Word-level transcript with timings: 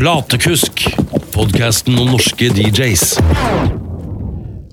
Platekusk, 0.00 0.80
podkasten 1.34 1.98
om 2.00 2.14
norske 2.14 2.46
DJs. 2.56 3.18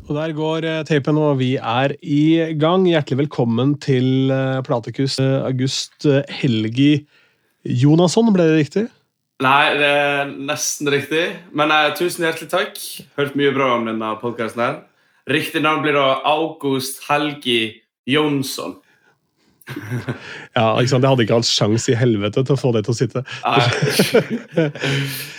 Og 0.08 0.14
Der 0.16 0.32
går 0.32 0.64
eh, 0.64 0.86
tapen, 0.88 1.18
og 1.20 1.42
vi 1.42 1.58
er 1.60 1.92
i 2.00 2.54
gang. 2.56 2.86
Hjertelig 2.88 3.26
velkommen 3.26 3.74
til 3.84 4.32
Platekusk. 4.64 5.20
Eh, 5.20 5.44
August 5.50 6.08
eh, 6.08 6.24
Helgi 6.32 7.04
Jonasson, 7.68 8.32
ble 8.32 8.46
det 8.48 8.56
riktig? 8.62 8.86
Nei, 9.44 9.76
det 9.76 9.92
er 10.00 10.32
nesten 10.32 10.88
riktig. 10.96 11.26
Men 11.52 11.76
eh, 11.76 11.92
tusen 12.00 12.24
hjertelig 12.24 12.48
takk. 12.54 12.80
Hørt 13.20 13.36
mye 13.36 13.52
bra 13.52 13.74
om 13.76 13.84
denne 13.92 14.16
podkasten. 14.24 14.80
Riktig 15.28 15.60
navn 15.68 15.84
blir 15.84 16.00
da 16.00 16.22
August 16.24 17.04
Helgi 17.10 17.82
Jonsson. 18.08 18.80
Ja, 20.58 20.66
ikke 20.80 20.92
sant? 20.92 21.04
Jeg 21.04 21.12
hadde 21.12 21.26
ikke 21.26 21.40
hatt 21.40 21.50
sjans 21.50 21.88
i 21.92 21.96
helvete 21.98 22.44
til 22.48 22.56
å 22.56 22.60
få 22.60 22.72
det 22.76 22.86
til 22.88 22.96
å 22.96 23.00
sitte. 23.02 23.24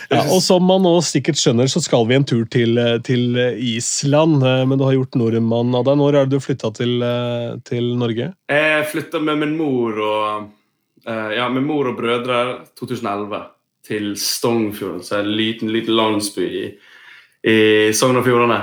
Ja, 0.08 0.22
og 0.32 0.38
som 0.40 0.64
man 0.64 0.80
nå 0.86 0.94
sikkert 1.04 1.36
skjønner, 1.36 1.68
så 1.68 1.82
skal 1.84 2.06
vi 2.08 2.16
en 2.16 2.24
tur 2.24 2.46
til, 2.48 2.78
til 3.04 3.36
Island. 3.60 4.40
eh, 4.40 4.62
Men 4.64 4.80
du 4.80 4.86
har 4.86 4.94
gjort 4.96 5.18
nordmann 5.20 5.74
av 5.76 5.84
deg. 5.84 5.98
Når 6.00 6.16
er 6.16 6.24
det 6.30 6.38
du 6.38 6.40
flytta 6.40 6.70
til, 6.78 6.94
eh, 7.04 7.58
til 7.68 7.90
Norge? 8.00 8.30
Jeg 8.48 8.86
flytta 8.88 9.20
med 9.20 9.42
min 9.42 9.52
mor 9.58 10.00
og 10.00 10.48
eh, 11.04 11.34
ja, 11.36 11.50
min 11.52 11.68
mor 11.68 11.90
og 11.92 12.00
brødre 12.00 12.38
2011 12.80 13.42
til 13.88 14.14
Stongfjorden, 14.16 15.04
så 15.04 15.20
en 15.20 15.28
liten, 15.36 15.68
liten 15.72 15.96
landsby 15.96 16.48
i, 16.48 16.64
i 17.44 17.58
Sogn 17.96 18.16
og 18.20 18.24
Fjordane. 18.24 18.62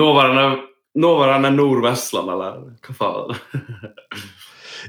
Nåværende, 0.00 0.46
nåværende 0.94 1.50
Nordvestland, 1.54 2.30
eller 2.34 2.64
hva 2.84 2.98
faen? 2.98 3.38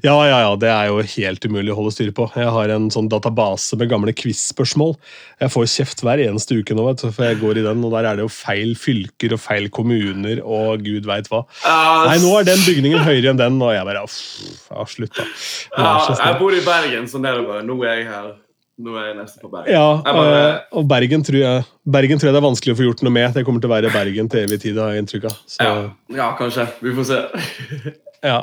Ja, 0.04 0.16
ja, 0.28 0.40
ja, 0.44 0.56
det 0.60 0.68
er 0.68 0.90
jo 0.90 1.00
helt 1.00 1.46
umulig 1.48 1.72
å 1.72 1.78
holde 1.78 1.94
styr 1.96 2.10
på. 2.16 2.26
Jeg 2.36 2.52
har 2.52 2.72
en 2.74 2.90
sånn 2.92 3.08
database 3.12 3.78
med 3.80 3.88
gamle 3.92 4.12
quiz-spørsmål. 4.18 4.96
Jeg 5.40 5.54
får 5.54 5.70
kjeft 5.72 6.04
hver 6.04 6.20
eneste 6.26 6.58
uke 6.60 6.76
nå, 6.76 6.84
vet 6.90 7.04
du, 7.06 7.08
for 7.16 7.30
jeg 7.30 7.40
går 7.40 7.62
i 7.62 7.66
den, 7.66 7.84
og 7.86 7.96
der 7.96 8.10
er 8.10 8.20
det 8.20 8.26
jo 8.26 8.32
feil 8.34 8.76
fylker 8.80 9.38
og 9.38 9.42
feil 9.42 9.70
kommuner 9.74 10.42
og 10.44 10.84
gud 10.84 11.08
veit 11.08 11.30
hva. 11.32 11.46
Uh, 11.64 12.10
Nei, 12.10 12.18
nå 12.24 12.34
er 12.42 12.50
den 12.50 12.66
bygningen 12.68 13.06
høyere 13.08 13.32
enn 13.32 13.40
den, 13.40 13.62
og 13.64 13.72
jeg 13.72 13.88
bare 13.88 14.04
uff, 14.04 14.18
ja, 14.68 14.88
slutt, 14.98 15.16
da. 15.16 15.30
Ja, 15.78 15.94
jeg 16.12 16.42
bor 16.42 16.58
i 16.58 16.66
Bergen, 16.66 17.08
så. 17.08 17.24
Nå 17.24 17.80
er 17.86 18.02
jeg 18.02 18.10
her. 18.12 18.34
Nå 18.76 18.92
er 19.00 19.06
jeg 19.08 19.16
nesten 19.22 19.40
på 19.40 19.50
Bergen. 19.54 19.72
Ja, 19.72 20.02
bare- 20.04 20.40
eh, 20.50 20.64
og 20.76 20.88
Bergen 20.92 21.22
tror, 21.24 21.38
jeg, 21.40 21.64
Bergen 21.88 22.20
tror 22.20 22.28
jeg 22.28 22.36
det 22.36 22.42
er 22.42 22.48
vanskelig 22.50 22.74
å 22.74 22.80
få 22.82 22.88
gjort 22.90 23.04
noe 23.08 23.14
med. 23.16 23.34
Det 23.34 23.46
kommer 23.48 23.62
til 23.64 23.70
å 23.70 23.74
være 23.76 23.92
Bergen 23.94 24.28
til 24.30 24.42
evig 24.44 24.60
tid, 24.66 24.76
har 24.82 24.92
jeg 24.92 25.04
inntrykk 25.06 25.28
av. 25.30 25.38
Så, 25.48 25.64
Ja, 25.64 25.76
ja, 26.18 26.28
kanskje. 26.36 26.66
Vi 26.84 26.92
får 26.98 27.06
se. 27.12 27.20
Ja. 28.26 28.40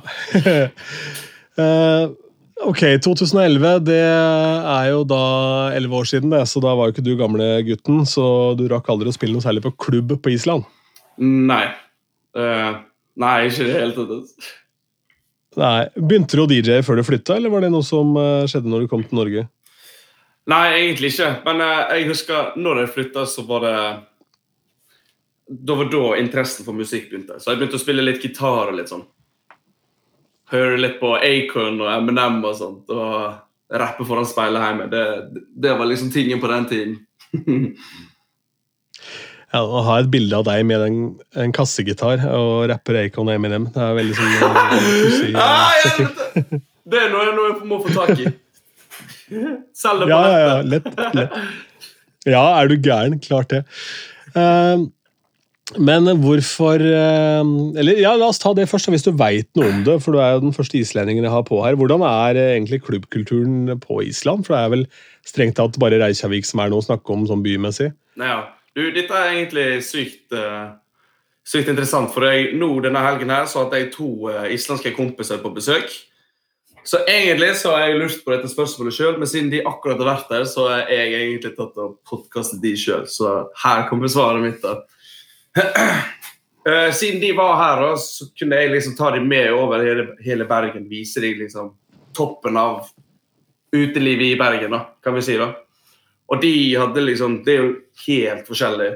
uh, 1.58 2.04
ok, 2.70 2.82
2011, 3.02 3.80
det 3.84 3.98
er 3.98 4.88
jo 4.92 5.00
da 5.10 5.18
elleve 5.74 5.98
år 5.98 6.06
siden, 6.06 6.30
det, 6.30 6.44
så 6.46 6.62
da 6.62 6.74
var 6.78 6.86
jo 6.88 6.94
ikke 6.94 7.04
du 7.04 7.16
gamle 7.18 7.48
gutten. 7.66 8.04
Så 8.06 8.56
du 8.56 8.68
rakk 8.70 8.88
aldri 8.88 9.10
å 9.10 9.16
spille 9.16 9.34
noe 9.34 9.42
særlig 9.44 9.64
på 9.66 9.74
klubb 9.88 10.14
på 10.22 10.32
Island. 10.32 10.64
Nei. 11.18 11.64
Uh, 12.38 12.78
nei, 13.20 13.34
ikke 13.50 13.66
i 13.66 13.72
det 13.72 13.80
hele 13.80 13.96
tatt. 13.96 14.52
Nei, 15.60 15.80
Begynte 15.98 16.38
du 16.38 16.44
å 16.46 16.48
DJ 16.48 16.78
før 16.86 16.96
du 16.96 17.04
flytta, 17.10 17.36
eller 17.36 17.50
var 17.52 17.60
det 17.66 17.72
noe 17.74 17.84
som 17.84 18.14
skjedde 18.48 18.70
når 18.72 18.86
du 18.86 18.92
kom 18.94 19.02
til 19.04 19.18
Norge? 19.18 19.48
Nei, 20.50 20.64
egentlig 20.78 21.12
ikke. 21.12 21.30
Men 21.46 21.62
eh, 21.62 21.82
jeg 21.98 22.08
husker 22.10 22.56
når 22.58 22.82
jeg 22.82 22.92
flytta, 22.96 23.26
så 23.30 23.44
var 23.46 23.66
det 23.66 23.76
Da 25.68 25.76
var 25.78 25.90
da 25.92 26.04
interessen 26.18 26.66
for 26.66 26.74
musikk 26.74 27.10
begynte. 27.10 27.38
Så 27.38 27.52
jeg 27.52 27.60
begynte 27.60 27.78
å 27.78 27.82
spille 27.82 28.04
litt 28.04 28.22
gitar 28.24 28.72
og 28.72 28.78
litt 28.78 28.90
sånn. 28.90 29.04
Høre 30.52 30.78
litt 30.80 30.98
på 31.00 31.14
Acon 31.16 31.80
og 31.80 31.90
Eminem 31.92 32.40
og 32.44 32.56
sånt. 32.58 32.90
Og 32.92 33.78
rappe 33.82 34.06
foran 34.08 34.28
speilet 34.28 34.64
hjemme. 34.64 34.88
Det, 34.92 35.04
det 35.64 35.76
var 35.78 35.88
liksom 35.88 36.10
tingen 36.12 36.40
på 36.40 36.50
den 36.52 36.72
tiden. 36.72 36.98
Ja, 39.52 39.60
Å 39.68 39.82
ha 39.84 39.98
et 40.00 40.08
bilde 40.08 40.38
av 40.38 40.46
deg 40.46 40.62
med 40.64 40.80
en, 40.80 40.94
en 41.36 41.52
kassegitar 41.52 42.22
og 42.32 42.70
rapper 42.70 43.02
Acon 43.02 43.28
og 43.28 43.34
Eminem, 43.34 43.66
det 43.74 43.82
er 43.84 43.98
veldig 43.98 44.14
sånn 44.16 44.30
uh, 44.48 44.70
pussig. 44.80 45.34
Uh, 45.34 45.42
ah, 45.42 45.74
ja, 45.76 45.90
det, 45.98 46.60
Det 46.92 47.02
er 47.02 47.12
noe, 47.12 47.34
noe 47.36 47.50
jeg 47.50 47.68
må 47.68 47.82
få 47.84 47.92
tak 47.92 48.22
i. 48.24 48.32
Selg 49.76 50.04
det 50.04 50.08
på 50.08 50.14
Ja, 50.14 50.24
ja, 50.28 50.40
ja. 50.40 50.56
Lett, 50.74 50.90
lett. 51.16 51.38
Ja, 52.28 52.42
er 52.60 52.68
du 52.70 52.76
gæren? 52.78 53.18
Klart 53.22 53.50
det. 53.50 53.62
Eh, 54.38 54.84
men 55.80 56.08
hvorfor 56.20 56.82
eh, 56.84 57.42
Eller 57.80 58.00
ja, 58.00 58.12
la 58.18 58.28
oss 58.28 58.40
ta 58.42 58.52
det 58.56 58.68
først, 58.68 58.90
hvis 58.92 59.06
du 59.06 59.12
veit 59.16 59.48
noe 59.58 59.70
om 59.70 59.82
det. 59.86 59.98
For 60.04 60.14
du 60.14 60.20
er 60.22 60.36
jo 60.36 60.44
den 60.46 60.56
første 60.56 60.78
islendingen 60.80 61.26
jeg 61.26 61.34
har 61.34 61.46
på 61.48 61.62
her. 61.64 61.78
Hvordan 61.80 62.04
er 62.06 62.38
eh, 62.38 62.52
egentlig 62.56 62.82
klubbkulturen 62.86 63.78
på 63.82 64.02
Island? 64.06 64.46
For 64.46 64.56
det 64.56 64.62
er 64.62 64.74
vel 64.76 64.86
strengt 65.28 65.58
tatt 65.58 65.78
bare 65.82 66.00
Reykjavik 66.02 66.48
som 66.48 66.62
er 66.62 66.72
noe 66.72 66.84
å 66.84 66.88
snakke 66.88 67.14
om 67.14 67.26
sånn 67.30 67.44
bymessig? 67.44 67.92
Ja. 68.20 68.42
Du, 68.72 68.86
dette 68.88 69.12
er 69.12 69.34
egentlig 69.34 69.82
sykt, 69.84 70.32
sykt 71.44 71.68
interessant. 71.68 72.08
For 72.14 72.24
jeg, 72.24 72.54
nå 72.56 72.70
denne 72.80 73.02
helgen 73.04 73.28
her 73.34 73.44
så 73.50 73.66
hadde 73.66 73.82
jeg 73.82 73.90
to 73.92 74.30
eh, 74.32 74.54
islandske 74.54 74.94
kompiser 74.96 75.42
på 75.42 75.52
besøk. 75.52 75.92
Så 76.84 76.98
egentlig 77.06 77.56
så 77.56 77.76
har 77.76 77.86
jeg 77.86 77.98
lurt 78.00 78.24
på 78.24 78.32
dette 78.32 78.50
spørsmålet 78.50 78.96
sjøl, 78.96 79.18
men 79.20 79.28
siden 79.30 79.50
de 79.52 79.62
akkurat 79.68 80.00
har 80.02 80.08
vært 80.08 80.32
der, 80.32 80.46
så 80.50 80.66
har 80.66 80.90
jeg 80.90 81.12
egentlig 81.14 81.52
tatt 81.54 81.78
og 81.78 82.00
podkastet 82.08 82.62
de 82.62 82.72
sjøl. 82.78 83.04
Så 83.10 83.34
her 83.62 83.84
kommer 83.90 84.10
svaret 84.10 84.42
mitt. 84.42 84.64
da. 84.64 84.82
Eh, 86.62 86.92
siden 86.94 87.18
de 87.18 87.32
var 87.34 87.56
her, 87.58 87.96
så 87.98 88.28
kunne 88.38 88.54
jeg 88.54 88.70
liksom 88.70 88.92
ta 88.94 89.08
dem 89.10 89.24
med 89.26 89.48
over 89.50 89.82
hele, 90.22 90.44
Bergen. 90.46 90.84
Vise 90.86 91.18
dem 91.18 91.40
liksom 91.40 91.72
toppen 92.14 92.54
av 92.56 92.84
utelivet 93.74 94.28
i 94.28 94.36
Bergen, 94.38 94.70
da, 94.70 94.78
kan 95.02 95.16
vi 95.16 95.24
si. 95.26 95.34
da. 95.40 95.48
Og 96.30 96.38
de 96.38 96.52
hadde 96.78 97.02
liksom 97.02 97.40
Det 97.42 97.56
er 97.56 97.64
jo 97.64 97.72
helt 98.06 98.46
forskjellig 98.46 98.92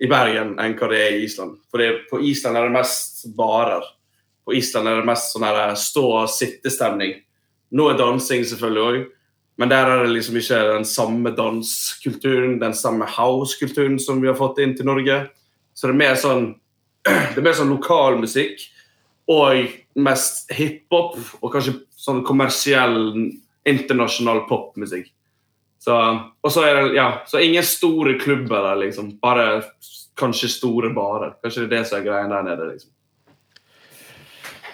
i 0.00 0.08
Bergen 0.08 0.54
enn 0.56 0.78
hva 0.80 0.88
det 0.88 1.02
er 1.04 1.18
i 1.18 1.24
Island. 1.26 1.58
For 1.68 1.84
det, 1.84 1.90
på 2.08 2.22
Island 2.24 2.56
er 2.56 2.70
det 2.70 2.78
mest 2.78 3.26
barer. 3.36 3.84
På 4.44 4.56
Island 4.56 4.88
er 4.88 5.02
det 5.02 5.10
mest 5.12 5.34
sånn 5.34 5.44
stå-og-sitte-stemning. 5.76 7.18
Nå 7.70 7.88
er 7.90 7.98
dansing 7.98 8.44
selvfølgelig 8.46 8.82
òg, 8.86 9.02
men 9.60 9.70
der 9.70 9.90
er 9.90 10.04
det 10.04 10.14
liksom 10.14 10.38
ikke 10.40 10.58
den 10.70 10.86
samme 10.88 11.34
danskulturen, 11.36 12.58
den 12.62 12.74
samme 12.74 13.06
house-kulturen 13.06 13.98
som 14.00 14.22
vi 14.22 14.30
har 14.30 14.38
fått 14.38 14.58
inn 14.62 14.72
til 14.76 14.88
Norge. 14.88 15.20
Så 15.74 15.86
det 15.86 15.94
er 15.94 16.02
mer 16.02 16.18
sånn 16.18 16.48
det 17.06 17.38
er 17.38 17.44
mer 17.44 17.56
sånn 17.56 17.72
lokalmusikk 17.72 18.60
og 19.30 19.70
mest 20.00 20.50
hiphop 20.52 21.16
og 21.40 21.52
kanskje 21.52 21.78
sånn 22.00 22.24
kommersiell 22.26 22.98
internasjonal 23.68 24.44
popmusikk. 24.48 25.10
Så, 25.80 25.96
og 26.44 26.52
så 26.52 26.64
er 26.68 26.76
det 26.76 26.96
ja, 26.98 27.08
så 27.28 27.40
ingen 27.40 27.64
store 27.64 28.18
klubber 28.20 28.66
der, 28.66 28.80
liksom. 28.82 29.14
Bare 29.22 29.62
kanskje 30.20 30.50
store 30.52 30.90
barer. 30.92 31.36
Kanskje 31.40 31.64
det 31.64 31.68
er 31.70 31.72
det 31.78 31.84
som 31.88 32.00
er 32.00 32.04
greia 32.04 32.26
der 32.28 32.44
nede. 32.44 32.72
liksom. 32.74 32.92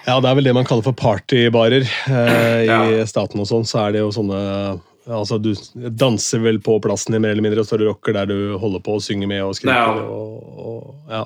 Ja, 0.07 0.21
det 0.23 0.29
er 0.31 0.37
vel 0.39 0.47
det 0.47 0.55
man 0.55 0.67
kaller 0.69 0.87
for 0.87 0.95
partybarer. 0.97 1.83
Eh, 2.07 2.61
I 2.63 2.67
Ja. 2.69 3.07
staten 3.07 3.41
og 3.43 3.49
sånn, 3.51 3.67
så 3.67 3.87
er 3.87 3.93
det 3.97 4.05
jo 4.05 4.13
sånne 4.15 4.81
Altså, 5.07 5.39
Du 5.41 5.53
danser 5.95 6.41
vel 6.43 6.59
på 6.59 6.81
plassen 6.83 7.13
din 7.15 7.23
mer 7.23 7.31
eller 7.31 7.43
mindre 7.45 7.61
og 7.63 7.67
står 7.69 7.85
og 7.85 7.93
rocker 7.93 8.13
der 8.13 8.27
du 8.27 8.59
holder 8.59 8.81
på 8.83 8.97
å 8.97 9.03
synge 9.03 9.29
med 9.31 9.41
og 9.45 9.55
skriker. 9.55 10.01
Ja. 10.01 10.03
Og, 10.11 10.57
og, 10.59 10.95
ja. 11.09 11.21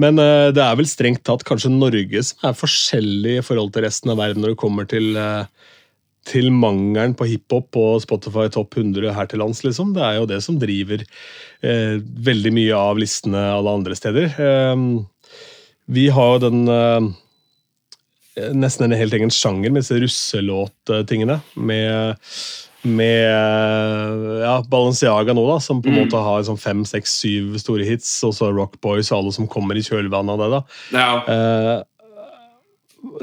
Men 0.00 0.18
eh, 0.18 0.48
det 0.56 0.62
er 0.64 0.74
vel 0.80 0.88
strengt 0.88 1.20
tatt 1.22 1.44
kanskje 1.44 1.68
Norge 1.70 2.22
som 2.24 2.48
er 2.48 2.56
forskjellig 2.56 3.34
i 3.38 3.44
forhold 3.44 3.74
til 3.74 3.84
resten 3.84 4.10
av 4.10 4.16
verden 4.22 4.40
når 4.40 4.54
det 4.54 4.60
kommer 4.62 4.88
til, 4.88 5.10
eh, 5.20 5.44
til 6.24 6.48
mangelen 6.50 7.12
på 7.14 7.28
hiphop 7.28 7.68
på 7.76 7.84
Spotify 8.00 8.48
topp 8.48 8.74
100 8.80 9.12
her 9.12 9.26
til 9.28 9.38
lands. 9.44 9.60
liksom. 9.62 9.92
Det 9.92 10.02
er 10.02 10.16
jo 10.22 10.26
det 10.32 10.40
som 10.42 10.56
driver 10.58 11.04
eh, 11.04 12.00
veldig 12.00 12.54
mye 12.56 12.72
av 12.72 12.96
listene 12.96 13.44
alle 13.52 13.68
andre 13.82 13.94
steder. 14.00 14.32
Vi 15.92 16.08
har 16.08 16.38
jo 16.38 16.48
den 16.48 17.14
nesten 18.54 18.88
en 18.88 18.98
helt 18.98 19.14
egen 19.14 19.30
sjanger 19.30 19.70
med 19.70 19.82
disse 19.84 19.98
russelåttingene. 20.02 21.40
Med, 21.54 22.16
med 22.84 24.42
ja, 24.42 24.58
Balenciaga 24.68 25.34
nå, 25.36 25.44
da, 25.52 25.58
som 25.62 25.80
på 25.82 25.88
en 25.88 25.94
Mm. 25.98 26.04
måte 26.06 26.20
har 26.24 26.42
sånn 26.46 26.58
fem, 26.60 26.84
seks, 26.84 27.14
syv 27.22 27.56
store 27.62 27.84
hits. 27.86 28.10
Og 28.26 28.34
så 28.36 28.50
Rock 28.54 28.80
Boys 28.82 29.12
og 29.12 29.18
alle 29.22 29.32
som 29.36 29.46
kommer 29.48 29.76
i 29.78 29.84
kjølvannet 29.86 30.34
av 30.34 30.38
det. 30.42 30.50
da. 30.50 30.62
Ja. 30.98 31.10
Eh, 31.34 31.82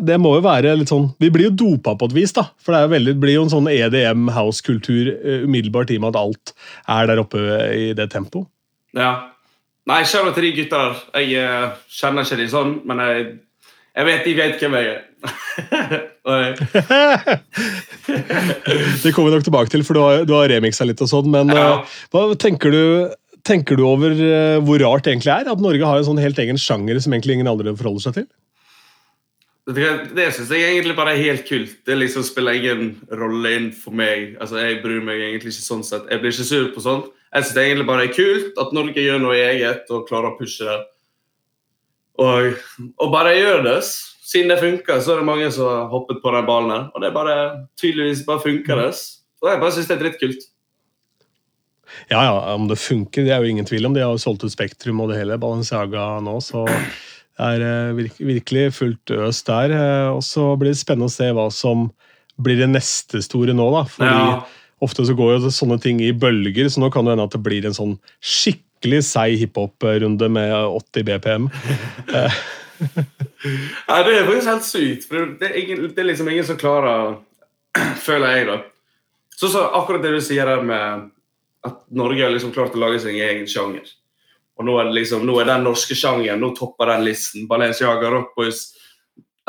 det 0.02 0.20
må 0.22 0.36
jo 0.38 0.44
være 0.46 0.76
litt 0.78 0.92
sånn 0.92 1.08
Vi 1.20 1.30
blir 1.34 1.48
jo 1.50 1.56
dopa 1.58 1.96
på 1.98 2.06
et 2.06 2.14
vis, 2.14 2.32
da. 2.38 2.44
For 2.62 2.72
det, 2.76 2.84
veldig, 2.94 3.16
det 3.16 3.22
blir 3.24 3.34
jo 3.40 3.44
en 3.48 3.54
sånn 3.54 3.68
EDM 3.72 4.30
house-kultur 4.30 5.10
eh, 5.16 5.44
umiddelbart 5.48 5.90
i 5.92 5.98
og 5.98 6.02
med 6.06 6.16
at 6.16 6.22
alt 6.22 6.54
er 6.88 7.08
der 7.10 7.22
oppe 7.24 7.40
i 7.76 7.94
det 7.98 8.10
tempoet. 8.14 8.48
ja. 8.94 9.28
Nei, 9.90 10.04
shout 10.06 10.36
til 10.38 10.44
de 10.46 10.52
gutta 10.54 10.78
der. 10.78 11.00
Jeg 11.18 11.42
eh, 11.42 11.72
kjenner 11.90 12.22
ikke 12.22 12.38
de 12.38 12.46
sånn, 12.52 12.76
men 12.86 13.00
jeg, 13.02 13.24
jeg 13.98 14.06
vet 14.08 14.24
de 14.28 14.34
vet 14.38 14.62
hvem 14.62 14.76
jeg 14.80 14.92
er. 14.92 15.00
Det 19.04 19.12
kommer 19.14 19.30
vi 19.30 19.36
nok 19.36 19.46
tilbake 19.48 19.72
til, 19.74 19.84
for 19.88 19.98
du 19.98 20.02
har, 20.04 20.24
du 20.28 20.34
har 20.38 20.50
remixa 20.52 20.86
litt 20.88 21.02
og 21.04 21.10
sånn. 21.12 21.32
Men 21.34 21.52
Ja. 21.54 21.82
eh, 21.82 21.98
hva 22.14 22.22
tenker 22.40 22.72
du, 22.74 22.84
tenker 23.48 23.76
du 23.80 23.84
over 23.88 24.12
eh, 24.12 24.60
hvor 24.64 24.80
rart 24.84 25.06
det 25.06 25.14
egentlig 25.16 25.34
er? 25.34 25.50
At 25.52 25.62
Norge 25.64 25.86
har 25.88 25.98
en 26.02 26.08
sånn 26.08 26.22
helt 26.22 26.40
egen 26.40 26.60
sjanger 26.62 27.00
som 27.02 27.14
egentlig 27.14 27.40
ingen 27.40 27.52
andre 27.52 27.76
forholder 27.76 28.06
seg 28.08 28.14
til? 28.22 28.28
Det, 29.72 29.90
det 30.18 30.32
syns 30.34 30.50
jeg 30.50 30.72
egentlig 30.74 30.96
bare 30.98 31.14
er 31.14 31.22
helt 31.22 31.46
kult. 31.48 31.76
Det 31.86 31.96
liksom 31.98 32.24
spiller 32.26 32.58
ingen 32.58 32.96
rolle 33.14 33.52
inn 33.60 33.70
for 33.78 33.94
meg. 33.94 34.34
Altså, 34.42 34.58
Jeg 34.58 34.82
bryr 34.84 35.04
meg 35.06 35.22
egentlig 35.22 35.54
ikke 35.54 35.68
sånn 35.68 35.84
sett. 35.86 36.08
Jeg 36.10 36.20
blir 36.24 36.34
ikke 36.34 36.48
sur 36.50 36.72
på 36.74 36.82
sånt. 36.82 37.12
Jeg 37.32 37.44
syns 37.46 37.54
det 37.56 37.66
egentlig 37.68 37.88
bare 37.88 38.08
er 38.10 38.16
kult 38.16 38.58
at 38.60 38.74
Norge 38.76 39.06
gjør 39.06 39.22
noe 39.22 39.38
eget 39.38 39.86
og 39.94 40.08
klarer 40.10 40.34
å 40.34 40.38
pushe 40.40 40.66
det. 40.66 40.80
Og, 42.22 42.54
og 43.02 43.12
bare 43.14 43.34
gjør 43.38 43.64
det. 43.66 43.78
Siden 44.32 44.52
det 44.54 44.60
funker, 44.62 45.02
så 45.04 45.16
er 45.16 45.22
det 45.22 45.28
mange 45.28 45.50
som 45.52 45.68
har 45.68 45.88
hoppet 45.92 46.22
på 46.24 46.32
den 46.36 46.46
ballen 46.48 46.72
her. 46.72 46.84
Og 46.94 47.02
det 47.04 47.10
er 47.10 47.16
bare 47.18 47.36
tydeligvis 47.82 48.22
bare 48.28 48.44
funker 48.44 48.80
det. 48.84 48.92
Og 49.42 49.50
jeg 49.50 49.60
bare 49.64 49.74
syns 49.76 49.90
det 49.90 49.96
er 49.98 50.04
dritkult. 50.06 50.46
Ja, 52.12 52.22
ja, 52.24 52.36
om 52.56 52.70
det 52.70 52.78
funker, 52.80 53.26
det 53.28 53.34
er 53.36 53.44
jo 53.44 53.50
ingen 53.52 53.68
tvil 53.68 53.86
om. 53.90 53.96
De 53.96 54.04
har 54.04 54.14
jo 54.14 54.22
solgt 54.22 54.46
ut 54.46 54.54
Spektrum 54.54 55.02
og 55.04 55.10
det 55.12 55.18
hele, 55.20 55.36
Balenciaga 55.42 56.06
nå, 56.24 56.38
så 56.44 56.64
det 56.70 57.50
er 57.50 57.66
eh, 57.66 58.02
virkelig 58.22 58.70
fullt 58.78 59.12
øs 59.18 59.42
der. 59.48 59.74
eh, 59.76 60.08
Og 60.14 60.22
så 60.24 60.54
blir 60.62 60.72
det 60.72 60.80
spennende 60.80 61.10
å 61.12 61.14
se 61.14 61.28
hva 61.36 61.50
som 61.52 61.90
blir 62.42 62.62
det 62.62 62.70
neste 62.72 63.20
store 63.26 63.54
nå, 63.58 63.68
da. 63.76 63.84
Fordi 63.92 64.22
Ja. 64.22 64.40
ofte 64.82 65.04
så 65.06 65.14
går 65.18 65.36
jo 65.36 65.52
sånne 65.52 65.82
ting 65.84 66.00
i 66.02 66.14
bølger, 66.16 66.70
så 66.72 66.80
nå 66.80 66.92
kan 66.94 67.04
det 67.06 67.12
hende 67.18 67.28
at 67.28 67.36
det 67.36 67.44
blir 67.44 67.66
en 67.68 67.76
sånn 67.76 67.98
skikkelig 68.24 68.70
seig 69.06 69.38
hiphop-runde 69.42 70.30
med 70.30 70.56
80 70.68 71.08
BPM. 71.10 71.48
Ja, 73.88 74.04
det 74.04 74.16
er 74.16 74.26
faktisk 74.26 74.48
helt 74.50 74.66
sykt. 74.66 75.08
For 75.10 75.34
det 75.38 75.48
er, 75.50 75.56
ingen, 75.62 75.84
det 75.94 76.02
er 76.02 76.08
liksom 76.08 76.30
ingen 76.30 76.46
som 76.46 76.58
klarer 76.58 77.16
Føler 78.08 78.36
jeg, 78.36 78.48
da. 78.50 78.58
Så, 79.36 79.50
så 79.54 79.64
akkurat 79.78 80.04
det 80.04 80.14
du 80.16 80.22
sier 80.22 80.50
der 80.50 80.62
med 80.66 81.08
at 81.66 81.80
Norge 81.94 82.24
har 82.26 82.34
liksom 82.34 82.54
klart 82.54 82.76
å 82.78 82.82
lage 82.82 83.00
sin 83.02 83.18
egen 83.18 83.48
sjanger. 83.50 83.86
Og 84.60 84.68
nå 84.68 84.76
er, 84.82 84.92
liksom, 84.94 85.26
nå 85.26 85.38
er 85.42 85.50
den 85.50 85.66
norske 85.66 85.98
sjangeren 85.98 86.42
nå 86.42 86.52
topper 86.58 86.92
den 86.94 87.06
listen. 87.08 87.48
Balenciaga, 87.50 88.12
Rockboys 88.14 88.72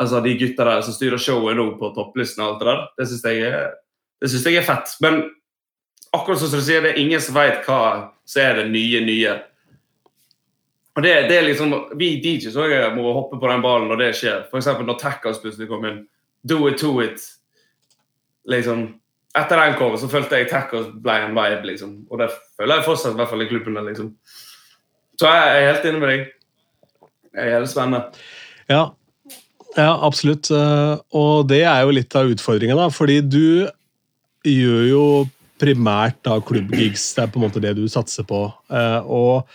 altså 0.01 0.23
De 0.25 0.33
gutta 0.39 0.65
der 0.65 0.81
som 0.85 0.95
styrer 0.95 1.21
showet 1.21 1.57
nå 1.57 1.67
på 1.77 1.91
topplisten 1.95 2.41
og 2.43 2.53
alt 2.53 2.61
det 2.63 2.69
der, 2.69 2.79
det 2.97 3.05
syns 3.11 3.25
jeg, 3.29 4.55
jeg 4.55 4.61
er 4.63 4.65
fett. 4.65 4.95
Men 5.05 5.19
akkurat 6.15 6.41
som 6.41 6.49
du 6.49 6.63
sier, 6.65 6.81
det 6.83 6.95
er 6.95 7.01
ingen 7.03 7.21
som 7.21 7.37
vet 7.37 7.61
hva 7.67 7.79
som 8.25 8.41
er 8.45 8.61
det 8.61 8.69
nye, 8.71 9.01
nye. 9.05 9.33
Og 10.93 11.01
det, 11.03 11.13
det 11.29 11.37
er 11.39 11.47
liksom, 11.47 11.73
Vi 11.97 12.11
DJs 12.21 12.55
også 12.55 12.89
må 12.95 13.13
hoppe 13.15 13.39
på 13.41 13.49
den 13.49 13.63
ballen 13.65 13.89
når 13.89 14.01
det 14.01 14.11
skjer. 14.19 14.43
F.eks. 14.51 14.67
når 14.85 14.99
Tackers 15.01 15.39
plutselig 15.41 15.69
kom 15.71 15.85
inn. 15.89 16.03
Do 16.45 16.67
it 16.69 16.77
to 16.81 16.93
it. 17.01 17.21
Liksom, 18.49 18.91
Etter 19.33 19.57
den 19.57 19.77
kåren 19.79 19.97
så 19.97 20.09
følte 20.11 20.37
jeg 20.37 20.51
Tackers 20.51 20.91
ble 21.01 21.15
en 21.25 21.33
vibe. 21.33 21.65
liksom. 21.71 21.95
Og 22.11 22.19
det 22.21 22.29
føler 22.59 22.77
jeg 22.77 22.85
fortsatt 22.85 23.15
i 23.15 23.21
hvert 23.21 23.31
fall 23.31 23.41
i 23.41 23.49
klubben. 23.49 23.79
liksom. 23.87 24.11
Så 25.17 25.29
jeg 25.29 25.63
er 25.63 25.71
helt 25.71 25.87
inne 25.89 26.01
med 26.03 26.11
deg. 26.13 26.27
Det 27.33 27.41
er 27.41 27.55
helt 27.57 27.71
spennende. 27.71 28.03
Ja, 28.69 28.83
ja 29.77 29.91
absolutt. 30.05 30.51
Eh, 30.53 30.97
Og 31.17 31.47
det 31.49 31.63
er 31.63 31.81
jo 31.81 31.95
litt 31.97 32.13
av 32.15 32.29
utfordringen, 32.29 32.77
da. 32.77 32.91
Fordi 32.93 33.21
du 33.25 33.65
gjør 34.45 34.83
jo 34.91 35.03
primært 35.61 36.19
da 36.25 36.39
klubbgigs. 36.43 37.11
Det 37.15 37.25
er 37.25 37.31
på 37.31 37.39
en 37.39 37.45
måte 37.47 37.61
det 37.63 37.75
du 37.77 37.85
satser 37.91 38.25
på. 38.27 38.45
Eh, 38.73 38.99
Og 39.03 39.45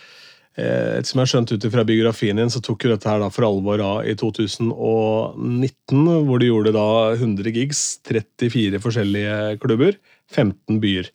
eh, 0.57 0.99
etter 0.99 1.09
som 1.09 1.19
jeg 1.19 1.25
har 1.25 1.31
skjønt 1.33 1.53
ut 1.53 1.67
fra 1.73 1.85
biografien 1.87 2.39
din, 2.39 2.51
så 2.53 2.61
tok 2.63 2.85
jo 2.85 2.93
dette 2.93 3.09
her 3.09 3.21
da 3.21 3.29
for 3.33 3.47
alvor 3.47 3.83
av 3.83 4.07
i 4.07 4.15
2019, 4.19 6.07
hvor 6.27 6.39
du 6.39 6.47
gjorde 6.49 6.75
da 6.75 6.87
100 7.17 7.53
gigs, 7.55 7.83
34 8.07 8.81
forskjellige 8.83 9.59
klubber, 9.63 9.99
15 10.31 10.81
byer. 10.83 11.11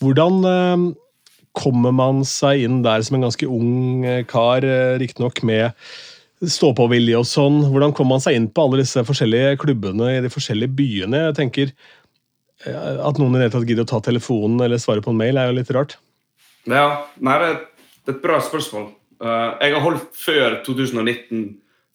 Hvordan 0.00 0.42
eh, 0.50 0.90
kommer 1.56 1.94
man 1.96 2.20
seg 2.28 2.66
inn 2.66 2.82
der 2.84 3.00
som 3.06 3.16
en 3.16 3.24
ganske 3.24 3.46
ung 3.48 4.04
kar, 4.28 4.66
riktignok 5.00 5.40
med 5.48 5.72
stå-på-vilje 6.44 7.16
og 7.16 7.26
sånn. 7.28 7.62
Hvordan 7.70 7.94
kommer 7.96 8.16
man 8.16 8.24
seg 8.24 8.36
inn 8.36 8.48
på 8.52 8.66
alle 8.66 8.82
disse 8.82 9.00
forskjellige 9.08 9.56
klubbene 9.62 10.10
i 10.16 10.22
de 10.24 10.30
forskjellige 10.32 10.74
byene? 10.76 11.22
Jeg 11.30 11.36
tenker 11.38 11.72
At 12.64 13.18
noen 13.20 13.34
i 13.34 13.38
det 13.38 13.46
hele 13.46 13.54
tatt 13.54 13.68
gidder 13.68 13.84
å 13.84 13.90
ta 13.90 14.00
telefonen 14.00 14.62
eller 14.64 14.80
svare 14.80 15.04
på 15.04 15.12
en 15.12 15.18
mail, 15.20 15.36
er 15.36 15.50
jo 15.50 15.58
litt 15.58 15.72
rart. 15.76 15.98
Ja, 16.66 17.06
nei, 17.22 17.36
det, 17.42 17.50
er 18.08 18.14
et 18.14 18.22
bra 18.22 18.40
spørsmål. 18.42 18.88
Eh, 19.22 19.50
jeg 19.66 19.74
har 19.76 19.84
holdt 19.84 20.06
før 20.18 20.60
2019, 20.66 21.46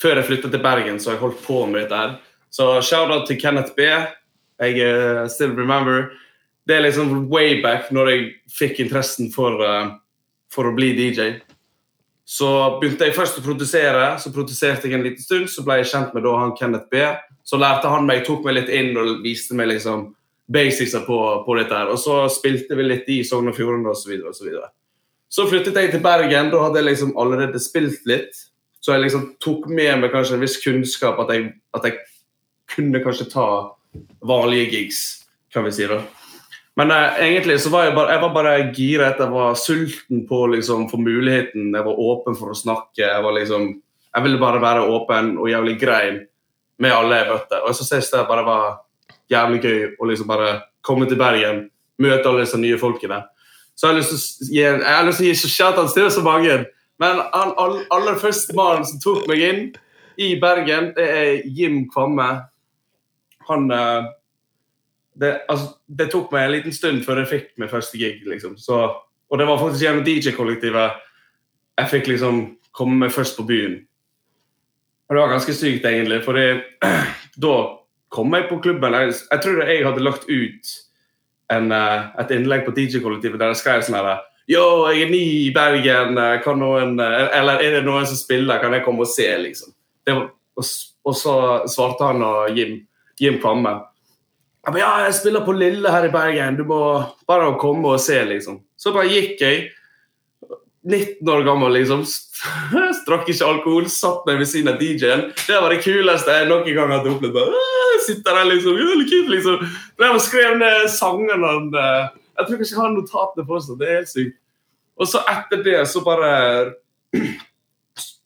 før 0.01 0.19
jeg 0.19 0.27
flyttet 0.29 0.53
til 0.53 0.63
Bergen, 0.63 0.99
så 0.99 1.11
har 1.11 1.17
jeg 1.17 1.25
holdt 1.25 1.41
på 1.45 1.63
med 1.67 1.83
dette 1.83 1.97
her. 1.97 2.17
Så 2.51 2.67
shout-out 2.85 3.27
til 3.27 3.39
Kenneth 3.41 3.75
B. 3.77 3.87
Jeg 4.61 4.83
eh, 4.85 5.23
still 5.33 5.55
remember. 5.57 6.11
Det 6.67 6.77
er 6.77 6.85
liksom 6.85 7.25
way 7.31 7.61
back 7.63 7.89
når 7.91 8.11
jeg 8.11 8.27
fikk 8.53 8.83
interessen 8.85 9.31
for, 9.33 9.59
eh, 9.65 9.91
for 10.53 10.69
å 10.69 10.75
bli 10.77 10.93
DJ. 10.97 11.33
Så 12.31 12.47
begynte 12.79 13.09
jeg 13.09 13.17
først 13.17 13.41
å 13.41 13.43
produsere, 13.43 14.13
så 14.21 14.31
produserte 14.31 14.87
jeg 14.87 14.95
en 14.95 15.03
liten 15.03 15.23
stund, 15.23 15.49
så 15.51 15.65
ble 15.67 15.81
jeg 15.81 15.91
kjent 15.91 16.13
med 16.15 16.23
da 16.23 16.37
han 16.37 16.55
Kenneth 16.55 16.87
B. 16.93 17.01
Så 17.43 17.59
lærte 17.59 17.91
han 17.91 18.05
meg, 18.07 18.23
tok 18.23 18.45
meg 18.45 18.55
litt 18.55 18.71
inn 18.71 18.95
og 18.95 19.19
viste 19.25 19.57
meg 19.57 19.73
liksom 19.73 20.13
basicsa 20.51 21.03
på, 21.05 21.17
på 21.45 21.57
dette 21.59 21.75
her. 21.75 21.91
Og 21.93 21.99
så 21.99 22.23
spilte 22.33 22.77
vi 22.77 22.85
litt 22.87 23.09
i 23.11 23.21
Sogn 23.27 23.51
og 23.51 23.57
Fjordane 23.57 23.91
osv. 23.91 24.13
Så, 24.13 24.37
så, 24.37 24.47
videre. 24.47 24.71
så 25.31 25.47
flyttet 25.49 25.77
jeg 25.79 25.91
til 25.93 26.03
Bergen. 26.03 26.51
Da 26.53 26.63
hadde 26.65 26.81
jeg 26.81 26.89
liksom 26.91 27.13
allerede 27.19 27.61
spilt 27.63 28.07
litt. 28.09 28.47
Så 28.81 28.95
jeg 28.95 29.05
liksom 29.05 29.27
tok 29.43 29.67
med 29.69 30.01
meg 30.01 30.13
kanskje 30.13 30.39
en 30.39 30.41
viss 30.41 30.57
kunnskap 30.63 31.19
at 31.21 31.35
jeg, 31.35 31.51
at 31.77 31.85
jeg 31.85 31.99
kunne 32.71 33.03
kanskje 33.03 33.29
ta 33.29 33.45
vanlige 34.25 34.71
gigs, 34.71 35.03
kan 35.53 35.67
vi 35.67 35.75
si. 35.75 35.85
da. 35.89 36.01
Men 36.79 36.91
eh, 36.95 37.19
egentlig 37.27 37.59
så 37.61 37.69
var 37.69 37.89
jeg 37.89 37.95
bare, 37.95 38.15
jeg 38.15 38.33
bare 38.33 38.53
giret. 38.73 39.19
Jeg 39.19 39.33
var 39.33 39.57
sulten 39.59 40.25
på 40.27 40.45
liksom 40.55 40.87
få 40.89 40.97
muligheten. 40.97 41.73
Jeg 41.75 41.85
var 41.85 41.99
åpen 41.99 42.37
for 42.39 42.53
å 42.53 42.57
snakke. 42.57 43.03
Jeg 43.03 43.23
var 43.23 43.35
liksom, 43.37 43.73
jeg 44.15 44.25
ville 44.25 44.41
bare 44.41 44.61
være 44.63 44.87
åpen 44.95 45.35
og 45.37 45.51
jævlig 45.51 45.77
grei 45.81 46.05
med 46.81 46.95
alle 46.95 47.19
jeg 47.19 47.29
møtte. 47.33 47.59
Og 47.61 47.69
jeg 47.69 47.83
synes 47.83 48.09
det 48.13 48.23
bare 48.29 48.47
var 48.47 48.79
jævlig 49.31 49.61
gøy 49.63 49.83
å 49.97 50.09
liksom 50.09 50.29
bare 50.29 50.53
komme 50.85 51.07
til 51.09 51.19
Bergen, 51.19 51.65
møte 52.01 52.27
alle 52.29 52.45
disse 52.45 52.59
nye 52.59 52.79
folkene. 52.81 53.21
Så 53.75 53.87
jeg 53.87 53.93
har 53.93 53.99
lyst 53.99 54.11
til 54.11 54.47
å 54.47 54.51
gi, 54.51 54.61
jeg 54.61 54.85
har 54.85 55.07
lyst 55.07 55.95
til 55.97 56.05
å 56.05 56.13
så 56.13 56.23
mange. 56.25 56.57
Men 57.01 57.21
han 57.33 57.53
all, 57.57 57.79
aller 57.95 58.17
første 58.21 58.53
mannen 58.57 58.85
som 58.85 58.99
tok 59.01 59.25
meg 59.29 59.45
inn 59.47 59.61
i 60.21 60.35
Bergen, 60.41 60.91
det 60.97 61.07
er 61.09 61.29
Jim 61.49 61.85
Kvamme. 61.89 62.27
Han 63.47 63.71
eh, 63.73 64.09
det, 65.21 65.31
altså, 65.49 65.73
det 65.87 66.09
tok 66.11 66.31
meg 66.33 66.45
en 66.45 66.53
liten 66.55 66.75
stund 66.75 67.01
før 67.05 67.23
jeg 67.23 67.31
fikk 67.31 67.47
min 67.61 67.71
første 67.71 67.97
gig. 67.99 68.21
liksom. 68.27 68.57
Så, 68.61 68.83
og 69.29 69.39
det 69.39 69.47
var 69.47 69.59
faktisk 69.61 69.85
gjennom 69.85 70.05
DJ-kollektivet 70.05 70.99
jeg 71.81 71.89
fikk 71.91 72.11
liksom 72.11 72.41
komme 72.75 72.99
meg 73.01 73.13
først 73.13 73.37
på 73.39 73.47
byen. 73.47 73.79
Og 75.09 75.15
det 75.15 75.21
var 75.23 75.33
ganske 75.33 75.53
sykt, 75.55 75.85
egentlig. 75.85 76.21
For 76.23 76.37
da 77.45 77.55
kom 78.11 78.33
jeg 78.35 78.49
på 78.49 78.59
klubben. 78.63 78.95
Jeg, 78.97 79.13
jeg 79.31 79.43
tror 79.43 79.61
jeg 79.63 79.85
hadde 79.87 80.03
lagt 80.03 80.27
ut 80.29 80.71
en, 81.51 81.71
eh, 81.71 82.09
et 82.23 82.33
innlegg 82.35 82.65
på 82.67 82.73
DJ-kollektivet 82.75 83.39
der 83.41 83.53
jeg 83.53 83.61
skrev 83.63 83.85
sånn 83.87 83.99
her 83.99 84.27
Yo, 84.51 84.63
jeg 84.89 85.05
er 85.05 85.11
ny 85.13 85.21
i 85.47 85.51
Bergen. 85.55 86.17
eh, 86.19 86.39
Kan 86.43 86.59
noen, 86.59 86.97
eh, 86.99 87.27
eller 87.39 87.61
er 87.63 87.77
det 87.77 87.85
noen 87.85 88.07
som 88.09 88.17
spiller? 88.19 88.59
Kan 88.59 88.73
jeg 88.75 88.83
komme 88.83 89.05
og 89.05 89.11
se? 89.11 89.27
liksom? 89.39 89.71
Var, 90.07 90.25
og, 90.57 90.65
og 91.07 91.15
så 91.15 91.35
svarte 91.71 92.09
han 92.09 92.23
og 92.25 92.57
Jim, 92.57 92.81
Jim 93.21 93.37
Kvamme. 93.39 93.77
Ja, 94.75 94.89
jeg 95.05 95.13
spiller 95.17 95.45
på 95.45 95.55
Lille 95.57 95.89
her 95.89 96.05
i 96.05 96.11
Bergen. 96.13 96.57
Du 96.59 96.65
må 96.69 96.81
bare 97.29 97.53
komme 97.61 97.95
og 97.95 98.01
se, 98.03 98.19
liksom. 98.27 98.59
Så 98.77 98.91
bare 98.93 99.09
gikk 99.09 99.39
jeg. 99.41 99.69
19 100.87 101.29
år 101.29 101.43
gammel, 101.45 101.73
liksom. 101.77 102.01
Strakk 103.01 103.29
ikke 103.29 103.45
alkohol, 103.47 103.85
satt 103.91 104.25
meg 104.25 104.39
ved 104.41 104.49
siden 104.49 104.71
av 104.73 104.79
DJ-en. 104.81 105.27
Det 105.45 105.59
var 105.61 105.69
det 105.73 105.83
kuleste 105.85 106.33
jeg 106.39 106.49
noen 106.49 106.65
gang 106.73 106.93
hadde 106.95 107.11
opplevd. 107.13 107.35
Bare, 107.37 107.59
«Åh, 107.59 107.77
Sitter 108.01 108.33
der, 108.39 108.47
liksom. 108.49 108.79
Kult, 109.11 109.29
liksom. 109.29 109.65
Og 110.09 110.21
skrev 110.25 110.55
ned 110.57 110.87
sangene. 110.89 111.51
eh, 111.77 112.07
Jeg 112.39 112.47
tror 112.47 112.55
ikke 112.57 112.69
jeg 112.71 112.79
har 112.79 112.93
notatene 112.95 113.45
fortsatt. 113.45 113.77
Det 113.77 113.87
er 113.87 113.99
helt 113.99 114.09
sykt. 114.09 114.37
Og 114.97 115.07
så 115.07 115.21
etter 115.29 115.61
det 115.63 115.87
så 115.89 116.01
bare 116.05 116.73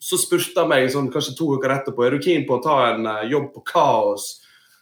Så 0.05 0.19
spurte 0.21 0.61
han 0.61 0.69
meg 0.69 0.91
sånn, 0.93 1.07
kanskje 1.09 1.33
to 1.37 1.47
uker 1.57 1.71
etterpå 1.73 2.03
er 2.05 2.13
du 2.13 2.19
keen 2.21 2.43
på 2.45 2.59
å 2.59 2.63
ta 2.63 2.75
en 2.93 3.07
eh, 3.09 3.23
jobb 3.31 3.47
på 3.55 3.63
Kaos, 3.65 4.27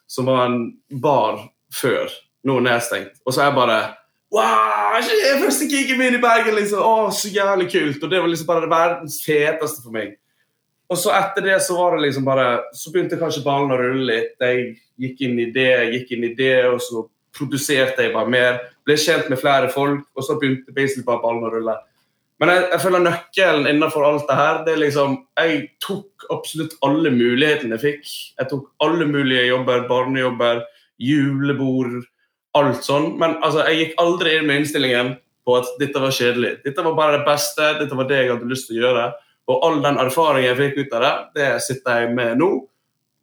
som 0.05 0.27
var 0.27 0.49
en 0.49 0.57
bar 0.99 1.45
før. 1.73 2.11
Nå 2.43 2.57
nedstengt. 2.59 3.15
Og 3.23 3.31
så 3.31 3.39
er 3.41 3.47
jeg 3.49 3.55
bare 3.55 3.77
Wow! 4.33 4.97
Det 5.05 5.13
er 5.29 5.41
første 5.43 5.67
gigen 5.69 5.99
min 6.01 6.17
i 6.17 6.21
Bergen! 6.21 6.55
liksom. 6.57 6.81
Å, 6.81 7.11
Så 7.13 7.29
jævlig 7.29 7.69
kult. 7.71 8.01
Og 8.01 8.09
det 8.09 8.21
var 8.21 8.29
liksom 8.31 8.49
bare 8.49 8.65
det 8.65 8.73
verdens 8.73 9.19
feteste 9.21 9.83
for 9.83 9.93
meg. 9.93 10.15
Og 10.89 10.99
så 10.99 11.13
etter 11.15 11.45
det 11.45 11.59
så 11.65 11.77
var 11.77 11.95
det 11.95 12.07
liksom 12.07 12.25
bare 12.25 12.47
Så 12.75 12.91
begynte 12.93 13.17
kanskje 13.17 13.45
ballen 13.45 13.73
å 13.73 13.79
rulle 13.79 14.05
litt. 14.09 14.35
Jeg 14.41 14.75
gikk 15.01 15.23
inn 15.25 15.39
i 15.41 15.49
det, 15.53 15.71
gikk 15.95 16.13
inn 16.15 16.27
i 16.27 16.35
det, 16.37 16.67
og 16.69 16.81
så 16.81 17.05
produserte 17.33 18.05
jeg 18.05 18.13
bare 18.13 18.29
mer. 18.29 18.59
Ble 18.85 18.97
kjent 18.99 19.29
med 19.31 19.41
flere 19.41 19.71
folk, 19.73 20.05
og 20.13 20.25
så 20.25 20.37
begynte 20.41 20.75
basically 20.75 21.05
bare 21.07 21.21
ballen 21.23 21.47
å 21.47 21.53
rulle. 21.53 21.77
Men 22.41 22.51
jeg, 22.51 22.63
jeg 22.73 22.81
føler 22.83 23.05
nøkkelen 23.05 23.67
innenfor 23.69 24.05
alt 24.05 24.25
det 24.27 24.35
her 24.37 24.63
det 24.65 24.73
er 24.73 24.81
liksom, 24.81 25.13
Jeg 25.39 25.59
tok 25.81 26.25
absolutt 26.33 26.73
alle 26.85 27.13
mulighetene 27.13 27.77
jeg 27.77 27.83
fikk. 27.85 28.13
Jeg 28.41 28.49
tok 28.51 28.69
alle 28.83 29.07
mulige 29.09 29.45
jobber, 29.47 29.85
barnejobber, 29.89 30.63
julebord, 31.01 32.01
alt 32.57 32.85
sånn. 32.85 33.13
Men 33.21 33.37
altså, 33.41 33.65
jeg 33.69 33.79
gikk 33.79 34.01
aldri 34.03 34.37
inn 34.37 34.47
med 34.49 34.61
innstillingen 34.61 35.13
på 35.43 35.57
at 35.59 35.69
dette 35.79 36.01
var 36.01 36.15
kjedelig. 36.15 36.55
Dette 36.63 36.85
var 36.85 36.97
bare 36.97 37.17
det 37.19 37.27
beste, 37.27 37.73
dette 37.79 37.97
var 37.99 38.07
det 38.09 38.21
jeg 38.21 38.31
hadde 38.31 38.51
lyst 38.51 38.69
til 38.69 38.79
å 38.79 38.85
gjøre. 38.85 39.07
Og 39.51 39.65
all 39.67 39.81
den 39.83 39.99
erfaringen 39.99 40.49
jeg 40.49 40.59
fikk 40.61 40.77
ut 40.79 40.95
av 40.97 41.03
det, 41.03 41.15
det 41.39 41.49
sitter 41.65 42.03
jeg 42.03 42.13
med 42.15 42.39
nå. 42.39 42.51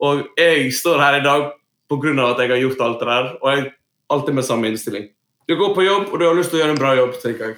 Og 0.04 0.26
jeg 0.40 0.68
står 0.76 1.00
her 1.00 1.20
i 1.20 1.24
dag 1.24 1.48
pga. 1.90 2.12
at 2.30 2.38
jeg 2.38 2.50
har 2.50 2.60
gjort 2.60 2.80
alt 2.86 3.00
det 3.00 3.08
der, 3.08 3.30
og 3.40 3.48
jeg 3.50 3.72
alltid 4.10 4.34
med 4.34 4.44
samme 4.44 4.68
innstilling. 4.68 5.08
Du 5.48 5.56
går 5.56 5.74
på 5.74 5.82
jobb, 5.82 6.12
og 6.12 6.18
du 6.18 6.26
har 6.26 6.34
lyst 6.34 6.52
til 6.52 6.60
å 6.60 6.62
gjøre 6.62 6.76
en 6.76 6.82
bra 6.82 6.94
jobb, 6.94 7.16
tenker 7.22 7.48
jeg. 7.48 7.56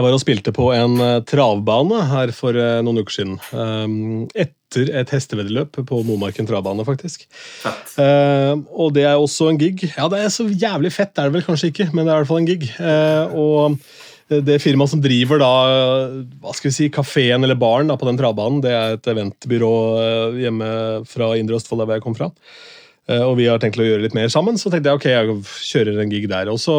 Jeg 0.00 0.06
var 0.06 0.14
og 0.16 0.22
spilte 0.22 0.52
på 0.56 0.66
en 0.72 0.94
eh, 1.04 1.18
travbane 1.28 1.98
her 2.08 2.30
for 2.32 2.56
eh, 2.56 2.78
noen 2.80 3.02
uker 3.02 3.12
siden. 3.12 3.34
Um, 3.52 4.22
etter 4.32 4.88
et 4.96 5.10
hesteveddeløp 5.12 5.76
på 5.84 5.98
Momarken 6.08 6.48
travbane, 6.48 6.86
faktisk. 6.88 7.26
Fett. 7.34 7.98
Uh, 8.00 8.62
og 8.80 8.94
det 8.96 9.04
er 9.04 9.20
også 9.20 9.50
en 9.50 9.58
gig. 9.60 9.84
Ja, 9.90 10.06
det 10.08 10.22
er 10.22 10.32
så 10.32 10.46
jævlig 10.48 10.94
fett, 10.94 11.12
det 11.12 11.20
er 11.20 11.28
det 11.28 11.36
vel 11.36 11.44
kanskje 11.44 11.68
ikke, 11.68 11.90
men 11.92 12.06
det 12.06 12.14
er 12.14 12.16
i 12.16 12.22
hvert 12.22 12.30
fall 12.30 12.40
en 12.40 12.48
gig. 12.48 12.64
Uh, 12.80 13.36
og 13.44 14.40
det 14.48 14.56
firmaet 14.64 14.94
som 14.94 15.04
driver 15.04 15.42
da, 15.42 15.52
hva 16.40 16.56
skal 16.56 16.70
vi 16.70 16.76
si, 16.78 16.88
kafeen 16.94 17.44
eller 17.44 17.60
baren 17.60 17.92
da, 17.92 17.98
på 18.00 18.08
den 18.08 18.16
travbanen, 18.16 18.62
det 18.64 18.72
er 18.72 18.96
et 18.96 19.08
eventbyrå 19.10 19.72
hjemme 20.38 20.68
fra 21.10 21.34
Indre 21.36 21.58
Østfold, 21.58 21.82
der 21.82 21.90
hvor 21.90 21.98
jeg 21.98 22.06
kom 22.06 22.16
fra. 22.16 22.30
Eh, 23.10 23.22
og 23.26 23.36
vi 23.40 23.48
har 23.50 23.58
tenkt 23.62 23.80
å 23.80 23.86
gjøre 23.86 24.04
litt 24.04 24.14
mer 24.14 24.30
sammen, 24.30 24.58
så 24.60 24.70
tenkte 24.70 24.92
jeg 24.92 25.00
ok, 25.00 25.06
jeg 25.10 25.36
kjører 25.66 26.00
en 26.02 26.12
gig 26.12 26.28
der. 26.30 26.50
Og 26.52 26.60
så 26.62 26.76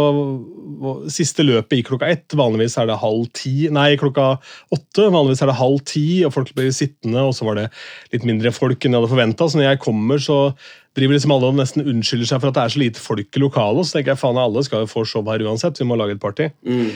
Siste 1.11 1.43
løpet 1.45 1.77
gikk 1.77 1.91
klokka 1.91 2.07
ett. 2.09 2.33
Vanligvis 2.37 2.73
er 2.81 2.87
det 2.89 2.95
halv 2.97 3.27
ti, 3.37 3.67
nei, 3.73 3.91
klokka 4.01 4.31
åtte. 4.73 5.09
Vanligvis 5.13 5.43
er 5.43 5.51
det 5.51 5.57
halv 5.59 5.83
ti, 5.85 6.05
og 6.25 6.33
folk 6.33 6.49
blir 6.57 6.71
sittende, 6.73 7.21
og 7.27 7.35
så 7.37 7.45
var 7.45 7.59
det 7.59 7.67
litt 8.15 8.25
mindre 8.25 8.53
folk 8.55 8.81
enn 8.81 8.95
jeg 8.95 9.03
hadde 9.03 9.11
forventa. 9.11 9.45
Så 9.45 9.59
når 9.59 9.67
jeg 9.67 9.81
kommer, 9.83 10.21
så 10.23 10.39
driver 10.97 11.15
liksom 11.15 11.35
alle 11.35 11.51
og 11.51 11.59
nesten 11.59 11.85
unnskylder 11.85 12.31
seg 12.31 12.41
for 12.41 12.49
at 12.49 12.57
det 12.57 12.63
er 12.63 12.73
så 12.73 12.81
lite 12.81 13.03
folk 13.03 13.37
i 13.37 13.43
lokalet. 13.43 13.87
Så 13.87 13.97
tenker 13.97 14.15
jeg 14.15 14.23
faen, 14.23 14.39
alle 14.41 14.63
skal 14.65 14.85
jo 14.85 14.91
få 14.91 15.05
show 15.07 15.25
her 15.29 15.43
uansett, 15.45 15.77
vi 15.77 15.87
må 15.87 15.99
lage 15.99 16.17
et 16.17 16.23
party. 16.23 16.49
Mm. 16.65 16.89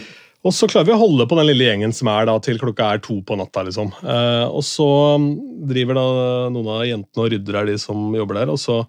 Og 0.46 0.54
så 0.54 0.70
klarer 0.70 0.90
vi 0.90 0.94
å 0.94 1.02
holde 1.02 1.26
på 1.26 1.38
den 1.40 1.48
lille 1.50 1.66
gjengen 1.66 1.94
som 1.96 2.10
er 2.14 2.28
da 2.30 2.36
til 2.44 2.60
klokka 2.62 2.92
er 2.94 3.06
to 3.06 3.18
på 3.26 3.38
natta. 3.38 3.64
liksom. 3.66 3.94
Eh, 4.02 4.46
og 4.46 4.62
så 4.66 4.90
driver 5.70 5.98
da 5.98 6.08
noen 6.54 6.74
av 6.76 6.84
jentene 6.86 7.24
og 7.24 7.32
rydder 7.34 7.62
her, 7.62 7.70
de 7.70 7.78
som 7.82 8.12
jobber 8.14 8.42
der. 8.42 8.54
og 8.54 8.62
så 8.62 8.84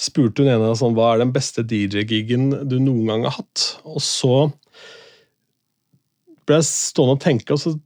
spurte 0.00 0.42
hun 0.42 0.50
ene 0.50 0.74
sånn, 0.78 0.94
hva 0.96 1.12
er 1.12 1.22
den 1.22 1.32
beste 1.34 1.64
DJ-gigen 1.66 2.50
du 2.68 2.78
noen 2.82 3.10
gang 3.10 3.26
har 3.28 3.36
hatt. 3.38 3.66
Og 3.86 4.02
så 4.02 4.48
ble 6.44 6.60
jeg 6.60 6.68
stående 6.68 7.16
og 7.16 7.24
tenke, 7.24 7.54
og 7.54 7.62
så 7.62 7.76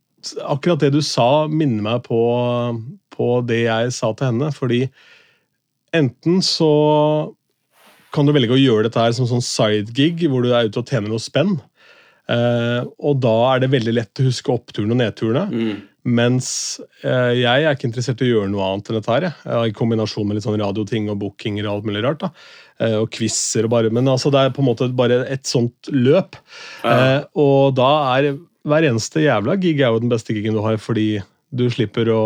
akkurat 0.48 0.82
det 0.82 0.92
du 0.96 1.02
sa, 1.04 1.46
minner 1.50 1.84
meg 1.84 2.04
på, 2.08 2.20
på 3.14 3.28
det 3.48 3.62
jeg 3.66 3.92
sa 3.94 4.12
til 4.16 4.32
henne. 4.32 4.50
Fordi 4.54 4.82
enten 5.96 6.40
så 6.44 6.72
kan 8.14 8.26
du 8.26 8.32
velge 8.34 8.56
å 8.56 8.60
gjøre 8.60 8.88
dette 8.88 9.02
her 9.02 9.14
som 9.16 9.28
sånn 9.28 9.44
sidegig, 9.44 10.26
hvor 10.30 10.44
du 10.44 10.52
er 10.52 10.68
ute 10.68 10.80
og 10.80 10.88
tjener 10.88 11.12
noe 11.12 11.22
spenn. 11.22 11.58
Eh, 12.28 12.82
og 12.98 13.20
da 13.24 13.36
er 13.52 13.62
det 13.62 13.72
veldig 13.72 13.94
lett 13.96 14.20
å 14.20 14.26
huske 14.26 14.52
oppturene 14.52 14.96
og 14.96 15.00
nedturene. 15.02 15.46
Mm. 15.48 15.78
Mens 16.08 16.48
eh, 17.02 17.34
jeg 17.40 17.64
er 17.64 17.74
ikke 17.74 17.88
interessert 17.88 18.22
i 18.24 18.28
å 18.28 18.38
gjøre 18.38 18.52
noe 18.52 18.66
annet 18.66 18.90
enn 18.90 18.98
dette 18.98 19.12
her. 19.12 19.28
Jeg. 19.28 19.72
I 19.72 19.76
kombinasjon 19.76 20.28
med 20.28 20.38
litt 20.38 20.46
sånn 20.46 20.58
radioting 20.60 21.08
og 21.12 21.20
bookinger 21.22 21.66
og 21.66 21.78
alt 21.78 21.88
mulig 21.88 22.04
rart. 22.06 22.22
da. 22.24 22.32
Eh, 22.78 22.98
og 23.00 23.08
quizer 23.14 23.66
og 23.66 23.72
bare 23.74 23.90
Men 23.90 24.06
altså, 24.10 24.30
det 24.30 24.40
er 24.40 24.54
på 24.54 24.62
en 24.62 24.70
måte 24.70 24.90
bare 24.96 25.24
et 25.28 25.48
sånt 25.48 25.90
løp. 25.92 26.38
Ja. 26.84 26.94
Eh, 26.94 27.24
og 27.38 27.74
da 27.78 27.90
er 28.16 28.36
hver 28.68 28.84
eneste 28.84 29.24
jævla 29.24 29.56
gig 29.60 29.80
er 29.80 29.92
jo 29.92 30.02
den 30.02 30.12
beste 30.12 30.34
gigen 30.36 30.56
du 30.56 30.62
har, 30.64 30.76
fordi 30.82 31.20
du 31.48 31.64
slipper 31.72 32.10
å 32.12 32.22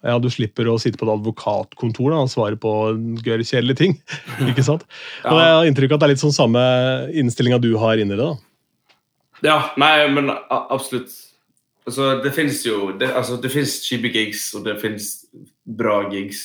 ja, 0.00 0.14
du 0.16 0.30
slipper 0.32 0.64
å 0.70 0.78
sitte 0.80 0.96
på 0.96 1.04
et 1.04 1.12
advokatkontor 1.12 2.14
da, 2.14 2.22
og 2.24 2.30
svare 2.32 2.56
på 2.56 2.70
gørr 3.20 3.42
kjedelige 3.44 3.82
ting. 3.82 3.98
ikke 4.48 4.64
sant? 4.64 4.86
Og 5.28 5.36
jeg 5.36 5.56
har 5.58 5.68
inntrykk 5.68 5.92
av 5.92 5.98
at 5.98 6.04
det 6.04 6.08
er 6.08 6.12
litt 6.14 6.22
sånn 6.22 6.36
samme 6.36 6.62
innstillinga 7.20 7.60
du 7.60 7.74
har 7.82 8.00
inni 8.00 8.16
det. 8.16 8.24
da. 8.24 8.38
Ja, 9.44 9.58
nei, 9.80 9.92
men 10.12 10.32
absolutt. 10.48 11.12
Altså, 11.90 12.20
det 12.22 12.30
fins 12.36 12.60
jo 12.62 12.92
det, 12.94 13.08
altså, 13.10 13.36
det 13.42 13.50
finnes 13.50 13.80
cheapy 13.82 14.12
gigs, 14.14 14.44
og 14.54 14.62
det 14.62 14.76
fins 14.78 15.24
bra 15.66 16.04
gigs. 16.12 16.44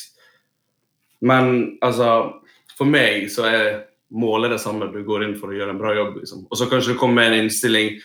Men 1.21 1.77
altså, 1.85 2.39
for 2.73 2.89
meg 2.89 3.27
så 3.33 3.45
er 3.45 3.67
målet 4.09 4.55
det 4.55 4.59
samme. 4.63 4.89
Du 4.89 5.03
går 5.05 5.27
inn 5.27 5.37
for 5.37 5.51
å 5.51 5.57
gjøre 5.57 5.75
en 5.75 5.81
bra 5.81 5.93
jobb. 5.93 6.17
Liksom. 6.23 6.47
Og 6.49 6.57
så 6.57 6.69
kanskje 6.71 6.95
det 6.95 6.99
kommer 7.01 7.21
med 7.21 7.31
en 7.33 7.45
innstilling 7.45 7.99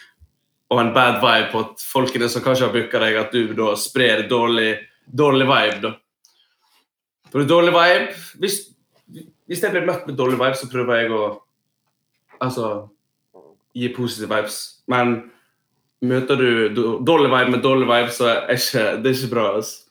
og 0.71 0.83
en 0.83 0.93
bad 0.95 1.19
vibe 1.25 1.49
på 1.51 1.65
at 1.65 1.83
folkene 1.83 2.29
som 2.31 2.45
kanskje 2.45 2.69
har 2.69 2.77
booka 2.77 3.01
deg, 3.03 3.19
at 3.19 3.33
du 3.35 3.57
da 3.59 3.73
sprer 3.79 4.27
dårlig, 4.31 4.75
dårlig 5.07 5.49
vibe. 5.49 5.81
da. 5.89 5.97
For 7.33 7.47
dårlig 7.47 7.73
vibe 7.75 8.21
hvis, 8.43 8.61
hvis 9.49 9.65
jeg 9.65 9.75
blir 9.75 9.89
møtt 9.89 10.07
med 10.07 10.19
dårlig 10.19 10.39
vibe, 10.39 10.61
så 10.61 10.71
prøver 10.71 11.01
jeg 11.01 11.17
å 11.17 11.25
altså, 12.39 12.71
gi 13.75 13.91
positive 13.97 14.31
vibes. 14.31 14.61
Men 14.91 15.31
møter 16.01 16.41
du 16.41 16.49
dårlig 17.07 17.31
vibe 17.33 17.55
med 17.57 17.63
dårlig 17.65 17.89
vibe, 17.91 18.13
så 18.15 18.29
er 18.33 18.57
ikke, 18.57 18.85
det 19.03 19.13
er 19.13 19.19
ikke 19.19 19.33
bra. 19.35 19.47
Altså. 19.61 19.87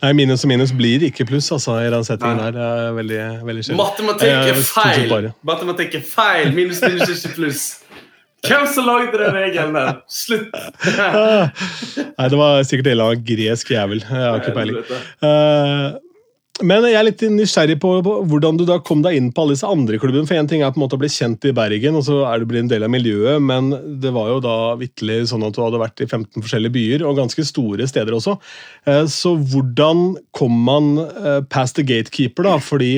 Nei, 0.00 0.12
Minus 0.16 0.46
og 0.46 0.48
minus 0.48 0.70
blir 0.72 1.02
ikke 1.04 1.26
pluss 1.28 1.50
altså, 1.52 1.74
i 1.84 1.90
den 1.92 2.06
settingen 2.06 2.40
der. 2.40 2.54
Det 2.56 2.68
er 2.68 2.94
veldig, 2.96 3.20
veldig 3.48 3.66
sjelden. 3.66 3.82
Matematikk 3.82 4.54
er 4.54 4.62
feil! 4.64 5.28
Matematikk 5.50 5.98
er 6.00 6.06
feil! 6.08 6.54
Minus 6.56 6.80
minus 6.84 7.12
ikke 7.12 7.34
pluss. 7.36 7.66
Hvem 8.46 8.66
som 8.70 8.86
lagde 8.86 9.18
den 9.18 9.34
regelen 9.34 9.74
der? 9.74 9.96
Slutt! 10.08 10.54
Nei, 12.18 12.28
det 12.30 12.38
var 12.38 12.62
sikkert 12.64 12.86
en 12.86 12.94
eller 12.94 13.12
annen 13.12 13.24
gresk 13.26 13.72
jævel. 13.74 14.04
Jeg 14.04 14.24
har 14.24 14.38
ikke 14.40 14.54
peiling. 14.56 16.04
Men 16.66 16.82
jeg 16.88 16.96
er 16.98 17.04
litt 17.06 17.22
nysgjerrig 17.30 17.76
på, 17.82 17.90
hvordan 18.02 18.56
du 18.58 18.64
da 18.66 18.78
kom 18.82 19.02
deg 19.04 19.18
inn 19.18 19.28
på 19.34 19.44
alle 19.44 19.54
disse 19.54 19.68
andre 19.68 19.98
klubbene. 20.00 20.26
For 20.26 20.38
en 20.38 20.48
ting 20.50 20.64
er 20.64 20.72
på 20.74 20.80
en 20.80 20.84
måte 20.84 20.98
å 20.98 21.02
bli 21.02 21.10
kjent 21.12 21.46
i 21.46 21.54
Bergen, 21.54 21.98
og 21.98 22.04
så 22.08 22.18
er 22.26 22.40
du 22.40 22.48
blitt 22.50 22.64
en 22.64 22.72
del 22.72 22.86
av 22.86 22.92
miljøet, 22.92 23.38
men 23.44 23.70
det 24.02 24.12
var 24.14 24.32
jo 24.32 24.40
da 24.42 24.56
vitterlig 24.80 25.20
sånn 25.30 25.46
at 25.46 25.54
du 25.54 25.62
hadde 25.62 25.82
vært 25.82 26.02
i 26.02 26.08
15 26.08 26.42
forskjellige 26.42 26.74
byer, 26.74 27.06
og 27.06 27.20
ganske 27.20 27.46
store 27.46 27.86
steder 27.90 28.16
også. 28.18 28.38
Eh, 28.90 29.04
Så 29.06 29.36
hvordan 29.38 30.16
kom 30.34 30.58
man 30.66 30.96
eh, 30.98 31.40
past 31.46 31.78
the 31.78 31.86
gatekeeper, 31.86 32.48
da? 32.48 32.58
Fordi 32.58 32.92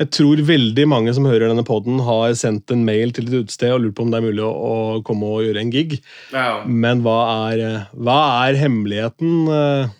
jeg 0.00 0.10
tror 0.10 0.40
veldig 0.48 0.88
mange 0.90 1.12
som 1.14 1.28
hører 1.28 1.50
denne 1.52 1.66
poden, 1.66 2.00
har 2.08 2.32
sendt 2.40 2.72
en 2.72 2.86
mail 2.88 3.12
til 3.14 3.28
et 3.28 3.44
utested 3.44 3.74
og 3.74 3.84
lurt 3.84 3.98
på 3.98 4.08
om 4.08 4.10
det 4.14 4.22
er 4.22 4.28
mulig 4.30 4.48
å, 4.48 5.04
komme 5.06 5.28
og 5.28 5.44
gjøre 5.44 5.60
en 5.60 5.74
gig. 5.74 6.00
Ja. 6.32 6.64
Men 6.64 7.04
hva 7.04 7.20
er, 7.52 7.68
eh, 7.68 7.86
hva 8.00 8.18
er 8.48 8.58
hemmeligheten 8.64 9.92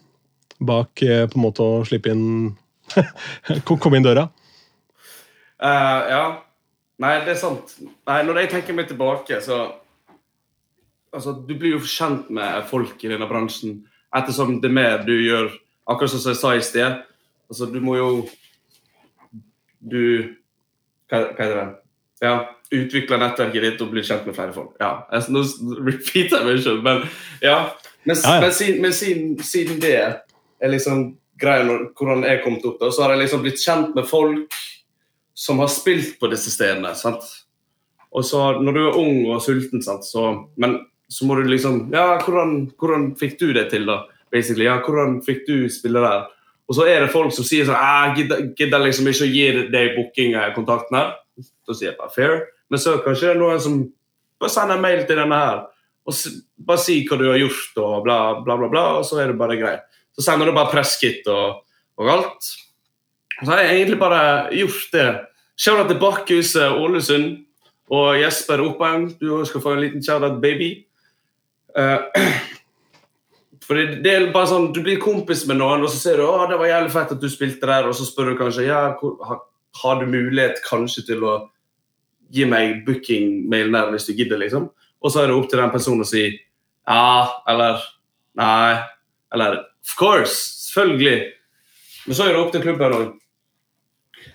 bak 0.65 0.95
på 0.97 1.35
en 1.37 1.43
måte 1.43 1.61
å 1.61 1.83
slippe 1.85 2.15
inn 2.15 2.55
Kom 3.83 3.95
inn 3.97 4.05
døra? 4.07 4.29
Uh, 5.63 6.01
ja. 6.11 6.25
Nei, 7.03 7.15
det 7.27 7.35
er 7.35 7.41
sant. 7.41 7.75
Nei, 7.83 8.21
når 8.27 8.45
jeg 8.45 8.53
tenker 8.55 8.77
meg 8.77 8.91
tilbake, 8.91 9.41
så 9.45 9.65
Altså, 11.15 11.31
du 11.31 11.53
blir 11.55 11.77
jo 11.77 11.87
kjent 11.87 12.27
med 12.35 12.65
folk 12.67 12.99
i 13.07 13.11
denne 13.13 13.29
bransjen 13.31 13.77
ettersom 14.19 14.57
det 14.63 14.71
mer 14.75 15.05
du 15.07 15.13
gjør 15.15 15.53
Akkurat 15.87 16.11
som 16.11 16.33
jeg 16.33 16.39
sa 16.41 16.51
i 16.57 16.63
sted. 16.65 17.03
Altså, 17.47 17.69
du 17.71 17.79
må 17.85 17.95
jo 17.99 18.09
Du 19.79 20.01
Hva, 21.11 21.21
hva 21.21 21.39
heter 21.39 21.59
det? 21.61 21.67
Ja, 22.25 22.35
utvikle 22.73 23.19
nettverket 23.21 23.67
ditt 23.67 23.83
og 23.85 23.91
bli 23.93 24.03
kjent 24.07 24.25
med 24.25 24.35
flere 24.35 24.55
folk. 24.57 24.73
Ja, 24.81 25.05
altså, 25.13 25.35
Nå 25.35 25.43
repeater 25.85 26.41
jeg 26.41 26.47
meg 26.49 26.63
selv, 26.65 26.83
men 26.87 27.03
ja. 27.45 27.59
Men, 28.05 28.17
Ja, 28.17 28.35
ja. 28.35 28.41
men, 28.41 28.53
siden, 28.53 28.81
men 28.83 28.93
siden, 28.93 29.43
siden 29.45 29.81
det 29.83 29.95
er 30.01 30.73
liksom 30.73 31.13
greia 31.41 31.65
hvordan 31.97 32.25
jeg 32.27 32.43
kom 32.45 32.59
opp, 32.61 32.79
da, 32.81 32.91
så 32.91 33.05
har 33.05 33.15
jeg 33.15 33.25
liksom 33.25 33.43
blitt 33.45 33.63
kjent 33.63 33.95
med 33.97 34.07
folk 34.09 34.59
som 35.35 35.59
har 35.59 35.71
spilt 35.73 36.19
på 36.21 36.31
disse 36.31 36.53
stedene. 36.55 36.95
sant? 36.95 37.25
Og 38.15 38.23
så 38.25 38.61
når 38.63 38.77
du 38.77 38.83
er 38.85 38.99
ung 39.01 39.25
og 39.35 39.43
sulten, 39.43 39.83
sant, 39.83 40.07
så, 40.07 40.29
men 40.57 40.79
så 41.11 41.27
må 41.27 41.35
du 41.37 41.49
liksom 41.51 41.89
Ja, 41.93 42.19
hvordan, 42.23 42.71
hvordan 42.81 43.11
fikk 43.19 43.39
du 43.41 43.53
det 43.53 43.69
til, 43.73 43.87
da? 43.91 44.05
Basically, 44.33 44.65
ja, 44.67 44.81
Hvordan 44.83 45.21
fikk 45.23 45.45
du 45.47 45.69
spille 45.71 46.01
der? 46.03 46.25
Og 46.69 46.75
så 46.79 46.87
er 46.89 47.05
det 47.05 47.13
folk 47.13 47.35
som 47.35 47.45
sier 47.45 47.67
sånn 47.69 47.77
«Ah, 47.77 48.15
Jeg 48.17 48.55
gidder- 48.57 48.83
liksom 48.83 49.07
ikke 49.11 49.27
å 49.27 49.35
gi 49.35 49.69
deg 49.71 49.93
bookingkontakten 49.99 50.97
her. 50.97 51.13
Da 51.67 51.75
sier 51.75 51.91
jeg 51.91 51.99
bare 51.99 52.15
fair. 52.15 52.47
Men 52.71 52.81
så 52.81 52.97
kanskje 53.05 53.29
det 53.29 53.35
er 53.35 53.43
noen 53.43 53.61
som 53.61 53.93
bare 54.41 54.51
sender 54.51 54.81
mail 54.81 55.05
til 55.07 55.21
denne 55.21 55.39
her. 55.39 55.67
Og 56.09 56.15
bare 56.59 56.79
si 56.81 57.03
hva 57.07 57.19
du 57.21 57.29
har 57.31 57.39
gjort, 57.39 57.77
og 57.77 58.05
bla, 58.05 58.19
bla, 58.45 58.57
bla, 58.57 58.69
bla, 58.73 58.85
og 58.99 59.05
så 59.05 59.21
er 59.21 59.31
det 59.31 59.39
bare 59.39 59.59
greit. 59.61 59.85
Så 60.15 60.25
sender 60.27 60.49
du 60.49 60.55
bare 60.57 60.73
presskit 60.73 61.27
og, 61.31 61.65
og 62.01 62.11
alt. 62.11 62.51
Så 63.41 63.51
har 63.51 63.65
jeg 63.65 63.81
egentlig 63.81 63.99
bare 63.99 64.23
gjort 64.55 64.93
det. 64.95 65.09
Shout-out 65.59 65.91
til 65.91 66.01
Bakkhuset 66.03 66.79
Ålesund 66.79 67.31
og 67.95 68.19
Jesper 68.21 68.63
Opheim. 68.65 69.09
Du 69.21 69.45
skal 69.47 69.63
få 69.63 69.75
en 69.75 69.83
liten 69.85 70.05
shout-out, 70.05 70.41
baby. 70.43 70.75
Uh, 71.75 71.99
for 73.67 73.75
det, 73.75 74.07
er 74.07 74.29
bare 74.31 74.47
sånn, 74.47 74.69
Du 74.71 74.79
blir 74.85 75.01
kompis 75.03 75.41
med 75.49 75.59
noen, 75.59 75.83
og 75.83 75.91
så 75.91 75.99
ser 75.99 76.21
du 76.21 76.27
å, 76.29 76.45
det 76.47 76.59
var 76.61 76.69
jævlig 76.69 76.93
fett 76.95 77.15
at 77.17 77.23
du 77.23 77.27
spilte 77.33 77.67
der, 77.67 77.89
og 77.89 77.97
så 77.99 78.07
spør 78.07 78.31
du 78.31 78.37
kanskje 78.39 78.69
ja, 78.69 78.83
hvor, 79.01 79.17
har, 79.27 79.41
har 79.81 79.99
du 79.99 80.05
mulighet 80.13 80.61
kanskje 80.63 81.03
til 81.09 81.25
å 81.27 81.35
gi 82.35 82.47
meg 82.47 82.85
booking-mail 82.87 83.73
der 83.75 83.91
hvis 83.91 84.07
du 84.07 84.13
gidder, 84.15 84.39
liksom. 84.39 84.69
Og 85.03 85.13
så 85.13 85.25
er 85.25 85.33
det 85.33 85.39
opp 85.39 85.49
til 85.51 85.65
den 85.65 85.73
personen 85.75 86.05
å 86.05 86.09
si 86.09 86.25
ja, 86.29 87.09
eller 87.51 87.83
nei, 88.39 88.77
eller 89.35 89.59
of 89.85 89.97
course, 89.99 90.35
selvfølgelig. 90.73 91.19
Men 92.07 92.17
så 92.17 92.27
er 92.27 92.35
det 92.35 92.41
opp 92.41 92.53
til 92.53 92.65
klubben 92.65 92.97
òg. 92.97 93.13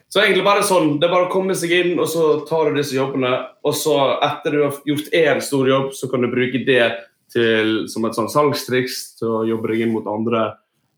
Så 0.10 0.24
egentlig 0.24 0.46
bare 0.46 0.66
sånn, 0.66 0.96
Det 1.00 1.06
er 1.06 1.14
bare 1.14 1.28
å 1.28 1.32
komme 1.32 1.54
seg 1.58 1.72
inn, 1.72 2.00
og 2.02 2.08
så 2.10 2.46
tar 2.50 2.70
du 2.70 2.80
disse 2.80 2.98
jobbene. 2.98 3.30
Og 3.66 3.76
så 3.78 3.96
etter 4.26 4.56
du 4.56 4.64
har 4.64 4.80
gjort 4.90 5.14
én 5.14 5.42
stor 5.46 5.70
jobb, 5.70 5.92
så 5.94 6.10
kan 6.10 6.26
du 6.26 6.32
bruke 6.32 6.64
det 6.66 6.88
til, 7.30 7.86
som 7.88 8.06
et 8.06 8.18
sånn 8.18 8.32
salgstriks 8.32 9.20
til 9.20 9.30
å 9.30 9.44
jobbe 9.46 9.70
deg 9.70 9.86
inn 9.86 9.94
mot 9.94 10.08
andre, 10.10 10.48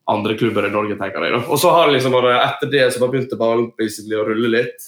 andre 0.07 0.37
klubber 0.39 0.67
i 0.67 0.71
Norge, 0.71 0.95
tenker 0.95 1.27
jeg. 1.27 1.35
da. 1.35 1.43
Og 1.51 1.59
så 1.59 1.73
har 1.75 1.89
det 1.89 1.97
liksom 1.97 2.15
bare, 2.15 2.37
etter 2.39 2.71
det 2.71 2.87
så 2.93 3.03
bare 3.03 3.17
begynte 3.17 3.39
ballen 3.39 3.67
å 3.75 4.25
rulle 4.29 4.53
litt. 4.55 4.87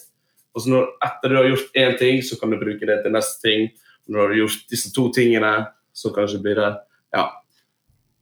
Og 0.55 0.63
så 0.63 0.71
når, 0.71 0.89
etter 1.03 1.29
du 1.29 1.35
har 1.41 1.49
gjort 1.49 1.79
én 1.83 1.97
ting, 1.99 2.21
så 2.23 2.39
kan 2.39 2.53
du 2.53 2.61
bruke 2.61 2.87
det 2.87 3.01
til 3.03 3.11
neste 3.11 3.41
ting. 3.43 3.69
Når 4.07 4.15
du 4.15 4.23
har 4.23 4.39
gjort 4.43 4.71
disse 4.71 4.91
to 4.95 5.09
tingene, 5.11 5.53
så 5.91 6.13
kanskje 6.15 6.41
blir 6.41 6.55
det 6.55 6.73
Ja. 7.13 7.29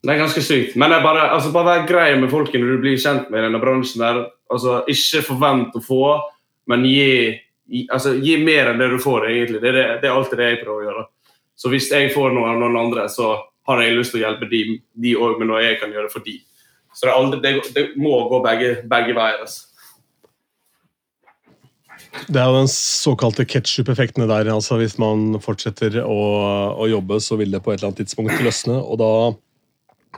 Det 0.01 0.09
er 0.09 0.21
ganske 0.23 0.41
sykt. 0.41 0.75
Men 0.81 0.95
bare, 1.03 1.27
altså, 1.35 1.51
bare 1.53 1.75
vær 1.81 1.87
grei 1.89 2.09
med 2.17 2.31
folket 2.31 2.61
når 2.61 2.75
du 2.75 2.83
blir 2.85 2.99
kjent 3.01 3.29
med 3.29 3.45
denne 3.45 3.61
bransjen. 3.61 4.01
der. 4.01 4.23
Altså, 4.51 4.81
Ikke 4.89 5.21
forvent 5.27 5.77
å 5.77 5.83
få, 5.85 6.03
men 6.71 6.85
gi, 6.89 7.37
gi, 7.69 7.85
altså, 7.91 8.15
gi 8.17 8.39
mer 8.41 8.71
enn 8.71 8.81
det 8.81 8.89
du 8.95 8.97
får, 9.01 9.29
egentlig. 9.29 9.61
Det 9.61 9.69
er, 9.69 9.77
det, 9.77 9.87
det 10.01 10.09
er 10.09 10.17
alltid 10.17 10.41
det 10.41 10.49
jeg 10.49 10.61
prøver 10.63 10.79
å 10.79 10.87
gjøre. 10.89 11.07
Så 11.55 11.69
hvis 11.69 11.91
jeg 11.93 12.13
får 12.15 12.33
noe 12.33 12.49
av 12.49 12.61
noen 12.61 12.79
andre, 12.81 13.05
så 13.13 13.35
har 13.69 13.83
jeg 13.83 13.97
lyst 13.99 14.15
til 14.15 14.23
å 14.23 14.25
hjelpe 14.25 14.49
de 14.49 15.17
òg 15.21 15.37
med 15.37 15.51
noe 15.51 15.61
jeg 15.61 15.77
kan 15.81 15.93
gjøre 15.93 16.09
for 16.09 16.25
de. 16.25 16.39
Så 16.97 17.07
det, 17.07 17.13
aldri, 17.13 17.41
det, 17.43 17.51
det 17.75 17.83
må 18.01 18.15
gå 18.31 18.41
begge, 18.43 18.79
begge 18.89 19.13
veier. 19.15 19.43
altså. 19.45 19.67
Det 22.27 22.41
er 22.41 22.49
jo 22.49 22.57
den 22.57 22.71
såkalte 22.71 23.45
ketsjup-effekten 23.47 24.25
der. 24.27 24.49
altså 24.51 24.75
Hvis 24.81 24.97
man 24.99 25.37
fortsetter 25.43 26.01
å, 26.03 26.19
å, 26.75 26.87
jobbe, 26.91 27.21
så 27.23 27.37
vil 27.39 27.53
det 27.53 27.61
på 27.63 27.71
et 27.71 27.79
eller 27.79 27.91
annet 27.91 28.01
tidspunkt 28.03 28.43
løsne. 28.43 28.75
Og 28.81 28.99
da 28.99 29.11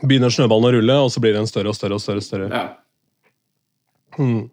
begynner 0.01 0.33
snøballen 0.33 0.69
å 0.69 0.73
rulle, 0.77 0.97
og 1.05 1.11
så 1.13 1.21
blir 1.23 1.35
den 1.37 1.49
større 1.49 1.73
og 1.73 1.77
større. 1.77 1.99
og 1.99 2.03
større, 2.03 2.23
og 2.23 2.27
større. 2.27 2.49
Ja. 2.49 2.65
Mm. 4.17 4.49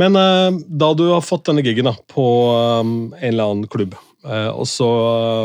Men 0.00 0.16
uh, 0.16 0.54
da 0.68 0.92
du 0.96 1.06
har 1.10 1.24
fått 1.24 1.46
denne 1.48 1.64
gigen 1.64 1.88
da, 1.88 1.94
på 2.12 2.24
um, 2.80 3.12
en 3.18 3.28
eller 3.32 3.52
annen 3.52 3.70
klubb 3.72 3.96
Uh, 4.22 4.54
og 4.54 4.68
så 4.70 4.86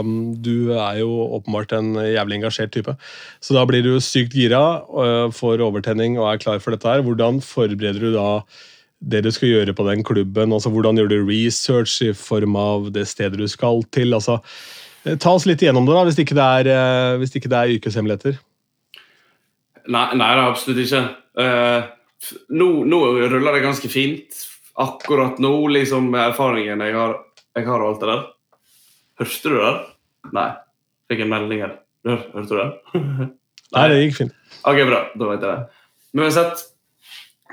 um, 0.05 0.35
Du 0.37 0.69
er 0.77 0.99
jo 1.01 1.09
åpenbart 1.39 1.73
en 1.73 1.95
jævlig 1.97 2.37
engasjert 2.37 2.73
type, 2.75 2.93
så 3.41 3.55
da 3.57 3.63
blir 3.65 3.81
du 3.81 3.95
sykt 4.03 4.35
gira, 4.37 4.83
uh, 4.85 5.33
får 5.33 5.63
overtenning 5.65 6.19
og 6.19 6.29
er 6.29 6.41
klar 6.43 6.61
for 6.61 6.75
dette 6.75 6.89
her. 6.89 7.01
Hvordan 7.05 7.41
forbereder 7.41 8.05
du 8.05 8.11
da 8.13 8.29
det 9.01 9.23
du 9.25 9.31
skal 9.33 9.49
gjøre 9.49 9.73
på 9.77 9.85
den 9.89 10.05
klubben? 10.05 10.53
altså 10.53 10.69
Hvordan 10.73 11.01
gjør 11.01 11.09
du 11.09 11.17
research 11.25 12.03
i 12.05 12.13
form 12.13 12.57
av 12.57 12.91
det 12.93 13.07
stedet 13.09 13.41
du 13.41 13.47
skal 13.49 13.81
til? 13.89 14.13
altså 14.13 14.39
Ta 15.07 15.31
oss 15.31 15.45
litt 15.47 15.61
igjennom 15.63 15.85
det, 15.87 15.95
da, 15.95 16.05
hvis 16.05 16.21
ikke 16.21 16.37
det 16.37 16.47
er, 16.61 16.69
uh, 16.77 17.17
hvis 17.17 17.33
ikke 17.33 17.49
det 17.49 17.57
er 17.57 17.77
yrkeshemmeligheter. 17.79 18.37
Nei, 19.87 20.05
nei, 20.19 20.29
absolutt 20.43 20.83
ikke. 20.83 21.01
Uh, 21.37 21.87
nå, 22.49 22.67
nå, 22.89 23.01
ruller 23.31 23.57
det 23.57 23.63
ganske 23.65 23.89
fint. 23.91 24.39
Akkurat 24.77 25.39
nå, 25.41 25.53
liksom, 25.73 26.11
med 26.13 26.29
erfaringen 26.29 26.83
jeg 26.85 26.95
har, 26.97 27.17
jeg 27.57 27.67
har 27.67 27.83
alt 27.85 28.03
det 28.03 28.11
der. 28.11 28.23
Hørte 29.21 29.51
du 29.51 29.57
det? 29.57 29.73
Nei. 30.37 30.47
Fikk 31.09 31.23
en 31.23 31.31
melding 31.31 31.63
her. 31.65 31.75
Hørte 32.07 32.47
du 32.51 32.57
det? 32.59 33.01
nei, 33.75 33.85
det 33.91 33.99
gikk 34.03 34.17
fint. 34.21 34.39
Ok, 34.67 34.81
bra. 34.89 35.03
Da 35.15 35.31
vet 35.31 35.45
jeg 35.45 35.49
det. 35.49 35.83
Men 36.13 36.27
uansett, 36.27 36.63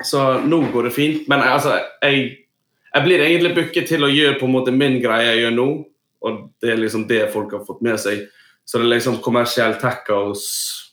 så 0.04 0.24
nå 0.44 0.60
går 0.74 0.88
det 0.88 0.94
fint. 0.96 1.26
Men 1.30 1.44
altså, 1.46 1.78
jeg, 2.04 2.30
jeg 2.90 3.06
blir 3.06 3.24
egentlig 3.24 3.54
booket 3.56 3.88
til 3.88 4.06
å 4.06 4.12
gjøre 4.12 4.38
på 4.40 4.48
en 4.48 4.56
måte 4.56 4.74
min 4.74 4.98
greie 5.02 5.32
jeg 5.32 5.44
gjør 5.46 5.58
nå. 5.58 5.68
Og 6.24 6.40
det 6.64 6.72
er 6.72 6.80
liksom 6.80 7.06
det 7.08 7.26
folk 7.32 7.52
har 7.56 7.66
fått 7.66 7.84
med 7.84 8.00
seg. 8.00 8.26
Så 8.64 8.80
det 8.80 8.88
er 8.88 8.96
liksom 8.96 9.20
kommersiell 9.24 9.76
tech 9.80 10.08
house 10.08 10.84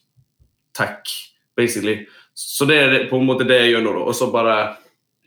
tech, 0.75 1.30
basically. 1.57 2.05
Så 2.33 2.65
det 2.65 2.77
er 2.77 3.09
på 3.09 3.19
en 3.19 3.27
måte 3.27 3.47
det 3.47 3.59
jeg 3.63 3.75
gjør 3.75 3.87
nå. 3.87 3.95
Og 4.05 4.15
så 4.17 4.29
bare 4.33 4.57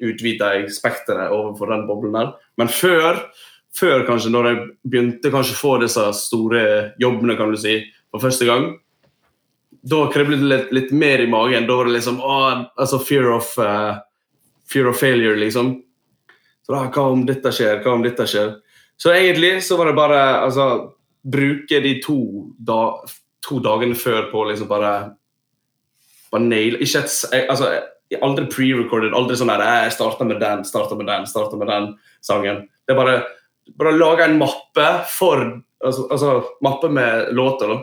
utvider 0.04 0.58
jeg 0.58 0.72
spekteret 0.74 1.32
overfor 1.34 1.70
den 1.72 1.84
boblen 1.88 2.16
der. 2.16 2.32
Men 2.58 2.70
før, 2.72 3.20
før 3.74 4.06
kanskje, 4.08 4.32
når 4.34 4.48
jeg 4.48 4.62
begynte 4.82 5.32
kanskje 5.34 5.56
å 5.56 5.60
få 5.60 5.76
disse 5.82 6.06
store 6.18 6.64
jobbene, 7.02 7.36
kan 7.38 7.52
du 7.52 7.60
si, 7.60 7.78
for 8.10 8.24
første 8.24 8.48
gang, 8.48 8.72
da 9.84 10.04
kriblet 10.12 10.40
det 10.40 10.48
litt, 10.48 10.68
litt, 10.72 10.92
mer 10.96 11.20
i 11.20 11.30
magen. 11.30 11.66
Da 11.68 11.78
var 11.78 11.88
det 11.88 11.98
liksom 11.98 12.20
å, 12.24 12.36
altså 12.80 13.00
fear 13.04 13.28
of, 13.34 13.50
uh, 13.60 14.00
fear 14.70 14.88
of 14.88 15.00
failure, 15.00 15.36
liksom. 15.40 15.76
Så 16.64 16.72
da, 16.72 16.86
Hva 16.88 17.10
om 17.12 17.26
dette 17.28 17.52
skjer? 17.52 17.82
Hva 17.84 17.98
om 17.98 18.04
dette 18.04 18.26
skjer? 18.30 18.56
Så 18.96 19.12
egentlig 19.12 19.58
så 19.66 19.76
var 19.76 19.90
det 19.90 19.98
bare 19.98 20.20
altså, 20.46 20.94
bruke 21.24 21.80
de 21.84 21.98
to, 22.04 22.18
da, 22.56 22.96
to 23.44 23.58
dagene 23.64 23.98
før 23.98 24.30
på 24.30 24.46
liksom 24.48 24.70
bare 24.70 24.94
bare 26.34 26.48
nail 26.50 26.80
Ikke 26.82 27.04
et, 27.04 27.14
altså, 27.48 27.72
Aldri 28.22 28.44
pre-recorded. 28.52 29.14
Aldri 29.16 29.38
sånn 29.38 29.50
der, 29.50 29.64
jeg 29.64 29.94
starta 29.96 30.26
med 30.28 30.42
den, 30.42 30.60
starta 30.68 30.98
med 30.98 31.08
den, 31.08 31.24
starta 31.26 31.58
med 31.58 31.70
den 31.72 31.88
sangen. 32.22 32.60
Det 32.84 32.94
er 32.94 33.00
bare 33.00 33.16
bare 33.78 33.96
lage 33.96 34.24
en 34.24 34.38
mappe 34.38 34.88
for 35.08 35.40
altså, 35.84 36.06
altså 36.10 36.34
mappe 36.64 36.90
med 36.92 37.32
låter 37.34 37.72
da, 37.72 37.78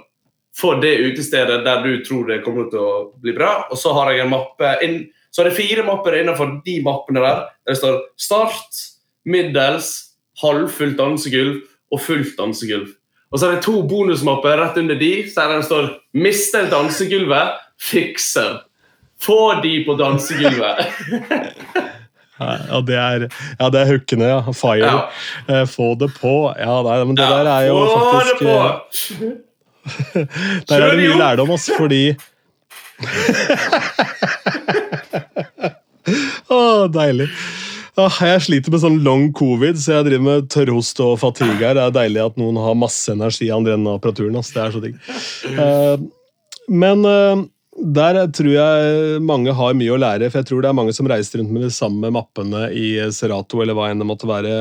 for 0.58 0.82
det 0.82 1.00
utestedet 1.08 1.64
der 1.66 1.84
du 1.86 2.04
tror 2.06 2.28
det 2.30 2.44
kommer 2.46 2.70
til 2.72 2.84
å 2.84 2.94
bli 3.22 3.34
bra. 3.36 3.68
Og 3.72 3.80
så 3.80 3.94
har 3.98 4.12
jeg 4.12 4.26
en 4.26 4.34
mappe 4.34 4.76
inn, 4.86 5.04
så 5.32 5.44
er 5.44 5.50
det 5.50 5.58
fire 5.58 5.86
mapper 5.88 6.20
innenfor 6.20 6.58
de 6.66 6.78
mappene 6.86 7.24
der. 7.24 7.46
Der 7.66 7.74
det 7.74 7.80
står 7.80 8.02
start, 8.20 8.82
middels, 9.26 9.92
halvfullt 10.42 10.98
dansegulv 11.00 11.62
og 11.92 12.04
fullt 12.04 12.36
dansegulv. 12.40 12.90
Og 13.32 13.40
så 13.40 13.48
er 13.48 13.52
det 13.56 13.64
to 13.64 13.82
bonusmapper 13.88 14.60
rett 14.60 14.78
under 14.82 14.96
de, 15.00 15.12
der 15.36 15.48
det 15.56 15.66
står 15.66 15.84
'Mister 16.14 16.68
dansegulvet', 16.72 17.52
fikser. 17.80 18.60
Få 19.22 19.62
de 19.64 19.84
på 19.88 19.94
dansegulvet. 19.96 20.86
Ja, 22.42 22.82
det 22.82 22.96
er, 22.98 23.30
ja, 23.60 23.70
det 23.70 23.80
er 23.82 23.86
hookene, 23.86 24.26
ja. 24.26 24.42
Fire. 24.58 24.82
Ja. 24.82 25.02
Eh, 25.46 25.66
få 25.70 25.94
det 25.94 26.10
på. 26.16 26.54
Ja, 26.58 26.82
nei, 26.82 27.04
men 27.06 27.16
det 27.18 27.24
ja, 27.28 27.38
der 27.38 27.46
er 27.52 27.62
jo 27.68 27.86
faktisk 27.86 28.40
det 28.40 28.48
på. 28.48 28.58
Der 30.70 30.82
er 30.82 30.90
det 30.92 31.00
mye 31.00 31.18
lærdom, 31.18 31.52
altså, 31.52 31.72
fordi 31.78 32.16
Å, 36.54 36.88
deilig. 36.94 37.28
Jeg 38.22 38.44
sliter 38.48 38.74
med 38.74 38.84
sånn 38.84 39.00
long 39.06 39.30
covid, 39.38 39.80
så 39.80 40.00
jeg 40.00 40.10
driver 40.10 40.28
med 40.28 40.50
tørrhost 40.54 41.00
og 41.04 41.18
fatigue 41.22 41.60
her. 41.62 41.78
Det 41.78 41.86
er 41.88 41.96
deilig 42.02 42.26
at 42.26 42.42
noen 42.42 42.60
har 42.62 42.78
masse 42.80 43.14
energi 43.14 43.48
i 43.50 43.54
av 43.54 43.66
denne 43.68 43.96
apparaturen. 43.98 44.38
Altså. 44.40 44.58
Det 44.58 44.64
er 44.64 44.76
så 44.76 44.84
digg. 44.84 45.02
Eh, 45.52 46.06
men 46.72 47.06
der 47.72 48.18
tror 48.36 48.52
jeg 48.52 49.20
mange 49.24 49.54
har 49.56 49.76
mye 49.78 49.94
å 49.96 50.00
lære, 50.00 50.28
for 50.30 50.42
jeg 50.42 50.50
tror 50.50 50.64
det 50.64 50.70
er 50.70 50.78
mange 50.78 50.94
som 50.96 51.08
reiser 51.08 51.40
rundt 51.40 51.54
med 51.56 51.64
de 51.64 51.72
samme 51.74 52.12
mappene 52.14 52.66
i 52.76 52.88
Serato 53.16 53.62
eller 53.64 53.78
hva 53.78 53.88
enn 53.90 54.02
det 54.02 54.08
måtte 54.10 54.30
være, 54.30 54.52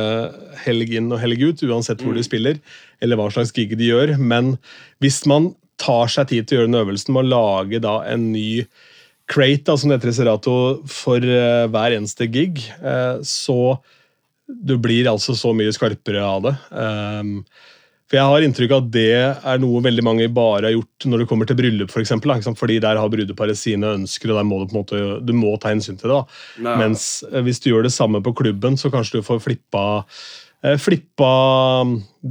helg 0.63 0.95
inn 0.95 1.11
og 1.11 1.19
helg 1.23 1.43
ut, 1.43 1.65
uansett 1.67 2.05
hvor 2.05 2.15
de 2.15 2.23
mm. 2.23 2.29
spiller, 2.29 2.61
eller 3.03 3.19
hva 3.19 3.27
slags 3.35 3.53
gig 3.57 3.75
de 3.77 3.91
gjør. 3.91 4.15
Men 4.17 4.55
hvis 5.03 5.25
man 5.31 5.51
tar 5.81 6.13
seg 6.13 6.31
tid 6.31 6.47
til 6.47 6.57
å 6.57 6.61
gjøre 6.61 6.71
den 6.71 6.81
øvelsen 6.85 7.17
med 7.17 7.27
å 7.27 7.33
lage 7.35 7.83
da 7.83 7.97
en 8.09 8.31
ny 8.35 8.63
crate, 9.31 9.65
da, 9.69 9.79
som 9.79 9.91
det 9.91 10.01
heter 10.01 10.13
i 10.13 10.19
Serato, 10.19 10.55
for 10.91 11.25
uh, 11.25 11.67
hver 11.71 11.97
eneste 11.97 12.27
gig, 12.33 12.63
uh, 12.83 13.23
så 13.27 13.79
du 14.51 14.75
blir 14.83 15.07
altså 15.11 15.37
så 15.39 15.53
mye 15.55 15.73
skarpere 15.75 16.23
av 16.27 16.49
det. 16.49 16.57
Um, 16.75 17.37
for 18.11 18.19
Jeg 18.19 18.27
har 18.27 18.43
inntrykk 18.43 18.73
av 18.75 18.81
at 18.83 18.91
det 18.91 19.11
er 19.23 19.61
noe 19.63 19.81
veldig 19.85 20.03
mange 20.03 20.27
bare 20.35 20.67
har 20.67 20.75
gjort 20.75 21.07
når 21.07 21.23
det 21.23 21.27
kommer 21.31 21.47
til 21.47 21.61
bryllup, 21.61 21.93
for 21.93 22.03
eksempel, 22.03 22.33
da, 22.35 22.55
fordi 22.59 22.81
der 22.83 22.99
har 22.99 23.13
brudeparet 23.13 23.59
sine 23.59 23.93
ønsker, 24.01 24.33
og 24.33 24.41
der 24.41 24.49
må 24.49 24.59
du 24.59 24.65
på 24.67 24.75
en 24.75 24.81
måte, 24.81 25.03
du 25.23 25.31
må 25.39 25.55
ta 25.63 25.71
hensyn 25.71 26.01
til 26.01 26.11
det. 26.11 26.17
da. 26.19 26.75
Mens 26.83 27.23
eh, 27.31 27.39
hvis 27.47 27.63
du 27.63 27.71
gjør 27.71 27.87
det 27.87 27.95
samme 27.95 28.19
på 28.27 28.35
klubben, 28.43 28.75
så 28.75 28.91
kanskje 28.91 29.21
du 29.21 29.29
får 29.29 29.39
flippa 29.45 29.85
eh, 30.67 30.75
flippa 30.75 31.31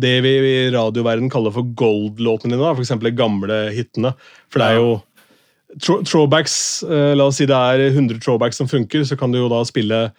det 0.04 0.18
vi 0.28 0.36
i 0.50 0.58
radioverden 0.76 1.32
kaller 1.32 1.56
for 1.56 1.72
gold-låtene 1.80 2.60
dine, 2.60 2.76
f.eks. 2.76 2.92
de 3.00 3.16
gamle 3.16 3.62
hitene. 3.72 4.12
For 4.52 4.60
det 4.60 4.68
er 4.68 4.82
jo 4.82 4.92
throwbacks, 5.78 6.84
eh, 6.84 7.14
La 7.16 7.30
oss 7.30 7.38
si 7.38 7.48
det 7.50 7.56
er 7.56 7.90
100 7.92 8.20
throwbacks 8.24 8.58
som 8.58 8.68
funker, 8.68 9.04
så 9.06 9.18
kan 9.18 9.32
du 9.32 9.40
jo 9.40 9.50
da 9.52 9.62
spille 9.68 10.10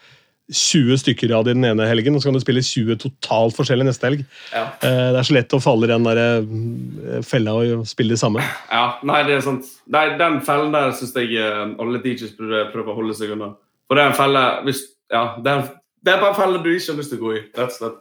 20 0.50 0.98
stykker 0.98 1.30
av 1.34 1.44
det 1.46 1.54
den 1.54 1.64
ene 1.64 1.86
helgen, 1.86 2.14
og 2.14 2.22
så 2.22 2.28
kan 2.28 2.38
du 2.38 2.42
spille 2.42 2.62
20 2.62 2.98
totalt 2.98 3.54
forskjellig 3.54 3.86
neste 3.86 4.08
helg. 4.08 4.24
Ja. 4.52 4.64
Eh, 4.82 5.08
det 5.14 5.20
er 5.20 5.26
så 5.26 5.36
lett 5.36 5.54
å 5.54 5.62
falle 5.62 5.86
i 5.86 5.92
den 5.92 6.06
der 6.06 6.20
eh, 6.22 7.20
fella 7.26 7.54
og 7.58 7.86
spille 7.86 8.16
det 8.16 8.22
samme. 8.22 8.42
Ja, 8.70 8.98
nei, 9.06 9.22
det 9.28 9.38
er 9.38 9.44
sant. 9.46 9.68
Nei, 9.90 10.06
den 10.18 10.40
fellen 10.46 10.74
der 10.74 10.94
syns 10.98 11.14
jeg 11.18 11.38
alle 11.38 12.02
DJs 12.02 12.36
burde 12.38 12.68
prøve 12.74 12.94
å 12.94 12.98
holde 12.98 13.18
seg 13.18 13.34
unna. 13.36 13.52
For 13.86 13.98
det 13.98 14.06
er 14.06 14.12
en 14.12 14.18
felle 14.18 14.44
hvis, 14.66 14.84
ja, 15.10 15.24
det, 15.42 15.50
er, 15.50 15.70
det 16.06 16.14
er 16.14 16.22
bare 16.22 16.34
en 16.34 16.40
felle 16.40 16.62
du 16.62 16.70
ikke 16.72 16.92
har 16.92 17.02
lyst 17.02 17.14
til 17.14 17.22
å 17.22 17.26
gå 17.26 17.34
i. 17.34 17.44
rett 17.58 17.74
og 17.74 17.78
slett. 17.78 17.98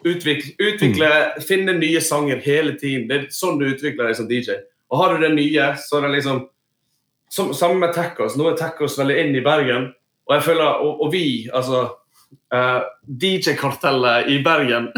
Utvikle, 0.00 0.54
utvikle 0.56 1.08
mm. 1.10 1.42
finne 1.44 1.74
nye 1.76 2.00
sanger 2.02 2.40
hele 2.42 2.72
tiden. 2.80 3.06
Det 3.10 3.18
er 3.18 3.26
sånn 3.34 3.60
du 3.60 3.66
utvikler 3.68 4.08
deg 4.08 4.16
som 4.16 4.30
DJ. 4.30 4.62
Og 4.90 4.98
har 4.98 5.14
du 5.14 5.22
det 5.22 5.34
nye, 5.34 5.74
så 5.78 5.98
er 5.98 6.08
det 6.08 6.16
liksom 6.16 6.46
som, 7.30 7.54
Samme 7.54 7.78
med 7.78 7.94
Tackos. 7.94 8.36
Nå 8.36 8.50
er 8.50 8.58
Tackos 8.58 8.98
veldig 8.98 9.16
inn 9.22 9.34
i 9.38 9.44
Bergen. 9.44 9.90
Og 10.28 10.36
jeg 10.36 10.46
føler, 10.46 10.82
og, 10.84 11.00
og 11.04 11.12
vi, 11.14 11.24
altså 11.54 11.82
uh, 11.86 12.58
eh, 12.58 12.82
DJ-kartellet 13.22 14.28
i 14.30 14.36
Bergen 14.44 14.90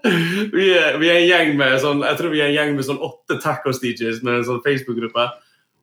vi, 0.56 0.66
er, 0.74 0.96
vi, 0.98 1.10
er, 1.10 1.20
en 1.20 1.28
gjeng 1.28 1.52
med 1.60 1.76
sånn, 1.82 2.02
jeg 2.02 2.18
tror 2.18 2.32
vi 2.32 2.40
er 2.42 2.50
en 2.50 2.56
gjeng 2.56 2.74
med 2.74 2.86
sånn 2.88 2.98
åtte 3.06 3.38
tacos-DJs 3.42 4.22
med 4.26 4.40
en 4.40 4.48
sånn 4.48 4.62
Facebook-gruppe. 4.64 5.28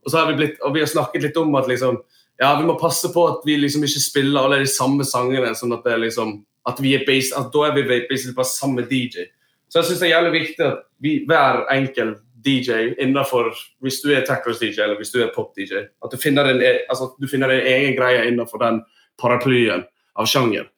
Og 0.03 0.11
så 0.11 0.19
har 0.19 0.31
vi, 0.31 0.37
blitt, 0.41 0.59
og 0.63 0.75
vi 0.75 0.83
har 0.83 0.91
snakket 0.91 1.27
litt 1.27 1.39
om 1.39 1.55
at 1.59 1.69
liksom, 1.71 2.01
ja, 2.41 2.51
vi 2.59 2.67
må 2.67 2.77
passe 2.79 3.11
på 3.13 3.23
at 3.31 3.47
vi 3.47 3.57
liksom 3.61 3.85
ikke 3.87 4.03
spiller 4.03 4.43
alle 4.43 4.61
de 4.63 4.69
samme 4.71 5.07
sangene. 5.07 5.55
sånn 5.55 5.75
at 5.75 5.87
det 5.87 5.95
er 5.95 6.03
liksom, 6.03 6.37
at 6.67 6.79
vi 6.83 6.93
er 6.97 7.07
based, 7.07 7.35
at 7.37 7.51
Da 7.53 7.67
er 7.67 7.75
vi 7.75 7.87
basically 8.09 8.35
bare 8.35 8.51
samme 8.51 8.83
DJ. 8.87 9.27
Så 9.67 9.81
jeg 9.81 9.89
syns 9.89 10.03
det 10.03 10.07
er 10.07 10.15
jævlig 10.15 10.35
viktig 10.35 10.65
at 10.67 10.83
vi, 11.03 11.13
hver 11.27 11.65
enkelt 11.73 12.21
DJ 12.47 12.93
innenfor 13.03 13.51
Hvis 13.83 13.99
du 14.01 14.07
er 14.15 14.23
tackers-DJ 14.25 14.79
eller 14.86 14.95
hvis 15.01 15.12
du 15.12 15.19
er 15.21 15.33
pop-DJ. 15.36 15.83
At 16.03 16.12
du 16.12 16.17
finner, 16.17 16.47
en, 16.49 16.63
altså, 16.89 17.12
du 17.19 17.27
finner 17.27 17.51
en 17.51 17.67
egen 17.67 17.95
greie 17.99 18.23
innenfor 18.31 18.63
den 18.63 18.81
paraplyen 19.21 19.83
av 20.17 20.25
sjanger. 20.31 20.69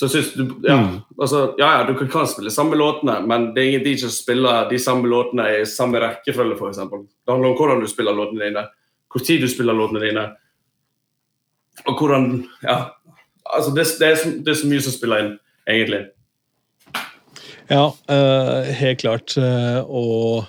Så 0.00 0.08
synes 0.08 0.30
du, 0.34 0.44
ja, 0.64 0.76
Mm. 0.80 1.00
altså, 1.20 1.54
ja, 1.58 1.66
ja, 1.78 1.84
du 1.84 1.94
kan, 1.98 2.08
kan 2.08 2.26
spille 2.26 2.50
samme 2.50 2.76
låtene, 2.76 3.18
men 3.26 3.50
det 3.54 3.60
er 3.60 3.68
ingen 3.68 3.82
DJ 3.84 4.06
som 4.06 4.10
spiller 4.14 4.70
de 4.70 4.78
samme 4.80 5.08
låtene 5.08 5.44
i 5.60 5.66
samme 5.68 6.00
rekkefølge, 6.00 6.56
f.eks. 6.56 6.78
Det 6.78 7.28
handler 7.32 7.50
om 7.50 7.56
hvordan 7.58 7.82
du 7.82 7.88
spiller 7.90 8.16
låtene 8.16 8.46
dine, 8.46 8.62
hvor 9.12 9.24
tid 9.26 9.44
du 9.44 9.48
spiller 9.52 9.76
låtene 9.76 10.00
dine, 10.06 10.24
og 11.84 11.98
hvordan 12.00 12.46
Ja. 12.62 12.78
Altså, 13.44 13.74
det, 13.74 13.84
det, 13.98 14.08
er, 14.08 14.14
så, 14.14 14.30
det 14.30 14.48
er 14.48 14.58
så 14.62 14.68
mye 14.70 14.80
som 14.84 14.92
spiller 14.94 15.24
inn, 15.24 15.30
egentlig. 15.68 16.00
Ja, 17.70 17.84
eh, 18.10 18.70
helt 18.80 19.00
klart. 19.04 19.36
eh, 19.38 19.80
og 19.86 20.44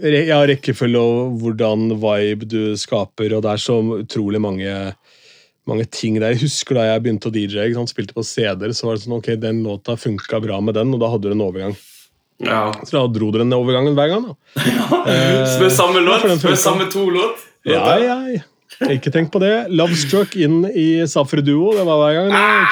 ja, 0.00 0.38
rekkefølge 0.48 1.00
og 1.00 1.34
hvordan 1.42 1.90
vibe 2.00 2.46
du 2.48 2.60
skaper, 2.80 3.34
og 3.36 3.42
det 3.44 3.50
er 3.52 3.60
så 3.60 3.76
utrolig 3.98 4.40
mange, 4.40 4.94
mange 5.68 5.84
ting 5.92 6.16
der. 6.16 6.32
Jeg 6.32 6.46
husker 6.46 6.78
da 6.78 6.86
jeg 6.88 7.02
begynte 7.04 7.28
å 7.28 7.34
DJ, 7.34 7.66
ikke 7.68 7.80
sant? 7.82 7.92
spilte 7.92 8.16
på 8.16 8.24
CD-er, 8.24 8.72
så 8.72 8.88
var 8.88 8.96
det 8.96 9.04
sånn 9.04 9.18
ok, 9.18 9.28
den 9.42 9.60
låta 9.66 9.98
funka 10.00 10.40
bra 10.40 10.60
med 10.64 10.78
den, 10.80 10.94
og 10.96 11.02
da 11.04 11.10
hadde 11.12 11.28
du 11.28 11.36
en 11.36 11.44
overgang. 11.44 11.76
Ja. 12.40 12.62
Så 12.88 12.96
da 12.96 13.02
dro 13.12 13.28
dere 13.34 13.44
den 13.44 13.52
overgangen 13.52 13.92
hver 13.98 14.08
gang. 14.14 14.30
da. 14.30 14.62
Eh, 15.04 15.44
Spør 15.58 15.68
samme 15.76 16.00
låt? 16.00 16.24
funka. 16.24 16.56
samme 16.56 16.88
to 16.92 17.04
låt? 17.12 17.44
Ja, 17.68 17.98
Ja, 18.00 18.16
ja. 18.32 18.40
Ikke 18.90 19.10
tenk 19.12 19.32
på 19.34 19.40
det. 19.42 19.68
Love 19.74 19.96
Struck 19.98 20.36
inn 20.40 20.64
i 20.70 21.06
Safri 21.10 21.42
Duo, 21.44 21.72
det 21.76 21.84
var 21.88 21.98
hver 22.00 22.14
gang. 22.20 22.30
Ah! 22.34 22.66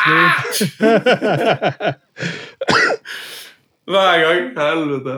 Hver 3.88 4.20
gang. 4.20 4.42
Helvete. 4.56 5.14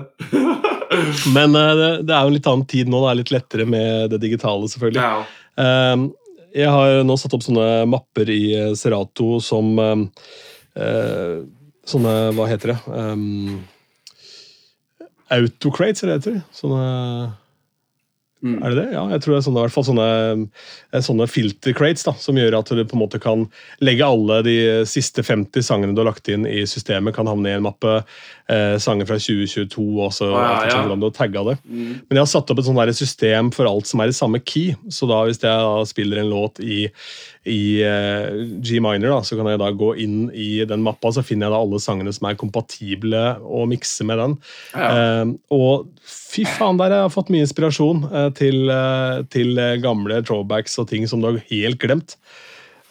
Men 1.37 1.55
eh, 1.59 1.75
det, 1.75 1.90
det 2.07 2.14
er 2.14 2.23
jo 2.23 2.31
en 2.31 2.37
litt 2.37 2.49
annen 2.51 2.66
tid 2.71 2.90
nå, 2.90 3.03
det 3.03 3.11
er 3.11 3.21
litt 3.21 3.35
lettere 3.35 3.66
med 3.66 4.11
det 4.14 4.21
digitale, 4.23 4.71
selvfølgelig. 4.71 5.03
Ja. 5.03 5.25
Um, 5.61 6.11
jeg 6.55 6.71
har 6.71 7.03
nå 7.07 7.16
satt 7.19 7.35
opp 7.37 7.45
sånne 7.47 7.85
mapper 7.90 8.31
i 8.33 8.43
eh, 8.59 8.73
Serato 8.79 9.38
som 9.45 9.75
um, 9.79 10.07
eh, 10.75 11.43
Sånne 11.90 12.14
Hva 12.37 12.45
heter 12.47 12.75
det? 12.75 12.79
Um, 12.87 13.62
Autocrates, 15.33 16.03
er 16.03 16.11
det 16.11 16.16
det 16.16 16.19
heter? 16.21 16.43
Sånne 16.55 16.83
Mm. 18.40 18.57
Er 18.64 18.72
det 18.72 18.79
det? 18.79 18.87
Ja, 18.94 19.03
jeg 19.12 19.20
tror 19.20 19.35
det 19.35 19.38
er 19.40 19.44
sånne, 19.44 19.61
i 19.61 19.66
hvert 19.66 19.74
fall 19.74 19.85
sånne, 19.85 20.07
eh, 20.94 21.03
sånne 21.05 21.26
filter 21.29 21.74
crates 21.76 22.07
da, 22.07 22.14
som 22.16 22.38
gjør 22.40 22.57
at 22.61 22.72
du 22.72 22.81
på 22.88 22.96
en 22.96 23.03
måte 23.03 23.20
kan 23.20 23.44
legge 23.85 24.07
alle 24.07 24.40
de 24.46 24.57
siste 24.88 25.24
50 25.26 25.66
sangene 25.66 25.92
du 25.96 26.00
har 26.00 26.09
lagt 26.09 26.31
inn 26.33 26.46
i 26.48 26.62
systemet, 26.68 27.14
kan 27.16 27.29
havne 27.29 27.53
i 27.53 27.59
en 27.59 27.66
mappe. 27.66 27.98
Eh, 28.50 28.76
sanger 28.83 29.07
fra 29.07 29.18
2022 29.20 29.85
også, 30.07 30.31
Ah, 30.35 30.64
ja, 30.64 30.70
ja. 30.72 30.79
hvordan 30.83 31.03
du 31.03 31.07
har 31.07 31.14
tagga 31.14 31.44
det. 31.53 31.59
Mm. 31.68 32.00
Men 32.09 32.16
jeg 32.18 32.24
har 32.24 32.33
satt 32.33 32.50
opp 32.50 32.59
et 32.59 32.66
sånt 32.66 32.96
system 32.96 33.53
for 33.55 33.68
alt 33.68 33.87
som 33.87 34.00
er 34.00 34.09
i 34.09 34.16
samme 34.16 34.40
key. 34.42 34.74
Så 34.88 35.07
da 35.07 35.20
hvis 35.24 35.38
jeg 35.38 35.50
da 35.50 35.85
spiller 35.87 36.18
en 36.18 36.33
låt 36.33 36.59
i, 36.64 36.88
i 37.48 37.81
eh, 37.81 38.35
G 38.61 38.81
minor, 38.85 39.14
da, 39.14 39.20
så 39.24 39.38
kan 39.38 39.48
jeg 39.48 39.61
da 39.62 39.70
gå 39.72 39.94
inn 40.03 40.26
i 40.37 40.61
den 40.68 40.83
mappa, 40.85 41.09
så 41.14 41.24
finner 41.24 41.48
jeg 41.48 41.55
da 41.55 41.61
alle 41.64 41.81
sangene 41.81 42.12
som 42.12 42.29
er 42.29 42.37
kompatible 42.40 43.22
å 43.40 43.64
mikse 43.70 44.05
med 44.09 44.20
den. 44.20 44.37
Ja. 44.74 44.90
Eh, 44.90 45.33
og 45.57 45.88
fy 46.05 46.44
faen, 46.44 46.81
der 46.81 46.92
jeg 46.92 47.07
har 47.07 47.14
fått 47.14 47.33
mye 47.33 47.46
inspirasjon 47.46 48.05
eh, 48.11 48.29
til, 48.37 48.74
til 49.33 49.64
gamle 49.81 50.20
throwbacks 50.26 50.76
og 50.83 50.90
ting 50.92 51.09
som 51.09 51.24
du 51.24 51.31
har 51.31 51.42
helt 51.48 51.81
glemt. 51.81 52.18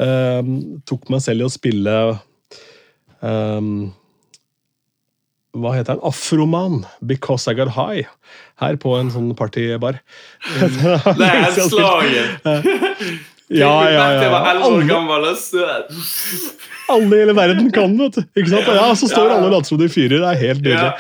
Eh, 0.01 0.51
tok 0.89 1.09
meg 1.13 1.21
selv 1.25 1.45
i 1.45 1.49
å 1.49 1.53
spille 1.53 1.95
eh, 3.21 3.71
hva 5.59 5.73
heter 5.73 5.97
den? 5.97 6.05
Afroman, 6.05 6.85
'Because 7.01 7.49
I 7.51 7.57
Got 7.57 7.73
High', 7.77 8.07
her 8.61 8.77
på 8.81 8.97
en 8.97 9.09
sånn 9.13 9.33
partybar. 9.37 10.01
Det 11.19 11.33
er 11.33 11.67
slaget! 11.69 12.47
Ja, 13.49 13.69
ja, 13.89 14.01
Jeg 14.13 14.25
ja. 14.27 14.29
var 14.29 14.47
elleve 14.51 14.67
år 14.77 14.83
gammel. 14.85 15.23
søt. 15.41 15.89
alle 16.89 17.15
i 17.15 17.21
hele 17.23 17.33
verden 17.33 17.71
kan, 17.73 17.95
du. 17.97 18.05
Ikke 18.37 18.49
sant? 18.51 18.67
Ja, 18.69 18.89
Så 18.97 19.09
står 19.09 19.31
alle 19.33 19.47
og 19.47 19.53
later 19.55 19.71
som 19.71 19.79
de 19.81 19.89
fyrer. 19.89 20.19
Det 20.21 20.29
er 20.29 20.41
helt 20.43 20.61
nydelig. 20.61 20.91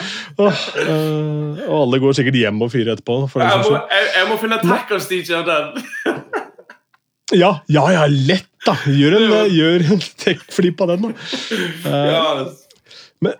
Åh, 0.41 0.63
øh, 0.85 1.59
og 1.67 1.75
alle 1.83 1.99
går 2.01 2.17
sikkert 2.17 2.39
hjem 2.41 2.61
og 2.65 2.71
fyrer 2.73 2.95
etterpå. 2.95 3.19
Jeg 3.37 3.61
må, 3.65 3.75
jeg, 3.77 4.09
jeg 4.17 4.29
må 4.31 4.39
finne 4.41 4.61
tackers-DJ 4.65 5.37
av 5.37 5.45
den. 5.49 5.83
ja, 7.37 7.51
ja, 7.69 7.85
ja, 7.93 8.07
lett, 8.09 8.49
da! 8.65 8.73
Gjør 8.85 9.19
en, 9.19 9.37
gjør 9.53 9.85
en 9.93 10.01
tech-flip 10.25 10.81
av 10.85 10.95
den, 10.95 11.09
da. 11.09 11.13
Uh, 11.89 12.49
men, 13.23 13.37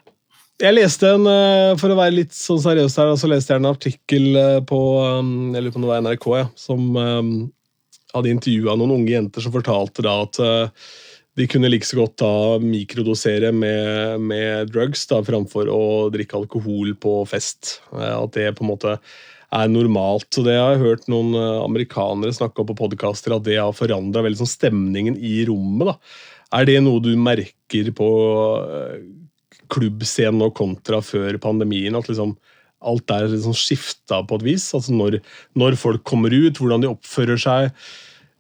Jeg 0.60 0.76
leste 0.76 1.14
en, 1.16 1.26
eh, 1.30 1.74
For 1.80 1.92
å 1.92 1.98
være 1.98 2.18
litt 2.18 2.34
sånn 2.36 2.60
seriøs 2.62 2.98
her, 3.00 3.14
så 3.20 3.30
leste 3.32 3.54
jeg 3.54 3.62
en 3.62 3.70
artikkel 3.70 4.26
eh, 4.36 4.58
på 4.68 4.80
jeg 5.56 5.64
lurer 5.64 5.72
på 5.72 5.80
om 5.80 5.86
det 5.86 5.92
var 5.92 6.04
NRK 6.04 6.28
ja, 6.36 6.48
som 6.60 6.90
um, 6.98 7.32
hadde 8.16 8.34
intervjua 8.34 8.76
noen 8.78 8.98
unge 9.00 9.14
jenter 9.14 9.44
som 9.44 9.54
fortalte 9.54 10.06
da 10.06 10.16
at 10.24 10.40
eh, 10.44 10.90
de 11.40 11.48
kunne 11.48 11.70
like 11.70 11.88
så 11.88 12.02
godt 12.02 12.18
da 12.20 12.34
mikrodosere 12.64 13.52
med, 13.56 14.20
med 14.22 14.72
drugs 14.74 15.06
da, 15.08 15.22
framfor 15.24 15.70
å 15.72 15.84
drikke 16.14 16.40
alkohol 16.40 16.96
på 17.00 17.22
fest. 17.30 17.78
Eh, 17.94 18.16
At 18.16 18.34
det 18.36 18.50
på 18.58 18.66
en 18.66 18.72
måte 18.74 18.98
er 19.50 19.72
normalt. 19.72 20.28
Så 20.34 20.44
det 20.46 20.58
har 20.58 20.76
jeg 20.76 20.84
hørt 20.84 21.08
noen 21.12 21.32
eh, 21.38 21.62
amerikanere 21.64 22.36
snakke 22.36 22.64
om 22.64 22.72
på 22.72 22.80
podkaster, 22.82 23.38
at 23.38 23.48
det 23.48 23.60
har 23.62 23.78
forandra 23.78 24.26
sånn 24.34 24.52
stemningen 24.58 25.18
i 25.18 25.42
rommet. 25.50 25.94
da. 25.94 25.98
Er 26.60 26.66
det 26.66 26.80
noe 26.82 27.02
du 27.06 27.14
merker 27.14 27.92
på 27.94 28.10
klubbscenen 29.70 30.40
nå 30.42 30.50
kontra 30.58 30.98
før 31.06 31.38
pandemien? 31.42 31.94
At 31.96 32.10
liksom 32.10 32.34
alt 32.80 33.12
er 33.12 33.28
liksom 33.32 33.56
skifta 33.58 34.22
på 34.28 34.40
et 34.40 34.46
vis? 34.46 34.70
Altså 34.78 34.96
når, 34.96 35.20
når 35.60 35.78
folk 35.80 36.04
kommer 36.08 36.34
ut, 36.34 36.58
hvordan 36.58 36.86
de 36.86 36.92
oppfører 36.92 37.40
seg. 37.42 37.74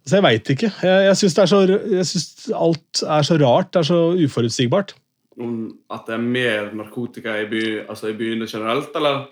Så 0.07 0.17
jeg 0.17 0.25
veit 0.25 0.53
ikke. 0.53 0.71
Jeg, 0.83 1.09
jeg 1.09 1.17
syns 1.19 2.47
alt 2.55 3.03
er 3.03 3.27
så 3.27 3.39
rart. 3.41 3.73
Det 3.73 3.83
er 3.83 3.89
så 3.91 3.99
uforutsigbart. 4.15 4.95
Om 5.39 5.59
At 5.91 6.07
det 6.07 6.15
er 6.17 6.23
mer 6.23 6.71
narkotika 6.75 7.35
i, 7.39 7.45
by, 7.51 7.65
altså 7.87 8.11
i 8.11 8.17
byene 8.17 8.47
generelt, 8.49 8.95
eller? 8.95 9.27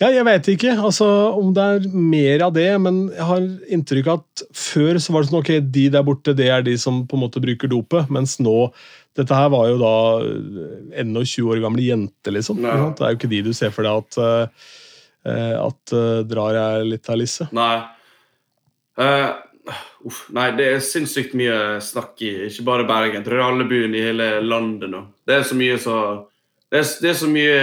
Ja, 0.00 0.08
jeg 0.12 0.24
vet 0.26 0.48
ikke 0.52 0.74
altså, 0.74 1.06
om 1.36 1.50
det 1.56 1.64
er 1.64 1.88
mer 1.92 2.44
av 2.46 2.54
det, 2.56 2.68
men 2.82 3.06
jeg 3.12 3.26
har 3.28 3.48
inntrykk 3.76 4.10
av 4.12 4.22
at 4.22 4.44
før 4.56 5.00
så 5.02 5.14
var 5.14 5.24
det 5.24 5.30
sånn 5.30 5.40
ok, 5.40 5.50
de 5.74 5.86
der 5.92 6.06
borte 6.06 6.34
det 6.36 6.48
er 6.52 6.64
de 6.64 6.76
som 6.80 7.02
på 7.08 7.18
en 7.18 7.24
måte 7.26 7.42
bruker 7.42 7.70
dopet, 7.72 8.12
mens 8.12 8.38
nå 8.42 8.56
Dette 9.16 9.32
her 9.32 9.46
var 9.48 9.70
jo 9.70 9.78
da 9.80 9.94
ennå 11.00 11.22
20 11.24 11.54
år 11.54 11.60
gamle 11.62 11.80
jenter, 11.80 12.34
liksom. 12.36 12.58
Nei. 12.60 12.74
Det 12.98 13.00
er 13.00 13.14
jo 13.14 13.16
ikke 13.16 13.30
de 13.30 13.38
du 13.46 13.54
ser 13.56 13.70
for 13.72 13.86
deg 13.86 14.02
at, 14.02 14.18
eh, 14.20 15.54
at 15.56 15.94
eh, 15.96 16.18
drar 16.28 16.58
jeg 16.58 16.90
litt 16.90 17.08
av 17.08 17.16
Lisse. 17.16 17.46
Nei. 17.56 17.78
Uh, 19.00 19.30
uff, 20.04 20.18
nei, 20.36 20.50
det 20.58 20.66
er 20.68 20.84
sinnssykt 20.84 21.32
mye 21.32 21.78
snakk 21.80 22.20
i 22.28 22.34
ikke 22.50 22.66
bare 22.68 22.84
Bergen. 22.88 23.22
Jeg 23.22 23.24
tror 23.24 23.38
det 23.38 23.42
er 23.46 23.54
alle 23.54 23.68
byene 23.72 23.96
i 23.96 24.04
hele 24.04 24.28
landet 24.44 24.92
nå. 24.92 25.00
Det 25.24 25.38
er 25.38 25.48
så 25.48 25.56
mye 25.56 25.80
så 25.80 25.96
Det 26.68 26.82
er, 26.82 26.92
det 27.00 27.10
er 27.14 27.18
så 27.22 27.32
mye 27.32 27.58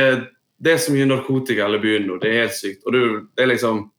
det 0.64 0.74
er 0.74 0.80
så 0.80 0.94
mye 0.96 1.08
narkotika 1.10 1.68
i 1.68 1.82
byen 1.84 2.08
nå. 2.08 2.18
Det 2.22 2.30
er 2.30 2.46
helt 2.46 2.56
sykt. 2.56 2.86
Og 2.88 2.96
du, 2.96 3.04
det 3.36 3.46
er 3.46 3.54
liksom 3.54 3.90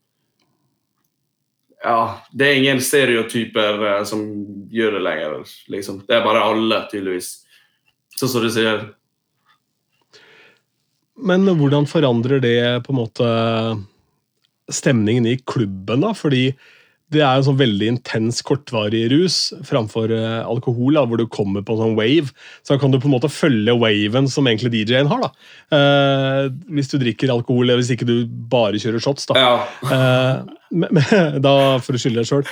Ja, 1.84 2.24
det 2.32 2.46
er 2.46 2.58
ingen 2.58 2.78
stereotyper 2.80 3.82
eh, 3.90 4.04
som 4.08 4.22
gjør 4.72 4.96
det 4.96 5.02
lenger, 5.04 5.34
liksom. 5.68 5.98
Det 6.08 6.16
er 6.16 6.22
bare 6.24 6.40
alle, 6.40 6.78
tydeligvis. 6.88 7.34
Sånn 8.16 8.30
som 8.32 8.46
du 8.46 8.48
sier. 8.54 8.86
Men 11.20 11.44
hvordan 11.44 11.84
forandrer 11.90 12.40
det 12.40 12.86
på 12.86 12.94
en 12.94 13.00
måte 13.02 13.28
stemningen 14.72 15.28
i 15.28 15.36
klubben, 15.44 16.00
da? 16.06 16.14
Fordi 16.16 16.54
det 17.12 17.20
er 17.20 17.36
en 17.36 17.44
sånn 17.46 17.58
veldig 17.58 17.88
intens, 17.92 18.40
kortvarig 18.46 19.04
rus 19.12 19.38
framfor 19.68 20.12
eh, 20.14 20.40
alkohol, 20.40 20.96
da, 20.96 21.04
hvor 21.08 21.20
du 21.20 21.26
kommer 21.30 21.64
på 21.64 21.76
en 21.76 21.82
sånn 21.82 21.96
wave. 21.98 22.32
Så 22.64 22.74
da 22.74 22.80
kan 22.80 22.94
du 22.94 22.98
på 23.00 23.10
en 23.10 23.14
måte 23.14 23.30
følge 23.32 23.76
waven 23.76 24.28
som 24.30 24.48
egentlig 24.48 24.72
DJ-en 24.72 25.10
har. 25.10 25.26
da. 25.26 25.30
Eh, 25.76 26.48
hvis 26.74 26.90
du 26.92 26.96
drikker 27.02 27.32
alkohol, 27.34 27.68
eller 27.68 27.82
hvis 27.82 27.92
ikke 27.94 28.08
du 28.08 28.16
bare 28.50 28.80
kjører 28.80 29.04
shots. 29.04 29.28
da. 29.30 29.36
Ja. 29.38 29.54
Eh, 29.84 30.54
men, 30.74 31.02
da 31.46 31.54
for 31.84 31.94
å 31.94 32.00
skylde 32.00 32.22
deg 32.22 32.30
sjøl. 32.30 32.46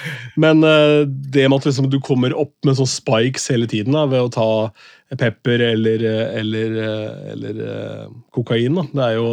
Men 0.45 0.62
eh, 0.69 1.01
det 1.09 1.49
med 1.49 1.62
at 1.62 1.71
liksom, 1.71 1.88
du 1.93 1.99
kommer 2.05 2.37
opp 2.37 2.55
med 2.69 2.77
sånn 2.79 2.91
spikes 2.91 3.49
hele 3.55 3.71
tiden 3.71 3.97
da, 3.97 4.05
ved 4.11 4.29
å 4.29 4.33
ta 4.37 4.51
pepper 5.19 5.65
eller, 5.73 6.05
eh, 6.09 6.29
eller, 6.43 6.77
eh, 6.85 7.33
eller 7.35 7.65
kokain, 8.37 8.79
da. 8.79 8.87
det 8.93 9.09
er 9.09 9.19
jo 9.19 9.33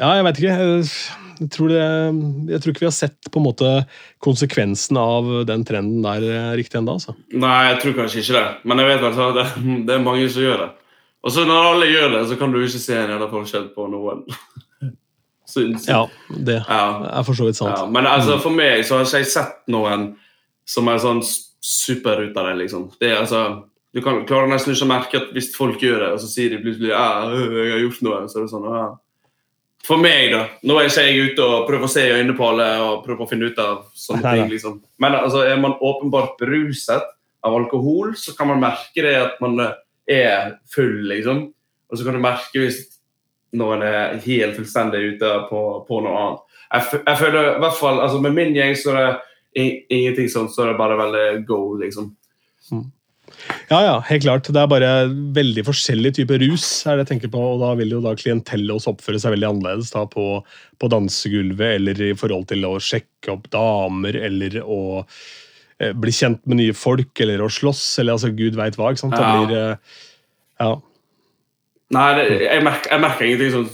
Ja, 0.00 0.14
jeg 0.16 0.24
veit 0.26 0.40
ikke. 0.40 0.54
Jeg, 1.40 1.48
tror 1.52 1.72
det, 1.72 1.80
jeg 2.50 2.60
tror 2.62 2.72
ikke 2.74 2.84
vi 2.84 2.88
har 2.88 2.96
sett 2.96 3.30
på 3.32 3.40
en 3.40 3.46
måte 3.46 3.70
konsekvensen 4.24 4.98
av 5.00 5.28
den 5.48 5.64
trenden 5.68 6.04
der 6.04 6.24
eh, 6.26 6.50
riktig 6.60 6.80
ennå. 6.80 6.96
Altså. 6.98 7.14
Nei, 7.32 7.56
jeg 7.70 7.80
tror 7.82 7.98
kanskje 8.02 8.22
ikke 8.24 8.38
det. 8.38 8.46
Men 8.68 8.82
jeg 8.82 8.90
vet 8.90 9.08
at 9.10 9.36
det, 9.38 9.46
det 9.88 9.96
er 9.96 10.04
mange 10.06 10.28
som 10.32 10.44
gjør 10.46 10.64
det. 10.64 10.70
Og 11.20 11.34
så 11.34 11.44
når 11.44 11.66
alle 11.74 11.90
gjør 11.90 12.14
det, 12.16 12.22
så 12.30 12.38
kan 12.40 12.52
du 12.52 12.62
ikke 12.62 12.80
se 12.80 12.96
en 12.96 13.12
jævla 13.12 13.28
forskjell 13.32 13.68
på 13.76 13.86
noen. 13.92 14.24
Synes. 15.50 15.88
Ja, 15.90 16.04
det 16.30 16.60
Ja. 16.68 16.82
er 17.18 17.24
for 17.26 17.34
så 17.34 17.48
vidt 17.48 17.58
sant. 17.58 17.74
Ja, 17.76 17.86
men 17.90 18.06
altså, 18.06 18.38
for 18.38 18.54
meg 18.54 18.84
så 18.86 19.00
har 19.00 19.04
ikke 19.08 19.18
jeg 19.24 19.26
sett 19.32 19.56
noen 19.68 20.12
som 20.68 20.88
er 20.88 21.00
sånn 21.02 21.20
av 22.38 22.46
det, 22.46 22.54
liksom. 22.62 22.90
Det 23.00 23.10
er 23.10 23.18
altså 23.24 23.64
Du 23.92 23.98
kan 24.04 24.20
klarer 24.22 24.46
nesten 24.46 24.70
ikke 24.70 24.86
å 24.86 24.88
merke 24.92 25.18
at 25.18 25.32
hvis 25.34 25.48
folk 25.56 25.80
gjør 25.82 25.98
det, 26.04 26.10
og 26.14 26.20
så 26.22 26.28
sier 26.30 26.52
de 26.52 26.60
plutselig 26.62 26.92
ja, 26.92 27.24
øh, 27.26 27.56
jeg 27.66 27.72
har 27.72 27.80
gjort 27.82 28.02
noe, 28.06 28.18
så 28.30 28.38
er 28.38 28.44
det 28.44 28.50
sånn 28.52 28.68
ja. 28.70 28.84
For 29.86 30.00
meg, 30.00 30.28
da. 30.34 30.42
Nå 30.68 30.76
er 30.76 30.90
ikke 30.90 31.04
jeg 31.06 31.30
ute 31.30 31.46
og 31.46 31.64
prøver 31.68 31.88
å 31.88 31.90
se 31.90 32.02
i 32.04 32.12
øynene 32.12 32.36
på 32.36 32.46
alle 32.50 32.66
og 32.84 33.04
prøver 33.06 33.24
å 33.24 33.30
finne 33.30 33.48
ut 33.48 33.60
av 33.62 33.86
sånne 33.96 34.22
Nei, 34.26 34.34
ting. 34.36 34.50
liksom. 34.52 34.76
Men 35.00 35.16
altså, 35.22 35.42
er 35.48 35.60
man 35.62 35.78
åpenbart 35.80 36.36
beruset 36.40 37.08
av 37.40 37.56
alkohol, 37.56 38.12
så 38.20 38.34
kan 38.36 38.50
man 38.52 38.60
merke 38.60 39.04
det 39.06 39.16
at 39.16 39.40
man 39.40 39.56
eh, 39.64 39.72
er 40.10 40.54
full, 40.70 41.00
liksom. 41.08 41.46
Og 41.90 41.98
så 41.98 42.06
kan 42.06 42.18
du 42.18 42.22
merke 42.22 42.60
hvis 42.60 42.82
noen 43.56 43.82
er 43.82 44.20
helt 44.22 44.58
fullstendig 44.58 45.16
ute 45.16 45.32
på, 45.48 45.64
på 45.88 46.04
noe 46.04 46.20
annet. 46.20 46.46
Jeg, 46.70 47.00
jeg 47.00 47.18
føler 47.18 47.48
i 47.48 47.62
hvert 47.64 47.78
fall, 47.80 47.98
altså 47.98 48.20
Med 48.22 48.36
min 48.36 48.54
gjeng 48.54 48.76
så 48.78 48.92
er 48.94 49.00
det 49.08 49.64
ingenting 49.90 50.28
sånn, 50.30 50.50
så 50.52 50.62
er 50.62 50.70
det 50.70 50.78
bare 50.78 50.98
veldig 51.00 51.24
go, 51.48 51.62
liksom. 51.80 52.12
Ja, 53.70 53.80
ja, 53.84 53.94
helt 54.08 54.24
klart. 54.24 54.48
Det 54.50 54.60
er 54.60 54.70
bare 54.70 54.90
veldig 55.36 55.64
forskjellig 55.66 56.12
type 56.18 56.38
rus, 56.42 56.66
er 56.86 56.98
det 56.98 57.04
jeg 57.04 57.10
tenker 57.14 57.32
på, 57.34 57.42
og 57.52 57.62
da 57.62 57.72
vil 57.78 57.94
jo 57.96 58.02
da 58.04 58.14
klientellet 58.18 58.74
også 58.74 58.94
oppføre 58.94 59.20
seg 59.22 59.34
veldig 59.36 59.48
annerledes 59.50 59.92
da 59.94 60.04
på, 60.10 60.26
på 60.80 60.90
dansegulvet, 60.92 61.76
eller 61.78 62.02
i 62.10 62.12
forhold 62.18 62.48
til 62.50 62.66
å 62.68 62.74
sjekke 62.82 63.34
opp 63.36 63.46
damer, 63.54 64.18
eller 64.28 64.60
å 64.64 64.80
eh, 65.04 65.94
bli 65.94 66.14
kjent 66.14 66.42
med 66.50 66.62
nye 66.62 66.76
folk, 66.76 67.12
eller 67.22 67.44
å 67.44 67.50
slåss, 67.52 67.84
eller 68.02 68.18
altså 68.18 68.32
gud 68.34 68.58
veit 68.58 68.78
hva. 68.80 68.92
ikke 68.92 69.04
sant? 69.04 69.18
Det 69.18 69.30
blir, 69.30 69.56
eh, 69.58 70.04
ja. 70.64 70.72
Nei, 71.94 72.10
det, 72.18 72.26
jeg, 72.46 72.66
merker, 72.66 72.94
jeg 72.94 73.04
merker 73.06 73.28
ingenting 73.28 73.54
sånn 73.56 73.70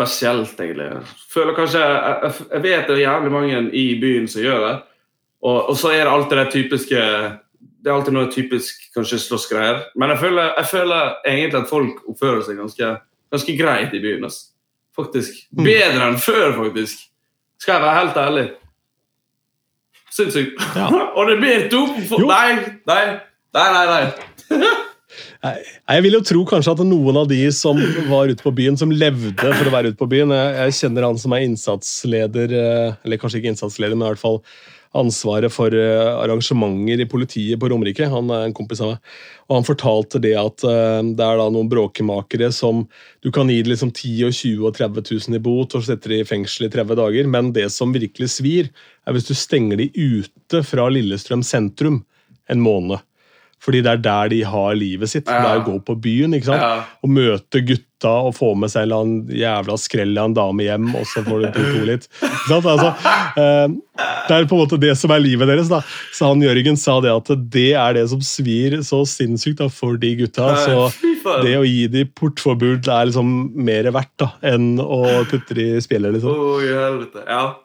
spesielt, 0.00 0.56
egentlig. 0.60 0.90
Føler 1.30 1.56
kanskje, 1.56 1.84
jeg, 1.84 2.32
jeg 2.50 2.64
vet 2.64 2.88
det 2.88 2.96
er 2.96 3.04
jævlig 3.04 3.34
mange 3.36 3.62
i 3.76 3.86
byen 4.00 4.28
som 4.30 4.44
gjør 4.44 4.64
det. 4.66 4.74
Og, 5.40 5.70
og 5.72 5.76
så 5.80 5.92
er 5.94 6.04
det 6.04 6.12
alltid 6.12 6.38
det 6.38 6.50
typiske 6.52 7.04
Det 7.60 7.88
er 7.88 7.96
alltid 7.96 8.16
noe 8.16 8.30
typisk 8.32 8.88
kanskje 8.96 9.18
slåssgreier. 9.22 9.84
Men 10.00 10.12
jeg 10.14 10.20
føler, 10.24 10.50
jeg 10.58 10.68
føler 10.70 11.12
egentlig 11.24 11.60
at 11.62 11.70
folk 11.70 12.02
oppfører 12.10 12.42
seg 12.44 12.60
ganske, 12.60 12.90
ganske 13.32 13.56
greit 13.56 13.94
i 13.96 14.02
byen. 14.02 14.26
Altså. 14.28 14.50
Faktisk. 14.96 15.38
Mm. 15.56 15.64
Bedre 15.64 16.10
enn 16.10 16.20
før, 16.20 16.50
faktisk. 16.58 17.06
Skal 17.60 17.76
jeg 17.76 17.84
være 17.86 17.98
helt 18.00 18.20
ærlig. 18.20 18.46
Sinnssykt. 20.10 20.62
Ja. 20.76 20.90
og 21.16 21.30
det 21.30 21.40
blir 21.40 21.66
to 21.72 21.86
Nei, 22.26 22.58
nei, 22.90 23.02
nei. 23.56 23.66
nei, 23.86 23.86
nei. 23.86 24.70
Jeg 25.40 26.04
vil 26.04 26.14
jo 26.18 26.20
tro 26.26 26.42
kanskje 26.48 26.74
at 26.74 26.82
noen 26.86 27.16
av 27.22 27.28
de 27.30 27.40
som 27.54 27.78
var 28.10 28.30
ute 28.30 28.44
på 28.44 28.52
byen, 28.54 28.76
som 28.78 28.92
levde 28.92 29.32
for 29.40 29.68
å 29.70 29.72
være 29.72 29.92
ute 29.92 29.98
på 30.00 30.08
byen 30.10 30.34
Jeg, 30.36 30.50
jeg 30.58 30.76
kjenner 30.82 31.06
han 31.08 31.20
som 31.20 31.34
er 31.34 31.46
innsatsleder, 31.46 32.52
eh, 32.60 32.98
eller 33.06 33.20
kanskje 33.20 33.40
ikke 33.40 33.54
innsatsleder, 33.54 33.96
men 33.96 34.06
i 34.06 34.12
hvert 34.12 34.22
fall 34.22 34.42
ansvaret 34.96 35.52
for 35.54 35.74
eh, 35.76 36.08
arrangementer 36.18 37.02
i 37.04 37.06
politiet 37.08 37.60
på 37.60 37.68
Romerike. 37.70 38.08
Han 38.10 38.30
er 38.34 38.48
en 38.48 38.54
kompis 38.56 38.82
av 38.82 38.92
meg. 38.92 39.12
Og 39.46 39.56
han 39.58 39.66
fortalte 39.66 40.20
det 40.22 40.32
at 40.38 40.64
eh, 40.66 41.02
det 41.14 41.26
er 41.26 41.38
da 41.38 41.46
noen 41.52 41.70
bråkemakere 41.70 42.50
som 42.54 42.82
Du 43.22 43.30
kan 43.34 43.50
gi 43.50 43.60
liksom 43.66 43.92
10 43.92 44.26
og 44.26 44.34
20 44.34 44.66
og 44.66 44.78
30 44.78 45.04
000 45.28 45.38
i 45.38 45.42
bot 45.44 45.76
og 45.78 45.84
sette 45.86 46.10
dem 46.10 46.24
i 46.24 46.26
fengsel 46.26 46.66
i 46.66 46.72
30 46.72 46.98
dager, 46.98 47.28
men 47.30 47.52
det 47.54 47.68
som 47.74 47.94
virkelig 47.94 48.32
svir, 48.34 48.72
er 49.06 49.14
hvis 49.14 49.28
du 49.28 49.34
stenger 49.36 49.78
de 49.78 49.90
ute 49.94 50.64
fra 50.66 50.88
Lillestrøm 50.90 51.44
sentrum 51.46 52.02
en 52.50 52.64
måned. 52.64 52.98
Fordi 53.60 53.82
det 53.84 53.92
er 53.92 54.02
der 54.02 54.32
de 54.32 54.40
har 54.48 54.74
livet 54.74 55.12
sitt. 55.12 55.28
Det 55.28 55.36
er 55.36 55.60
å 55.60 55.66
gå 55.66 55.76
på 55.84 55.98
byen 56.00 56.34
ikke 56.34 56.48
sant? 56.48 56.64
Ja. 56.64 56.84
og 57.04 57.12
møte 57.12 57.60
gutta 58.00 58.12
og 58.26 58.34
få 58.36 58.54
med 58.56 58.70
seg 58.70 58.82
en 58.82 58.88
eller 58.88 59.04
annen 59.04 59.30
jævla 59.30 59.76
skrell 59.78 60.18
av 60.18 60.30
en 60.30 60.34
dame 60.34 60.64
hjem, 60.64 60.88
og 60.96 61.06
så 61.06 61.22
får 61.24 61.44
du 61.44 61.48
to 61.52 61.84
litt. 61.84 62.08
Altså, 62.50 62.90
eh, 63.36 63.68
det 64.28 64.34
er 64.36 64.48
på 64.48 64.56
en 64.56 64.62
måte 64.64 64.80
det 64.80 64.96
som 64.96 65.10
er 65.10 65.20
livet 65.20 65.48
deres. 65.48 65.68
da. 65.68 65.82
Så 66.12 66.30
han 66.30 66.42
Jørgen 66.42 66.76
sa 66.76 67.00
det 67.00 67.12
at 67.12 67.30
det 67.50 67.72
er 67.74 67.94
det 67.94 68.08
som 68.10 68.20
svir 68.20 68.80
så 68.82 69.04
sinnssykt 69.04 69.60
da, 69.60 69.68
for 69.68 69.96
de 70.00 70.14
gutta. 70.16 70.54
Så 70.64 70.90
det 71.44 71.56
å 71.58 71.66
gi 71.66 71.88
de 71.88 72.04
portforbud 72.06 72.88
er 72.88 73.10
liksom 73.10 73.50
mer 73.54 73.90
verdt 73.90 74.14
da, 74.18 74.32
enn 74.42 74.78
å 74.80 75.24
putte 75.30 75.54
de 75.54 75.74
i 75.76 75.82
spillet. 75.82 76.16
liksom. 76.16 77.10
Ja. 77.26 77.56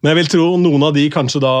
Men 0.00 0.12
jeg 0.12 0.18
vil 0.20 0.30
tro 0.32 0.46
noen 0.60 0.84
av 0.84 0.94
de 0.96 1.06
kanskje 1.12 1.40
da 1.42 1.54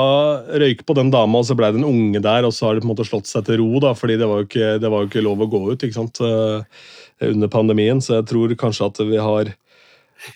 røyker 0.60 0.84
på 0.86 0.96
den 0.98 1.12
dama, 1.12 1.40
og 1.40 1.46
så 1.48 1.56
ble 1.56 1.70
det 1.72 1.80
en 1.80 1.88
unge 1.88 2.20
der, 2.24 2.46
og 2.46 2.54
så 2.56 2.68
har 2.68 2.76
de 2.76 2.82
på 2.82 2.88
en 2.88 2.92
måte 2.92 3.06
slått 3.08 3.30
seg 3.30 3.46
til 3.46 3.60
ro, 3.62 3.80
da, 3.82 3.94
fordi 3.96 4.18
det 4.20 4.28
var 4.28 4.42
jo 4.42 4.48
ikke, 4.48 4.72
det 4.82 4.90
var 4.92 5.04
jo 5.04 5.10
ikke 5.10 5.24
lov 5.24 5.44
å 5.44 5.48
gå 5.50 5.62
ut 5.70 5.86
ikke 5.86 5.96
sant, 5.96 6.20
eh, 6.24 6.82
under 7.26 7.50
pandemien. 7.52 8.00
Så 8.02 8.18
jeg 8.18 8.28
tror 8.30 8.54
kanskje 8.58 8.90
at 8.90 9.02
vi 9.08 9.20
har 9.20 9.54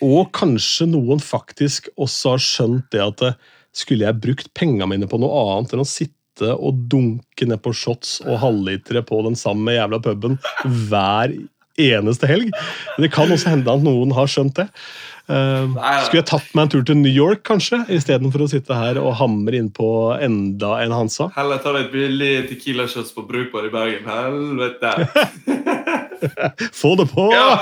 Og 0.00 0.30
kanskje 0.32 0.86
noen 0.88 1.20
faktisk 1.20 1.90
også 2.00 2.34
har 2.34 2.40
skjønt 2.40 2.86
det 2.94 3.02
at 3.04 3.24
skulle 3.76 4.06
jeg 4.06 4.20
brukt 4.22 4.48
pengene 4.56 4.86
mine 4.88 5.08
på 5.10 5.18
noe 5.20 5.42
annet 5.58 5.74
enn 5.74 5.82
å 5.82 5.88
sitte 5.88 6.54
og 6.54 6.86
dunke 6.90 7.44
ned 7.46 7.60
på 7.62 7.74
shots 7.76 8.16
og 8.24 8.40
halvlitere 8.40 9.04
på 9.04 9.20
den 9.26 9.36
samme 9.36 9.74
jævla 9.74 10.00
puben 10.02 10.38
hver 10.88 11.34
eneste 11.80 12.30
helg. 12.30 12.54
Det 12.96 13.10
kan 13.12 13.30
også 13.34 13.52
hende 13.52 13.70
at 13.70 13.84
noen 13.84 14.14
har 14.14 14.30
skjønt 14.30 14.56
det. 14.56 14.68
Nei. 15.24 15.92
skulle 16.04 16.20
jeg 16.20 16.28
tatt 16.28 16.50
meg 16.52 16.66
en 16.66 16.72
tur 16.74 16.82
til 16.84 16.98
New 17.00 17.12
York, 17.12 17.40
kanskje, 17.48 17.78
istedenfor 17.96 18.44
å 18.44 18.48
sitte 18.52 18.76
her 18.76 19.00
og 19.00 19.14
hamre 19.16 19.56
innpå 19.56 19.88
enda 20.20 20.74
en 20.82 20.92
Hansa? 20.92 21.30
Heller 21.36 21.62
ta 21.64 21.72
deg 21.72 21.86
et 21.86 21.94
billig 21.94 22.32
Tequila 22.50 22.84
shots 22.90 23.14
på 23.16 23.24
Brukbar 23.28 23.70
i 23.70 23.72
Bergen. 23.72 24.04
Helvete! 24.04 25.62
Få 26.80 26.94
det 27.00 27.08
på! 27.12 27.28
Ja. 27.34 27.60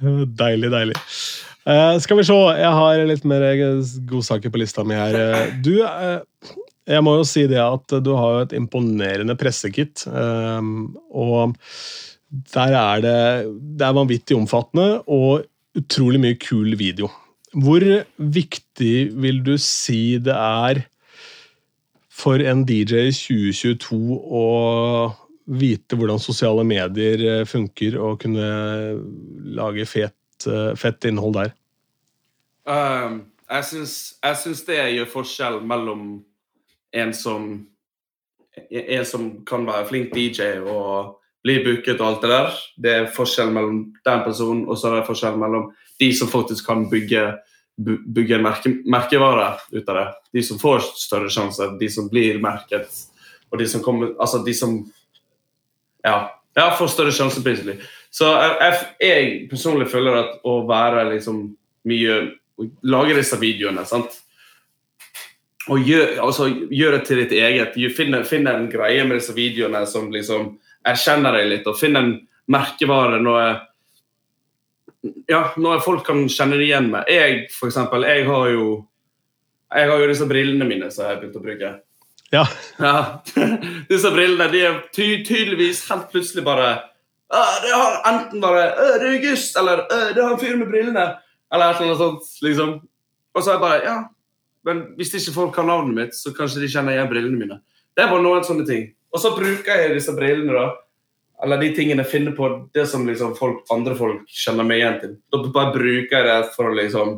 Deilig, 0.40 0.70
deilig. 0.72 0.96
Uh, 1.68 1.98
skal 2.00 2.16
vi 2.16 2.24
se, 2.24 2.36
jeg 2.56 2.72
har 2.72 3.02
litt 3.04 3.26
mer 3.28 3.44
godsaker 4.08 4.52
på 4.52 4.62
lista 4.62 4.84
mi 4.86 4.96
her. 4.96 5.16
Eh, 5.18 5.50
Du, 5.60 5.74
uh, 5.84 6.22
jeg 6.88 7.04
må 7.04 7.18
jo 7.18 7.26
si 7.28 7.44
det 7.50 7.60
at 7.60 7.92
du 8.02 8.14
har 8.16 8.46
et 8.46 8.54
imponerende 8.56 9.36
pressekit. 9.38 10.06
eh, 10.08 10.70
og 11.12 11.52
der 12.54 12.72
er 12.74 13.02
det 13.04 13.20
Det 13.78 13.86
er 13.86 13.94
vanvittig 13.94 14.36
omfattende 14.38 15.02
og 15.06 15.44
utrolig 15.78 16.18
mye 16.18 16.38
kul 16.40 16.74
video. 16.80 17.10
Hvor 17.54 17.84
viktig 18.16 19.10
vil 19.22 19.42
du 19.46 19.56
si 19.58 20.18
det 20.18 20.34
er 20.34 20.84
for 22.10 22.42
en 22.42 22.64
DJ 22.66 23.06
i 23.10 23.14
2022 23.14 24.18
å 24.26 24.46
vite 25.50 25.98
hvordan 25.98 26.20
sosiale 26.22 26.64
medier 26.66 27.24
eh, 27.26 27.44
funker, 27.48 27.98
og 27.98 28.20
kunne 28.22 28.46
lage 29.56 29.86
fet, 29.88 30.46
eh, 30.46 30.72
fett 30.78 31.08
innhold 31.10 31.36
der? 31.38 31.54
Um, 32.70 33.22
jeg 33.50 33.66
syns 33.66 33.94
jeg 34.20 34.38
syns 34.38 34.60
det 34.68 34.78
gjør 34.94 35.08
forskjell 35.16 35.60
mellom 35.66 36.20
en 36.92 37.14
som 37.16 37.50
En 38.70 39.04
som 39.06 39.26
kan 39.46 39.62
være 39.64 39.86
flink 39.86 40.10
DJ 40.12 40.58
og 40.58 41.20
bli 41.46 41.60
booket 41.64 42.00
og 42.00 42.06
alt 42.06 42.24
det 42.24 42.30
der. 42.32 42.56
Det 42.76 42.92
er 42.92 43.12
forskjell 43.14 43.52
mellom 43.54 43.76
den 44.04 44.24
personen, 44.26 44.64
og 44.66 44.76
så 44.76 44.90
er 44.90 44.96
det 44.98 45.06
forskjell 45.06 45.38
mellom 45.40 45.68
de 46.02 46.08
som 46.18 46.28
faktisk 46.28 46.66
kan 46.66 46.82
bygge, 46.90 47.22
bygge 47.78 48.36
en 48.36 48.44
merke, 48.44 48.72
merkevare 48.90 49.52
ut 49.70 49.88
av 49.88 50.00
det. 50.00 50.06
De 50.34 50.42
som 50.44 50.58
får 50.60 50.82
større 50.98 51.30
sjanser, 51.32 51.78
de 51.80 51.88
som 51.94 52.10
blir 52.10 52.42
merket, 52.42 52.90
og 53.48 53.62
de 53.62 53.70
som 53.70 53.86
kommer 53.86 54.12
Altså 54.18 54.42
de 54.44 54.54
som 54.54 54.76
Ja, 56.06 56.16
ja 56.58 56.66
får 56.78 56.92
større 56.94 57.14
sjanse, 57.14 57.42
plutselig. 57.44 57.78
Så 58.10 58.30
jeg, 58.34 58.80
jeg, 59.04 59.30
personlig 59.50 59.88
føler 59.92 60.18
at 60.24 60.40
å 60.46 60.60
være 60.68 61.08
liksom 61.14 61.48
mye 61.90 62.20
Lage 62.84 63.14
disse 63.16 63.38
videoene, 63.40 63.86
sant. 63.88 64.18
Og 65.72 65.80
gjør, 65.80 66.10
altså, 66.20 66.50
gjør 66.68 66.98
det 66.98 67.04
til 67.08 67.22
ditt 67.22 67.30
eget. 67.32 67.78
Finn, 67.96 68.18
finn 68.28 68.50
en 68.50 68.66
greie 68.68 69.06
med 69.06 69.16
disse 69.16 69.32
videoene 69.32 69.80
som 69.88 70.10
liksom 70.12 70.50
erkjenner 70.84 71.38
deg 71.38 71.48
litt, 71.48 71.70
og 71.70 71.78
finn 71.80 71.96
en 71.96 72.10
merkevare, 72.52 73.16
noe 73.24 73.46
ja, 75.30 75.40
noe 75.56 75.78
folk 75.80 76.04
kan 76.04 76.26
kjenne 76.28 76.58
det 76.60 76.68
igjen 76.68 76.90
med. 76.92 77.08
Jeg, 77.08 77.46
for 77.54 77.70
eksempel, 77.70 78.04
jeg 78.04 78.26
har 78.28 78.52
jo 78.52 78.66
jeg 79.70 79.86
har 79.86 80.02
jo 80.02 80.08
disse 80.10 80.26
brillene 80.26 80.66
mine 80.66 80.90
som 80.90 81.04
jeg 81.04 81.14
har 81.14 81.20
begynt 81.20 81.38
å 81.38 81.44
bruke. 81.44 81.70
Ja, 82.32 82.44
Ja, 82.78 83.22
Disse 83.90 84.10
brillene 84.14 84.46
de 84.52 84.60
er 84.62 84.78
ty 84.94 85.24
tydeligvis 85.26 85.82
helt 85.90 86.10
plutselig 86.12 86.44
bare 86.46 86.68
Det 87.30 87.72
har 87.74 87.96
enten 88.10 88.40
bare 88.42 88.68
Det 88.76 89.08
er 89.08 89.08
August, 89.16 89.56
eller 89.58 89.82
det 90.14 90.22
har 90.22 90.32
en 90.34 90.38
fyr 90.40 90.56
med 90.58 90.70
brillene. 90.70 91.08
Eller 91.52 91.70
et 91.70 91.80
eller 91.80 91.90
annet 91.90 91.98
sånt. 91.98 92.28
liksom. 92.42 92.76
Og 93.34 93.42
så 93.42 93.50
er 93.50 93.54
jeg 93.58 93.62
bare 93.64 93.82
Ja, 93.84 93.96
men 94.66 94.84
hvis 94.98 95.14
ikke 95.14 95.34
folk 95.34 95.56
har 95.56 95.66
navnet 95.66 95.94
mitt, 95.96 96.14
så 96.14 96.32
kanskje 96.36 96.60
de 96.62 96.68
kjenner 96.70 96.94
igjen 96.96 97.10
brillene 97.10 97.38
mine. 97.40 97.58
Det 97.96 98.04
er 98.04 98.10
bare 98.12 98.22
noen 98.22 98.44
sånne 98.46 98.66
ting. 98.68 98.90
Og 99.10 99.22
så 99.22 99.32
bruker 99.34 99.80
jeg 99.80 99.94
disse 99.96 100.14
brillene, 100.14 100.54
da. 100.54 100.68
Eller 101.42 101.56
de 101.62 101.70
tingene 101.74 102.04
jeg 102.04 102.10
finner 102.12 102.34
på 102.36 102.50
det 102.76 102.84
som 102.86 103.06
liksom 103.08 103.32
folk, 103.38 103.62
andre 103.72 103.94
folk 103.96 104.26
kjenner 104.28 104.66
meg 104.68 104.82
igjen 104.82 104.98
til. 105.00 105.14
Da 105.32 105.40
bare 105.54 105.72
bruker 105.74 106.18
jeg 106.18 106.26
det 106.28 106.52
for 106.54 106.68
å 106.68 106.76
liksom 106.76 107.14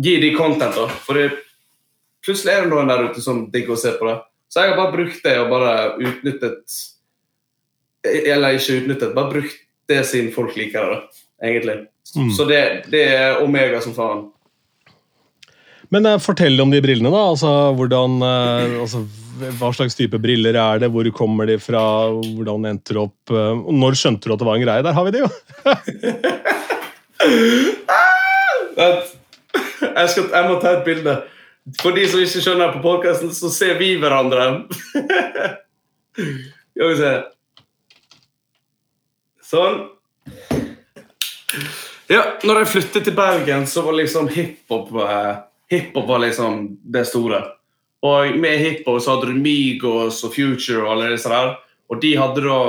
gi 0.00 0.16
de 0.22 0.30
content, 0.38 0.74
da. 0.78 0.86
For 1.04 1.18
det, 1.18 1.28
plutselig 2.24 2.54
er 2.54 2.64
det 2.64 2.72
noen 2.72 2.90
der 2.90 3.06
ute 3.10 3.22
som 3.24 3.44
digger 3.52 3.76
å 3.76 3.80
se 3.80 3.94
på 3.98 4.08
det. 4.08 4.18
Så 4.50 4.64
jeg 4.64 4.72
har 4.72 4.80
bare 4.80 4.94
brukt 4.96 5.22
det 5.24 5.36
og 5.38 5.52
bare 5.52 5.74
utnyttet 6.00 6.78
Eller 8.02 8.56
ikke 8.56 8.80
utnyttet, 8.80 9.14
bare 9.14 9.30
brukt 9.30 9.58
det 9.90 10.02
siden 10.08 10.30
folk 10.32 10.54
liker 10.56 10.86
det, 10.86 11.00
egentlig. 11.44 11.74
Mm. 12.16 12.30
Så 12.34 12.46
det, 12.48 12.60
det 12.90 13.02
er 13.12 13.42
omega 13.44 13.80
som 13.82 13.94
faen. 13.94 14.22
Men 15.90 16.06
eh, 16.06 16.20
fortell 16.22 16.60
om 16.62 16.70
de 16.70 16.80
brillene, 16.82 17.10
da. 17.10 17.22
Altså, 17.32 17.50
hvordan, 17.76 18.22
eh, 18.22 18.76
altså, 18.80 19.02
hva 19.58 19.72
slags 19.74 19.98
type 19.98 20.18
briller 20.22 20.54
er 20.54 20.80
det? 20.82 20.90
Hvor 20.94 21.10
kommer 21.16 21.50
de 21.50 21.58
fra? 21.60 21.82
Hvordan 22.14 22.68
endte 22.70 22.94
du 22.94 23.02
opp 23.02 23.34
eh, 23.34 23.64
Når 23.74 23.98
skjønte 23.98 24.30
du 24.30 24.34
at 24.36 24.40
det 24.42 24.48
var 24.48 24.60
en 24.60 24.64
greie? 24.64 24.86
Der 24.86 24.96
har 24.96 25.08
vi 25.08 25.14
det, 25.16 25.24
jo! 25.26 25.30
Jeg, 29.80 30.08
skal, 30.12 30.26
jeg 30.32 30.44
må 30.46 30.56
ta 30.60 30.70
et 30.76 30.84
bilde. 30.86 31.14
For 31.80 31.94
de 31.94 32.06
som 32.08 32.22
ikke 32.22 32.42
skjønner 32.42 32.72
på 32.74 32.82
podkasten, 32.84 33.32
så 33.36 33.50
ser 33.52 33.76
vi 33.80 33.92
hverandre. 34.00 34.46
Skal 36.16 36.88
vi 36.88 36.96
se. 36.98 37.12
Sånn. 39.50 39.80
Ja, 42.10 42.22
når 42.46 42.62
jeg 42.62 42.70
flyttet 42.72 43.06
til 43.06 43.14
Bergen, 43.14 43.66
så 43.70 43.84
var 43.86 43.98
liksom 43.98 44.30
hiphop 44.34 44.90
eh, 45.04 46.20
liksom 46.24 46.62
det 46.82 47.04
store. 47.06 47.42
Og 48.02 48.38
med 48.40 48.58
hiphop 48.58 49.02
så 49.02 49.14
hadde 49.14 49.30
du 49.30 49.38
Migos 49.38 50.22
og 50.24 50.34
Future 50.34 50.84
og 50.84 50.94
alle 50.94 51.12
disse 51.12 51.30
der. 51.30 51.54
Og 51.90 52.00
de 52.02 52.14
hadde 52.18 52.46
da 52.46 52.60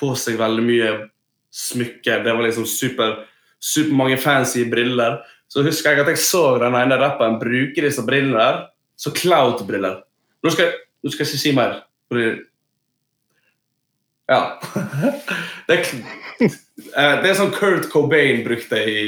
på 0.00 0.14
seg 0.18 0.38
veldig 0.40 0.64
mye 0.64 0.92
smykker. 1.50 2.24
Det 2.24 2.32
var 2.32 2.46
liksom 2.46 2.66
super, 2.66 3.26
super 3.58 3.94
mange 3.98 4.18
fancy 4.18 4.64
briller. 4.70 5.20
Så 5.50 5.64
husker 5.66 5.96
jeg 5.96 6.04
at 6.04 6.12
jeg 6.12 6.22
så 6.22 6.44
den 6.62 6.76
ene 6.78 6.98
rapperen 7.00 7.40
bruke 7.40 7.82
disse 7.82 8.04
brillene 8.06 8.38
der. 8.38 8.60
Så 9.00 9.10
cloud-briller. 9.16 10.00
Nå 10.40 10.50
nå 10.50 11.10
skal 11.10 11.24
jeg 11.24 11.30
ikke 11.30 11.40
si 11.42 11.52
mer. 11.56 11.80
Ja. 14.30 14.42
Det 15.70 15.76
er, 15.76 15.90
eh, 16.42 17.16
det 17.22 17.28
er 17.30 17.36
sånn 17.38 17.52
Kurt 17.54 17.84
Cobain 17.92 18.40
brukte 18.42 18.80
i 18.82 19.02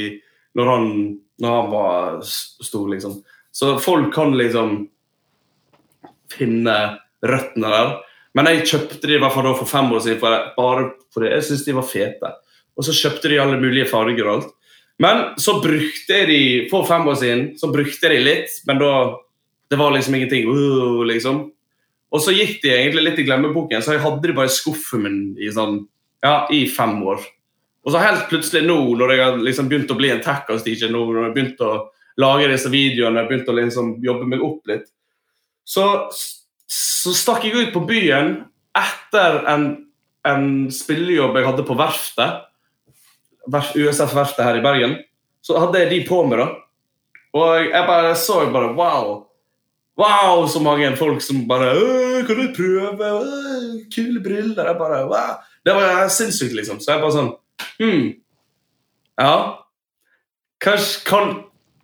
når 0.55 0.69
han, 0.69 0.85
når 1.43 1.55
han 1.57 1.71
var 1.73 2.21
stor, 2.23 2.85
liksom. 2.87 3.17
Så 3.51 3.73
folk 3.83 4.13
kan 4.15 4.31
liksom 4.39 4.77
finne 6.31 6.75
røttene 7.25 7.71
der. 7.73 7.91
Men 8.33 8.49
jeg 8.49 8.67
kjøpte 8.69 9.09
de 9.09 9.17
i 9.17 9.21
hvert 9.21 9.35
fall 9.35 9.51
for 9.59 9.69
fem 9.69 9.91
år 9.93 10.05
siden 10.05 10.21
bare 10.55 10.87
fordi 11.13 11.33
jeg 11.33 11.47
syntes 11.49 11.65
de 11.67 11.75
var 11.77 11.89
fete. 11.89 12.31
Og 12.73 12.87
så 12.87 12.95
kjøpte 12.97 13.33
de 13.33 13.41
alle 13.43 13.59
mulige 13.61 13.89
farger 13.91 14.23
og 14.23 14.33
alt. 14.37 14.53
Men 15.01 15.33
så 15.41 15.57
brukte 15.63 16.19
jeg 16.19 16.29
de 16.29 16.41
for 16.71 16.85
fem 16.87 17.07
år 17.09 17.17
siden 17.19 17.45
så 17.59 17.69
brukte 17.73 18.07
jeg 18.07 18.13
de 18.13 18.25
litt, 18.27 18.57
men 18.69 18.81
da 18.81 18.93
det 19.71 19.79
var 19.79 19.93
liksom 19.95 20.15
ingenting. 20.15 20.49
Uh, 20.49 21.01
liksom. 21.09 21.47
Og 22.13 22.21
så 22.21 22.33
gikk 22.35 22.59
de 22.61 22.69
egentlig 22.75 23.07
litt 23.07 23.23
i 23.23 23.25
glemmeboken, 23.25 23.81
så 23.81 23.95
jeg 23.95 24.03
hadde 24.03 24.27
de 24.27 24.35
bare 24.37 24.51
i 24.51 24.53
skuffen 24.53 25.01
min 25.01 25.21
i 25.41 25.49
sånn, 25.53 25.79
ja, 26.21 26.43
i 26.53 26.67
fem 26.69 26.99
år. 27.09 27.23
Og 27.83 27.91
så 27.91 28.03
helt 28.03 28.27
plutselig 28.29 28.61
nå, 28.67 28.77
når 28.99 29.11
jeg 29.11 29.23
har 29.23 29.41
liksom 29.41 29.71
begynt 29.71 29.91
å 29.91 29.97
bli 29.97 30.11
en 30.13 30.21
nå, 30.21 31.01
når 31.01 31.17
jeg 31.17 31.25
har 31.25 31.33
begynt 31.33 31.65
å 31.65 31.71
lage 32.21 32.51
disse 32.51 32.69
videoene, 32.69 33.25
begynt 33.27 33.49
å 33.49 33.57
liksom 33.57 33.95
jobbe 34.05 34.29
meg 34.29 34.45
opp 34.45 34.69
litt, 34.69 34.85
så, 35.65 36.07
så 36.69 37.15
stakk 37.17 37.47
jeg 37.47 37.57
ut 37.57 37.73
på 37.73 37.81
byen 37.89 38.35
etter 38.77 39.41
en, 39.49 39.67
en 40.27 40.47
spillejobb 40.71 41.39
jeg 41.39 41.49
hadde 41.49 41.65
på 41.65 41.77
verftet, 41.79 42.21
Verf- 42.21 42.52
USF-verftet 43.51 44.45
her 44.45 44.59
i 44.59 44.63
Bergen. 44.63 44.97
Så 45.43 45.57
hadde 45.59 45.81
jeg 45.81 45.91
de 45.91 46.01
på 46.07 46.21
meg, 46.27 46.39
da. 46.39 46.47
Og 47.33 47.65
jeg 47.65 47.87
bare 47.89 48.15
så 48.15 48.45
bare 48.53 48.73
wow. 48.77 49.23
Wow, 49.97 50.47
så 50.49 50.59
mange 50.63 50.95
folk 50.97 51.21
som 51.21 51.43
bare 51.47 51.75
«Øh, 51.77 52.25
Kan 52.25 52.35
du 52.39 52.47
prøve? 52.55 53.09
Øh, 53.21 53.83
kule 53.95 54.23
briller. 54.23 54.65
Jeg 54.65 54.77
bare, 54.77 55.05
wow. 55.05 55.35
Det 55.65 55.75
var 55.75 56.07
sinnssykt, 56.07 56.55
liksom. 56.55 56.79
Så 56.79 56.91
jeg 56.91 57.01
bare 57.01 57.13
sånn 57.13 57.33
Hm. 57.79 58.07
Ja. 59.21 59.35
Kanskje 60.61 61.03
kan 61.05 61.35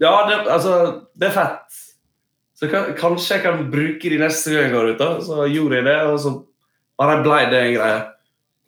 Ja, 0.01 0.13
det, 0.29 0.39
altså 0.47 1.01
Det 1.19 1.27
er 1.27 1.35
fett. 1.35 1.79
Så 2.55 2.67
kan, 2.67 2.93
kanskje 2.97 3.35
jeg 3.35 3.43
kan 3.43 3.71
bruke 3.71 4.09
de 4.09 4.17
neste 4.19 4.51
gang 4.51 4.63
jeg 4.67 4.73
går 4.73 4.89
ut. 4.93 4.99
da 4.99 5.09
Så 5.23 5.45
gjorde 5.47 5.75
jeg 5.75 5.85
det, 5.85 5.97
og 6.09 6.19
så 6.19 6.33
bare 6.99 7.21
blei 7.23 7.45
det 7.51 7.61
en 7.61 7.75
greie. 7.77 7.99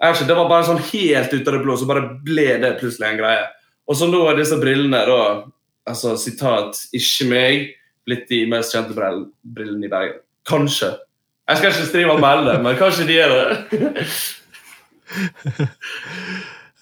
Ikke, 0.02 0.26
Det 0.28 0.36
var 0.36 0.50
bare 0.50 0.66
sånn 0.66 0.82
helt 0.92 1.34
ut 1.34 1.48
av 1.48 1.54
det 1.54 1.62
blå, 1.64 1.76
så 1.78 1.86
bare 1.90 2.08
ble 2.26 2.48
det 2.64 2.72
plutselig 2.80 3.08
en 3.12 3.20
greie. 3.22 3.44
Og 3.88 3.98
så 4.00 4.08
nå 4.10 4.22
er 4.32 4.40
disse 4.40 4.58
brillene 4.62 5.04
da 5.06 5.20
altså 5.90 6.16
sitat, 6.18 6.78
ikke 6.96 7.28
meg, 7.30 7.70
blitt 8.08 8.28
de 8.30 8.44
mest 8.50 8.74
kjente 8.74 8.96
brillene 8.98 9.86
i 9.86 9.92
Bergen. 9.92 10.20
Kanskje. 10.50 10.94
Jeg 11.50 11.58
skal 11.60 11.74
ikke 11.74 11.88
skrive 11.90 12.16
og 12.16 12.22
melde, 12.24 12.54
men 12.64 12.78
kanskje 12.80 13.06
de 13.10 13.18
er 13.22 13.34
det. 13.36 13.48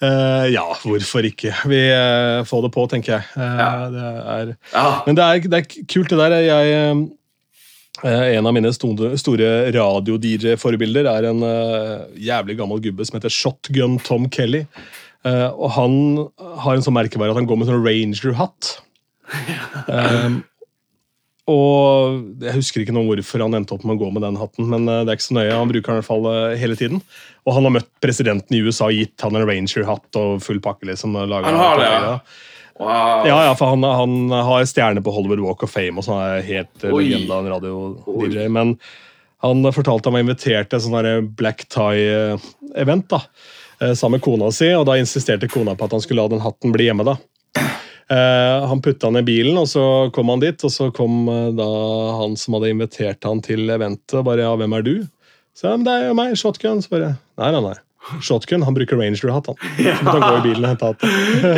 Uh, 0.00 0.46
ja, 0.56 0.64
hvorfor 0.84 1.26
ikke? 1.28 1.52
Vi 1.68 1.80
uh, 1.92 2.40
får 2.48 2.62
det 2.66 2.72
på, 2.76 2.84
tenker 2.92 3.16
jeg. 3.18 3.24
Uh, 3.36 3.56
Ja. 3.60 3.70
det 3.92 4.04
er, 4.06 4.52
Ja. 4.74 4.84
men 5.06 5.16
det 5.18 5.24
er, 5.24 5.48
det 5.52 5.58
er 5.60 5.84
kult, 5.92 6.10
det 6.10 6.18
der. 6.18 6.36
Jeg, 6.46 6.72
eh, 6.72 7.02
en 8.08 8.48
av 8.48 8.54
mine 8.56 8.72
store, 8.72 9.52
radio-DJ-forbilder 9.76 11.08
er 11.10 11.28
en 11.30 11.44
eh, 11.46 12.04
jævlig 12.30 12.56
gammel 12.60 12.82
gubbe 12.84 13.06
som 13.06 13.18
heter 13.18 13.32
Shotgun 13.32 13.98
Tom 14.06 14.28
Kelly. 14.32 14.64
Eh, 15.28 15.48
og 15.50 15.74
han 15.76 15.96
har 16.64 16.76
en 16.76 16.84
sånn 16.84 16.96
merkevare 16.96 17.34
at 17.34 17.40
han 17.40 17.48
går 17.48 17.60
med 17.60 17.68
sånn 17.68 17.82
ranger-hatt. 17.84 18.70
Um, 19.86 20.40
og 21.50 22.44
Jeg 22.44 22.56
husker 22.56 22.82
ikke 22.82 22.94
noe 22.94 23.08
hvorfor 23.08 23.42
han 23.44 23.56
endte 23.58 23.74
opp 23.74 23.84
med 23.86 23.96
å 23.96 24.02
gå 24.02 24.10
med 24.14 24.24
den 24.26 24.38
hatten, 24.40 24.68
men 24.70 24.86
eh, 24.86 25.02
det 25.04 25.12
er 25.12 25.18
ikke 25.18 25.28
så 25.28 25.38
nøye. 25.38 25.56
Han 25.56 25.72
bruker 25.72 25.90
den 25.90 25.98
i 25.98 26.02
hvert 26.02 26.10
fall 26.10 26.28
eh, 26.30 26.58
hele 26.60 26.78
tiden. 26.78 27.02
Og 27.46 27.56
han 27.56 27.66
har 27.66 27.74
møtt 27.78 27.90
presidenten 28.04 28.56
i 28.56 28.62
USA 28.64 28.90
og 28.90 28.96
gitt 28.96 29.26
han 29.26 29.38
en 29.38 29.48
ranger-hatt 29.48 30.20
og 30.20 30.44
full 30.44 30.60
pakke. 30.62 30.86
liksom. 30.90 31.16
Han 31.18 31.60
har 31.60 31.80
det, 31.80 31.90
ja. 31.90 32.14
Wow. 32.80 33.26
ja, 33.28 33.36
ja, 33.44 33.52
for 33.58 33.74
han, 33.74 33.84
han 33.84 34.30
har 34.32 34.64
stjerne 34.64 35.02
på 35.04 35.12
Hollywood 35.12 35.42
Walk 35.44 35.64
of 35.66 35.72
Fame 35.74 36.00
og 36.00 36.06
sånn. 36.06 36.20
er 36.24 36.46
helt 36.46 36.84
Oi. 36.88 37.10
legende 37.10 37.36
av 37.36 37.44
en 37.44 37.52
radio-DJ. 37.52 38.46
Men 38.48 38.74
han 39.44 39.60
fortalte 39.72 40.08
han 40.08 40.16
var 40.16 40.24
invitert 40.24 40.70
til 40.72 40.80
sånn 40.84 41.28
black 41.36 41.66
tie-event 41.72 43.10
da, 43.12 43.20
eh, 43.82 43.92
sammen 43.92 44.16
med 44.16 44.24
kona 44.24 44.48
si, 44.52 44.70
og 44.76 44.86
da 44.88 44.96
insisterte 45.00 45.50
kona 45.52 45.76
på 45.76 45.88
at 45.88 45.96
han 45.96 46.04
skulle 46.04 46.24
la 46.24 46.32
den 46.32 46.40
hatten 46.44 46.72
bli 46.72 46.88
hjemme. 46.88 47.04
da. 47.04 47.18
Eh, 48.10 48.66
han 48.66 48.80
putta 48.82 49.06
den 49.06 49.20
i 49.20 49.26
bilen, 49.28 49.60
og 49.60 49.68
så 49.70 49.84
kom 50.16 50.32
han 50.32 50.40
dit, 50.42 50.64
og 50.64 50.72
så 50.72 50.88
kom 50.90 51.28
eh, 51.30 51.52
da 51.54 51.68
han 52.18 52.32
som 52.40 52.56
hadde 52.56 52.72
invitert 52.72 53.28
han 53.28 53.44
til 53.44 53.68
eventet, 53.70 54.16
og 54.18 54.24
bare 54.26 54.48
ja, 54.48 54.56
hvem 54.58 54.72
er 54.80 54.88
du? 54.88 54.94
Så 55.54 55.68
ja, 55.68 55.76
men 55.76 55.84
det 55.86 55.94
er 55.94 56.08
jo 56.08 56.16
meg, 56.18 56.32
Shotgun. 56.40 56.80
Så 56.82 56.90
bare 56.96 57.12
nei, 57.38 57.52
nei, 57.52 57.62
nei. 57.68 57.76
Shotgun, 58.24 58.62
han 58.64 58.74
bruker 58.74 58.96
ranger-hatt, 58.96 59.46
han. 59.50 59.56
Ja. 59.86 59.96
måtte 60.02 60.18
han 60.18 60.24
gå 60.24 60.38
i 60.38 60.44
bilen 60.48 60.64
og 60.64 60.70
hente 60.72 60.88
hatten. 60.90 61.10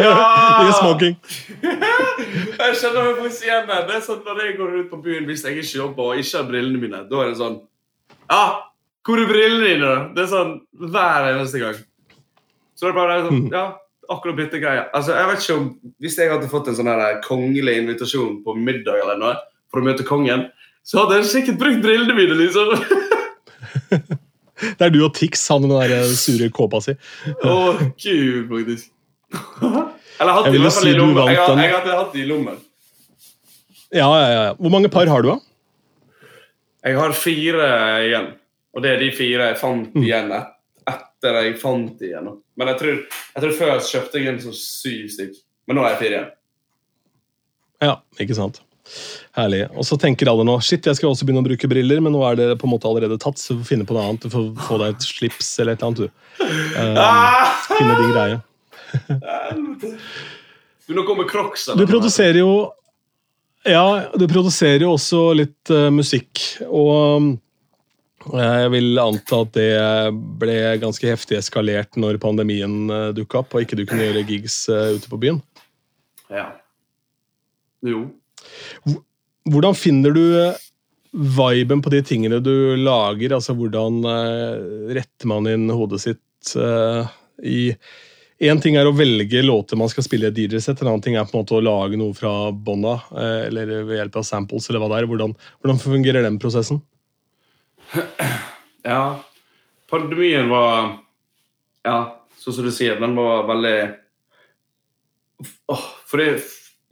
I 0.69 0.73
smoking. 0.81 1.15
Jeg 2.63 2.75
skjønner 2.79 3.07
meg 3.07 3.21
faktisk 3.23 3.47
igjen 3.47 3.69
der. 3.69 3.85
Det 3.89 3.95
er 3.97 4.03
sånn 4.05 4.21
Når 4.27 4.41
jeg 4.45 4.57
går 4.59 4.75
ut 4.81 4.91
på 4.91 4.99
byen 5.05 5.25
hvis 5.27 5.43
jeg 5.47 5.57
ikke 5.63 5.79
jobber 5.79 6.11
og 6.13 6.21
ikke 6.21 6.37
har 6.39 6.49
brillene 6.51 6.81
mine, 6.83 7.01
da 7.09 7.23
er 7.23 7.31
det 7.33 7.39
sånn 7.41 7.57
Ja, 8.31 8.43
hvor 9.07 9.23
er 9.23 9.31
brillene 9.31 9.67
dine, 9.71 9.87
da? 9.89 10.03
Det 10.15 10.23
er 10.27 10.31
sånn 10.31 10.53
hver 10.93 11.29
eneste 11.33 11.63
gang. 11.63 11.79
Så 12.79 12.87
det 12.87 12.93
er 12.93 12.99
bare 12.99 13.17
sånn 13.27 13.49
Ja, 13.53 13.65
akkurat 14.13 14.39
bytte 14.39 14.61
greia, 14.63 14.85
Altså, 14.95 15.17
jeg 15.17 15.31
vet 15.31 15.43
ikke 15.43 15.57
om 15.59 15.67
Hvis 16.05 16.19
jeg 16.21 16.31
hadde 16.33 16.51
fått 16.53 16.71
en 16.71 16.79
sånn 16.79 16.91
her 16.93 17.19
kongelig 17.27 17.79
invitasjon 17.83 18.39
på 18.47 18.55
middag 18.59 19.01
eller 19.03 19.19
noe 19.23 19.35
for 19.73 19.81
å 19.81 19.87
møte 19.89 20.05
kongen, 20.05 20.47
så 20.85 21.01
hadde 21.03 21.23
jeg 21.23 21.31
sikkert 21.33 21.61
brukt 21.63 21.81
brillene 21.81 22.13
mine, 22.19 22.35
liksom. 22.37 22.69
Det 24.79 24.87
er 24.87 24.91
du 24.95 25.01
og 25.05 25.15
Tix, 25.19 25.47
han 25.53 25.63
med 25.65 25.71
den 25.75 25.91
der 25.91 26.13
sure 26.17 26.49
kåpa 26.55 26.81
si. 26.85 26.95
Å, 27.43 27.57
gud, 27.99 28.49
faktisk. 28.53 28.91
Eller 30.23 30.37
hatt 30.37 30.49
i 30.53 30.59
hvert 30.61 30.77
fall 30.77 30.89
i 30.91 30.95
lommen. 30.99 31.23
Jeg, 31.33 31.39
har- 31.41 31.63
jeg 31.65 31.73
hadde 31.75 31.97
hatt 31.99 32.13
de 32.15 32.21
i 32.23 32.27
lommen. 32.29 32.59
Ja, 33.93 34.07
ja, 34.09 34.29
ja. 34.33 34.45
Hvor 34.61 34.71
mange 34.73 34.89
par 34.93 35.09
har 35.11 35.23
du, 35.25 35.33
da? 35.33 35.39
Jeg 36.87 36.97
har 36.99 37.13
fire 37.15 37.67
igjen. 38.07 38.29
Og 38.73 38.83
det 38.85 38.91
er 38.95 39.01
de 39.03 39.11
fire 39.15 39.51
jeg 39.51 39.59
fant 39.61 39.91
Mm. 39.95 40.03
igjen 40.07 40.31
et, 40.33 40.47
etter 40.89 41.37
jeg 41.43 41.59
fant 41.61 41.99
de 42.01 42.07
igjen. 42.09 42.31
Men 42.57 42.71
jeg 42.73 42.79
tror, 42.81 42.95
jeg 43.35 43.43
tror 43.45 43.53
før 43.59 43.73
kjøpte 43.89 44.21
jeg 44.23 44.31
en 44.33 44.41
sånn 44.47 44.57
syv 44.57 45.11
stykk. 45.13 45.35
Men 45.69 45.77
nå 45.79 45.85
er 45.85 45.93
jeg 45.93 46.01
fire 46.01 46.17
igjen. 46.17 46.31
Ja, 47.83 47.97
ikke 48.23 48.35
sant. 48.39 48.63
Herlig. 49.37 49.63
Og 49.79 49.87
så 49.89 49.97
tenker 50.01 50.29
alle 50.29 50.45
nå 50.47 50.59
shit, 50.65 50.85
jeg 50.85 50.99
skal 50.99 51.13
også 51.13 51.27
begynne 51.27 51.43
å 51.45 51.47
bruke 51.47 51.69
briller, 51.71 52.03
men 52.05 52.15
nå 52.15 52.23
er 52.29 52.39
det 52.39 52.49
på 52.61 52.69
en 52.69 52.75
måte 52.75 52.89
allerede 52.91 53.19
tatt, 53.23 53.41
så 53.41 53.55
du 53.55 53.63
får 53.63 53.71
finne 53.71 53.87
på 53.89 53.97
noe 53.97 54.05
annet. 54.09 54.27
Du 54.27 54.33
får 54.33 54.49
få 54.67 54.79
deg 54.83 54.97
et 54.97 55.07
slips 55.07 55.53
eller 55.63 55.77
et 55.77 55.85
eller 55.85 55.93
annet. 55.93 56.03
du. 56.03 56.99
Ah! 57.01 57.53
finne 57.71 57.99
din 58.01 58.15
greie. 58.15 58.41
Du, 60.83 60.97
nå 60.99 61.05
kommer 61.07 61.25
Crocs. 61.31 61.69
Du 61.79 61.85
produserer 61.87 62.41
jo 62.41 62.73
Ja, 63.65 64.11
du 64.19 64.25
produserer 64.29 64.83
jo 64.83 64.97
også 64.97 65.21
litt 65.39 65.71
uh, 65.71 65.87
musikk, 65.95 66.43
og 66.67 67.29
eh, 68.35 68.57
jeg 68.65 68.73
vil 68.75 68.99
anta 68.99 69.39
at 69.47 69.53
det 69.55 69.69
ble 70.43 70.57
ganske 70.83 71.07
heftig 71.07 71.39
eskalert 71.39 71.95
når 71.95 72.19
pandemien 72.21 72.75
uh, 72.91 73.13
dukka 73.15 73.45
opp, 73.45 73.55
og 73.55 73.63
ikke 73.63 73.79
du 73.79 73.85
kunne 73.87 74.09
gjøre 74.09 74.27
gigs 74.27 74.59
ute 74.67 75.07
på 75.07 75.21
byen. 75.23 75.39
Ja. 76.35 76.49
Jo. 77.87 78.03
Hvordan 79.51 79.75
finner 79.75 80.15
du 80.15 80.23
eh, 80.39 80.61
viben 81.13 81.83
på 81.83 81.91
de 81.93 82.03
tingene 82.07 82.39
du 82.45 82.77
lager? 82.79 83.35
Altså, 83.37 83.57
hvordan 83.59 84.01
eh, 84.07 84.95
retter 84.99 85.31
man 85.31 85.49
inn 85.51 85.69
hodet 85.73 86.03
sitt 86.05 86.57
eh, 86.57 87.13
i 87.43 87.61
Én 88.43 88.59
ting 88.59 88.75
er 88.75 88.89
å 88.91 88.95
velge 88.97 89.39
låter 89.45 89.79
man 89.79 89.87
skal 89.87 90.03
spille 90.03 90.27
i 90.27 90.33
et 90.33 90.39
DJ-sett, 90.51 90.81
en 90.83 90.89
annen 90.91 91.03
ting 91.05 91.15
er 91.15 91.29
på 91.29 91.37
en 91.37 91.45
måte 91.45 91.55
å 91.55 91.63
lage 91.63 91.95
noe 91.95 92.11
fra 92.11 92.51
bånda, 92.51 92.97
eller 93.15 93.71
ved 93.87 94.01
hjelp 94.01 94.17
av 94.19 94.25
samples, 94.27 94.67
eller 94.67 94.83
hva 94.83 94.89
det 94.91 94.97
er. 94.99 95.07
Hvordan, 95.07 95.37
hvordan 95.63 95.79
fungerer 95.79 96.27
den 96.27 96.41
prosessen? 96.43 96.81
Ja. 98.83 99.23
Pandemien 99.93 100.51
var 100.51 100.97
Ja, 101.87 101.97
sånn 102.41 102.57
som 102.57 102.67
du 102.67 102.73
sier, 102.75 102.99
den 102.99 103.15
var 103.15 103.47
veldig 103.47 103.77
oh, 105.71 105.87
For 106.09 106.19
det 106.19 106.43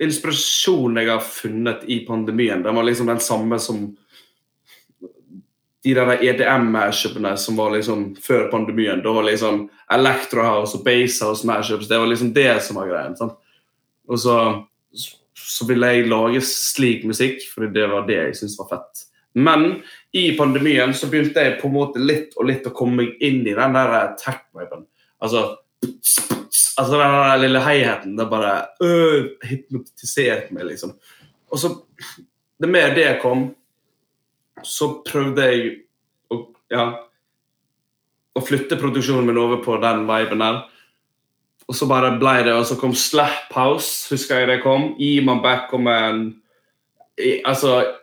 inspirasjonen 0.01 1.03
jeg 1.03 1.11
har 1.13 1.25
funnet 1.25 1.85
i 1.89 2.01
pandemien, 2.07 2.63
den 2.65 2.77
var 2.77 2.87
liksom 2.87 3.11
den 3.11 3.21
samme 3.21 3.59
som 3.61 3.91
de 5.83 5.95
der 5.97 6.23
EDM-mashupene 6.23 7.37
som 7.41 7.57
var 7.57 7.71
liksom 7.73 8.11
før 8.21 8.51
pandemien. 8.53 9.01
Da 9.03 9.13
var 9.17 9.25
liksom 9.25 9.63
Electrohouse 9.93 10.77
og 10.77 10.85
Basehouse-mashups 10.85 11.89
det 11.89 11.99
var 11.99 12.11
liksom 12.11 12.35
det 12.37 12.63
som 12.65 12.77
var 12.77 12.91
greien. 12.91 13.17
sant? 13.17 13.39
Og 14.09 14.21
så, 14.21 14.35
så 15.35 15.69
ville 15.69 15.89
jeg 15.95 16.11
lage 16.11 16.43
slik 16.45 17.07
musikk, 17.09 17.41
fordi 17.55 17.73
det 17.79 17.89
var 17.89 18.05
det 18.09 18.19
jeg 18.19 18.37
syntes 18.41 18.59
var 18.61 18.69
fett. 18.75 19.07
Men 19.33 19.81
i 20.13 20.27
pandemien 20.37 20.93
så 20.95 21.09
begynte 21.09 21.47
jeg 21.47 21.59
på 21.61 21.71
en 21.71 21.77
måte 21.79 22.03
litt 22.03 22.35
og 22.37 22.51
litt 22.51 22.67
å 22.67 22.75
komme 22.77 23.05
meg 23.05 23.25
inn 23.25 23.41
i 23.47 23.57
den 23.57 23.77
der 23.79 24.15
tech-viben. 24.21 24.85
Altså 25.23 25.47
Altså 26.81 26.97
den 26.97 27.41
lille 27.43 27.61
hi-haten, 27.65 28.17
det 28.19 28.27
bare 28.31 28.55
øh, 28.85 29.31
hypnotiserte 29.49 30.55
meg, 30.57 30.67
liksom. 30.73 30.95
Og 31.51 31.59
så 31.61 31.75
Det 32.61 32.69
mer 32.69 32.93
det 32.95 33.21
kom, 33.23 33.47
så 34.63 34.91
prøvde 35.07 35.47
jeg 35.49 35.69
å 36.29 36.37
ja, 36.71 36.83
å 38.37 38.43
flytte 38.45 38.77
produksjonen 38.77 39.31
min 39.31 39.39
over 39.41 39.63
på 39.65 39.79
den 39.81 40.03
viben 40.05 40.43
der. 40.45 40.59
Og 41.71 41.77
så 41.79 41.89
bare 41.89 42.11
ble 42.21 42.35
det, 42.45 42.53
og 42.53 42.67
så 42.69 42.77
kom 42.77 42.93
Slap 42.93 43.49
House, 43.57 44.11
husker 44.13 44.43
jeg 44.43 44.51
det 44.51 44.59
kom. 44.63 44.91
Iman 45.01 45.41
Back 45.43 45.71
kom 45.71 45.89
en 45.89 46.21
i- 47.17 47.41
Altså 47.45 47.97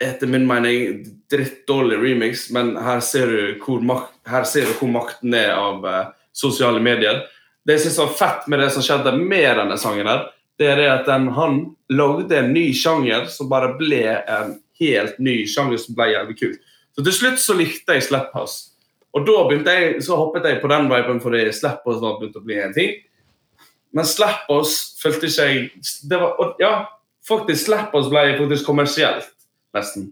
Etter 0.00 0.26
min 0.26 0.46
mening 0.48 1.02
drittdårlig 1.28 1.98
remix, 2.00 2.50
men 2.50 2.74
her 2.76 3.00
ser 3.00 3.26
du 3.26 3.58
hvor, 3.64 3.80
mak 3.84 4.06
her 4.26 4.44
ser 4.44 4.64
du 4.68 4.72
hvor 4.78 4.88
makten 4.88 5.34
er 5.36 5.50
av 5.52 5.84
eh, 5.84 6.06
sosiale 6.36 6.80
medier. 6.82 7.24
Det 7.66 7.76
jeg 7.76 7.86
synes 7.86 8.00
var 8.02 8.16
fett 8.18 8.48
med 8.48 8.62
det 8.62 8.70
som 8.74 8.84
skjedde 8.84 9.12
med 9.18 9.50
denne 9.58 9.76
sangen, 9.80 10.08
her, 10.08 10.26
det 10.60 10.68
er 10.68 10.80
det 10.80 10.88
at 10.92 11.06
den, 11.08 11.28
han 11.32 11.60
lagde 11.92 12.36
en 12.36 12.52
ny 12.52 12.66
sjanger 12.76 13.24
som 13.32 13.48
bare 13.48 13.72
ble 13.78 14.02
en 14.18 14.58
helt 14.80 15.16
ny 15.22 15.42
sjanger 15.48 15.80
som 15.80 15.96
ble 15.96 16.10
jævlig 16.12 16.36
kul. 16.40 16.58
Så 16.96 17.04
til 17.06 17.16
slutt 17.16 17.40
så 17.40 17.56
likte 17.56 17.96
jeg 17.96 18.04
Slap 18.08 18.34
House. 18.36 18.74
Og 19.16 19.24
da 19.26 19.38
begynte 19.48 19.72
jeg, 19.74 20.02
så 20.04 20.18
hoppet 20.20 20.46
jeg 20.46 20.60
på 20.62 20.70
den 20.70 20.90
viben 20.90 21.20
fordi 21.22 21.46
Slap 21.56 21.86
House 21.88 22.02
var 22.02 22.18
begynt 22.20 22.38
å 22.38 22.44
bli 22.44 22.60
en 22.60 22.76
ting. 22.76 22.92
Men 23.96 24.06
Slap 24.06 24.46
House 24.50 25.00
følte 25.00 25.30
ikke 25.30 25.48
jeg 25.48 26.60
Ja, 26.62 26.74
faktisk 27.26 27.66
Slap 27.66 27.96
House 27.96 28.12
ble 28.12 28.36
faktisk 28.38 28.68
kommersielt, 28.68 29.32
nesten. 29.76 30.10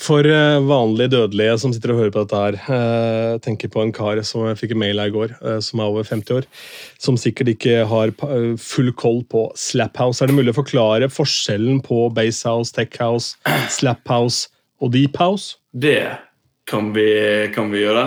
For 0.00 0.24
eh, 0.24 0.58
vanlige 0.64 1.12
dødelige 1.12 1.58
som 1.60 1.72
sitter 1.76 1.92
og 1.92 1.98
hører 2.00 2.12
på 2.14 2.22
dette 2.24 2.38
her, 2.40 2.56
eh, 2.72 3.34
tenker 3.44 3.68
på 3.72 3.82
en 3.84 3.92
kar 3.92 4.22
som 4.24 4.46
jeg 4.48 4.56
fikk 4.62 4.72
mail 4.80 5.02
av 5.02 5.10
i 5.10 5.12
går, 5.12 5.34
eh, 5.44 5.58
som 5.60 5.82
er 5.82 5.90
over 5.90 6.06
50 6.08 6.38
år, 6.38 6.46
som 6.96 7.18
sikkert 7.20 7.52
ikke 7.52 7.82
har 7.90 8.08
eh, 8.08 8.54
full 8.56 8.94
koll 8.96 9.20
på 9.28 9.44
Slap 9.60 10.00
House. 10.00 10.22
Er 10.22 10.30
det 10.30 10.38
mulig 10.38 10.54
å 10.54 10.60
forklare 10.62 11.10
forskjellen 11.12 11.82
på 11.84 12.06
Base 12.16 12.48
House, 12.48 12.72
Tech 12.72 12.96
House, 12.96 13.36
Slap 13.68 14.08
House 14.08 14.48
og 14.80 14.94
Deep 14.96 15.20
House? 15.20 15.58
Det 15.76 16.08
kan 16.70 16.94
vi, 16.96 17.10
kan 17.52 17.68
vi 17.70 17.84
gjøre. 17.84 18.06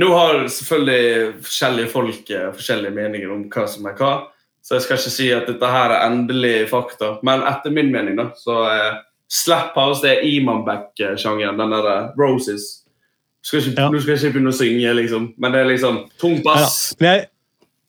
Nå 0.00 0.08
har 0.16 0.42
selvfølgelig 0.50 1.44
forskjellige 1.46 1.92
folk 1.92 2.34
eh, 2.34 2.50
forskjellige 2.56 2.96
meninger 2.96 3.30
om 3.30 3.46
hva 3.52 3.68
som 3.70 3.86
er 3.86 3.94
hva, 3.98 4.12
så 4.66 4.76
jeg 4.76 4.86
skal 4.86 4.98
ikke 4.98 5.14
si 5.14 5.30
at 5.34 5.46
dette 5.48 5.70
her 5.70 5.94
er 5.94 6.08
endelig 6.08 6.66
fakta. 6.72 7.14
Men 7.26 7.46
etter 7.48 7.70
min 7.74 7.94
mening, 7.94 8.18
da, 8.18 8.28
så 8.38 8.64
er 8.66 8.98
Slap 9.30 9.74
House 9.78 10.02
det 10.02 10.10
er 10.16 10.24
Imanback-sjangeren. 10.26 11.58
Den 11.60 11.70
derre 11.70 11.96
Roses. 12.18 12.64
Skal 13.46 13.60
ikke, 13.62 13.76
Ja. 13.78 13.88
Nå 13.88 14.00
skal 14.02 14.16
ikke 14.18 14.32
begynne 14.34 14.50
å 14.52 14.56
synge, 14.58 14.94
liksom, 14.98 15.28
men 15.38 15.52
det 15.54 15.60
er 15.62 15.68
liksom 15.70 16.00
tung 16.20 16.34
Ja, 16.36 16.42
bass. 16.44 16.94
men 17.00 17.06
jeg, 17.08 17.28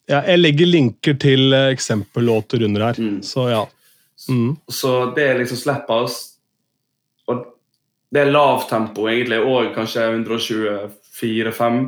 ja, 0.07 0.21
jeg 0.29 0.39
legger 0.39 0.69
linker 0.69 1.17
til 1.19 1.53
eh, 1.53 1.71
eksempellåter 1.73 2.63
under 2.63 2.85
her, 2.85 2.93
Mm. 3.01 3.21
så 3.23 3.49
ja. 3.49 3.65
Mm. 4.29 4.53
Så 4.69 4.93
det 5.15 5.23
er 5.27 5.39
liksom 5.41 5.57
Slap 5.57 5.87
House. 5.89 6.37
Og 7.27 7.43
det 8.13 8.21
er 8.27 8.31
lavt 8.31 8.69
tempo, 8.69 9.07
egentlig, 9.09 9.39
og 9.43 9.73
kanskje 9.75 10.05
124-5. 10.13 11.81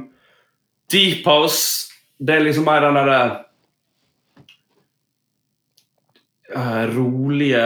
Deep 0.92 1.26
House, 1.26 1.92
det 2.20 2.36
er 2.36 2.44
liksom 2.44 2.66
mer 2.66 2.82
den 2.82 2.96
derre 2.96 3.22
uh, 6.56 6.86
rolige 6.96 7.64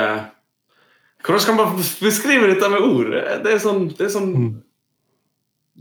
Hvordan 1.28 1.44
skal 1.44 1.58
man 1.60 1.76
beskrive 2.00 2.48
dette 2.48 2.70
med 2.72 2.86
ord? 2.88 3.12
Det 3.44 3.52
er 3.52 3.60
sånn, 3.60 3.90
det 3.92 4.08
er 4.08 4.14
sånn 4.14 4.32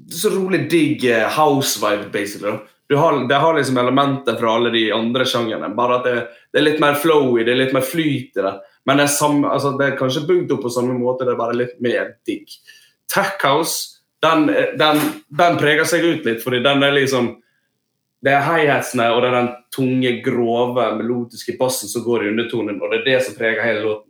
er 0.06 0.12
så 0.12 0.30
rolig 0.30 0.70
digg 0.70 1.04
eh, 1.04 1.28
house-vibe, 1.38 2.10
basically. 2.12 2.58
Du 2.88 2.96
har, 2.96 3.28
det 3.28 3.34
har 3.34 3.54
liksom 3.54 3.78
elementer 3.78 4.36
fra 4.36 4.54
alle 4.54 4.70
de 4.70 4.92
andre 4.92 5.24
sjangerne, 5.26 5.72
bare 5.74 5.98
at 5.98 6.04
det, 6.06 6.16
det 6.52 6.60
er 6.60 6.66
litt 6.66 6.82
mer 6.82 6.98
flowy, 6.98 7.42
det, 7.42 7.54
er 7.54 7.62
litt 7.64 7.74
mer 7.74 7.86
flyt 7.86 8.38
i 8.38 8.44
det. 8.44 8.52
Men 8.86 9.00
det 9.00 9.08
er, 9.08 9.14
samme, 9.16 9.50
altså, 9.50 9.72
det 9.78 9.88
er 9.88 9.98
kanskje 9.98 10.26
bygd 10.28 10.54
opp 10.54 10.62
på 10.66 10.74
samme 10.74 10.94
måte, 10.98 11.26
det 11.26 11.34
er 11.34 11.40
bare 11.40 11.58
litt 11.58 11.80
mer 11.82 12.12
digg. 12.28 12.54
Tech 13.10 13.42
House, 13.42 14.02
den, 14.22 14.46
den, 14.78 15.02
den 15.38 15.58
preger 15.58 15.88
seg 15.88 16.06
ut 16.06 16.28
litt, 16.28 16.42
fordi 16.44 16.62
den 16.64 16.82
er 16.82 16.94
liksom 16.96 17.36
Det 18.24 18.32
er 18.32 18.46
high-hatsene 18.46 19.04
og 19.12 19.20
det 19.22 19.28
er 19.28 19.34
den 19.36 19.50
tunge, 19.74 20.10
grove, 20.24 20.86
melodiske 20.96 21.52
bassen 21.58 21.90
som 21.90 22.02
går 22.02 22.24
i 22.24 22.30
undertonen, 22.32 22.78
og 22.80 22.90
det 22.90 23.02
er 23.02 23.04
det 23.10 23.18
som 23.26 23.36
preger 23.36 23.62
hele 23.62 23.84
låten. 23.84 24.05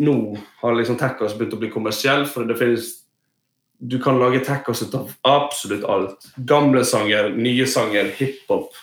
Nå 0.00 0.16
har 0.62 0.76
liksom 0.78 0.96
tacos 1.00 1.34
begynt 1.36 1.56
å 1.56 1.60
bli 1.60 1.70
kommersiell, 1.72 2.24
for 2.28 2.48
det 2.48 2.56
finnes 2.60 3.02
du 3.82 3.98
kan 4.02 4.18
lage 4.20 4.40
tacos 4.46 4.82
ut 4.82 4.94
av 4.94 5.10
absolutt 5.26 5.84
alt. 5.84 6.28
Gamle 6.36 6.84
sanger, 6.86 7.32
nye 7.34 7.66
sanger, 7.66 8.12
hiphop, 8.18 8.76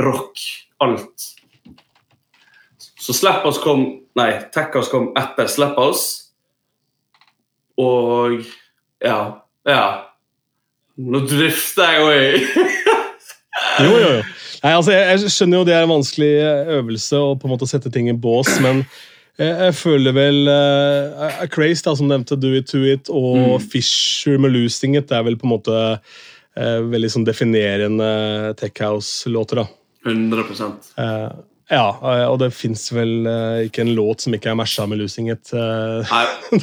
rock. 0.00 0.40
Alt. 0.78 1.28
Så 3.00 3.14
Slap 3.16 3.44
House 3.44 3.62
kom 3.64 3.86
Nei, 4.16 4.30
Tacos 4.52 4.88
kom 4.88 5.10
etter 5.16 5.48
Slap 5.48 5.76
House. 5.76 6.32
Og 7.76 8.40
ja. 9.04 9.18
Ja. 9.68 9.86
Nå 10.96 11.20
drifter 11.28 11.92
jeg 11.92 12.06
òg. 12.06 12.46
Jo, 13.76 13.88
jo, 13.88 14.08
jo. 14.08 14.20
Nei, 14.62 14.70
altså, 14.72 14.92
jeg, 14.92 15.04
jeg 15.20 15.32
skjønner 15.32 15.60
jo 15.60 15.66
det 15.68 15.74
er 15.76 15.84
en 15.84 15.90
vanskelig 15.94 16.28
øvelse 16.78 17.18
å 17.20 17.34
på 17.36 17.48
en 17.48 17.52
måte 17.54 17.68
sette 17.68 17.90
ting 17.92 18.08
i 18.08 18.14
bås, 18.16 18.50
men 18.64 18.82
jeg, 19.40 19.52
jeg 19.52 19.74
føler 19.78 20.16
vel 20.16 20.48
uh, 20.48 21.42
Craze, 21.52 21.84
da, 21.86 21.96
som 21.98 22.08
nevnte 22.10 22.38
Do 22.40 22.52
It 22.56 22.70
To 22.72 22.84
It, 22.86 23.10
og 23.12 23.58
Fisher 23.64 24.40
med 24.42 24.54
Losing 24.56 24.96
It, 24.96 25.10
det 25.10 25.18
er 25.18 25.26
vel 25.26 25.38
på 25.40 25.48
en 25.48 25.54
måte 25.56 25.82
uh, 25.96 26.78
veldig 26.92 27.12
sånn 27.12 27.26
definerende 27.28 28.54
Tech 28.60 28.80
House-låter. 28.84 29.64
da. 29.64 29.68
100 30.06 30.44
uh, 30.96 31.30
ja, 31.66 31.86
eh, 31.98 32.24
og 32.30 32.36
det 32.38 32.52
fins 32.54 32.84
vel 32.94 33.26
uh, 33.26 33.64
ikke 33.66 33.82
en 33.82 33.94
låt 33.96 34.22
som 34.22 34.34
ikke 34.36 34.52
er 34.52 34.58
masha 34.58 34.84
med 34.86 35.00
Losing 35.00 35.32
It. 35.32 35.50
Uh, 35.50 36.06
Nei, 36.06 36.26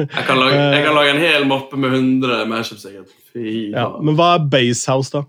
jeg 0.00 0.24
kan, 0.24 0.38
lage, 0.40 0.62
jeg 0.72 0.86
kan 0.86 0.96
lage 0.96 1.12
en 1.12 1.20
hel 1.20 1.44
mappe 1.50 1.76
med 1.76 1.92
100 1.92 2.46
mashups, 2.48 2.86
sikkert. 2.86 3.12
Ja. 3.36 3.90
Men 4.00 4.16
hva 4.16 4.38
er 4.38 4.48
Base 4.48 4.88
House, 4.88 5.12
da? 5.12 5.26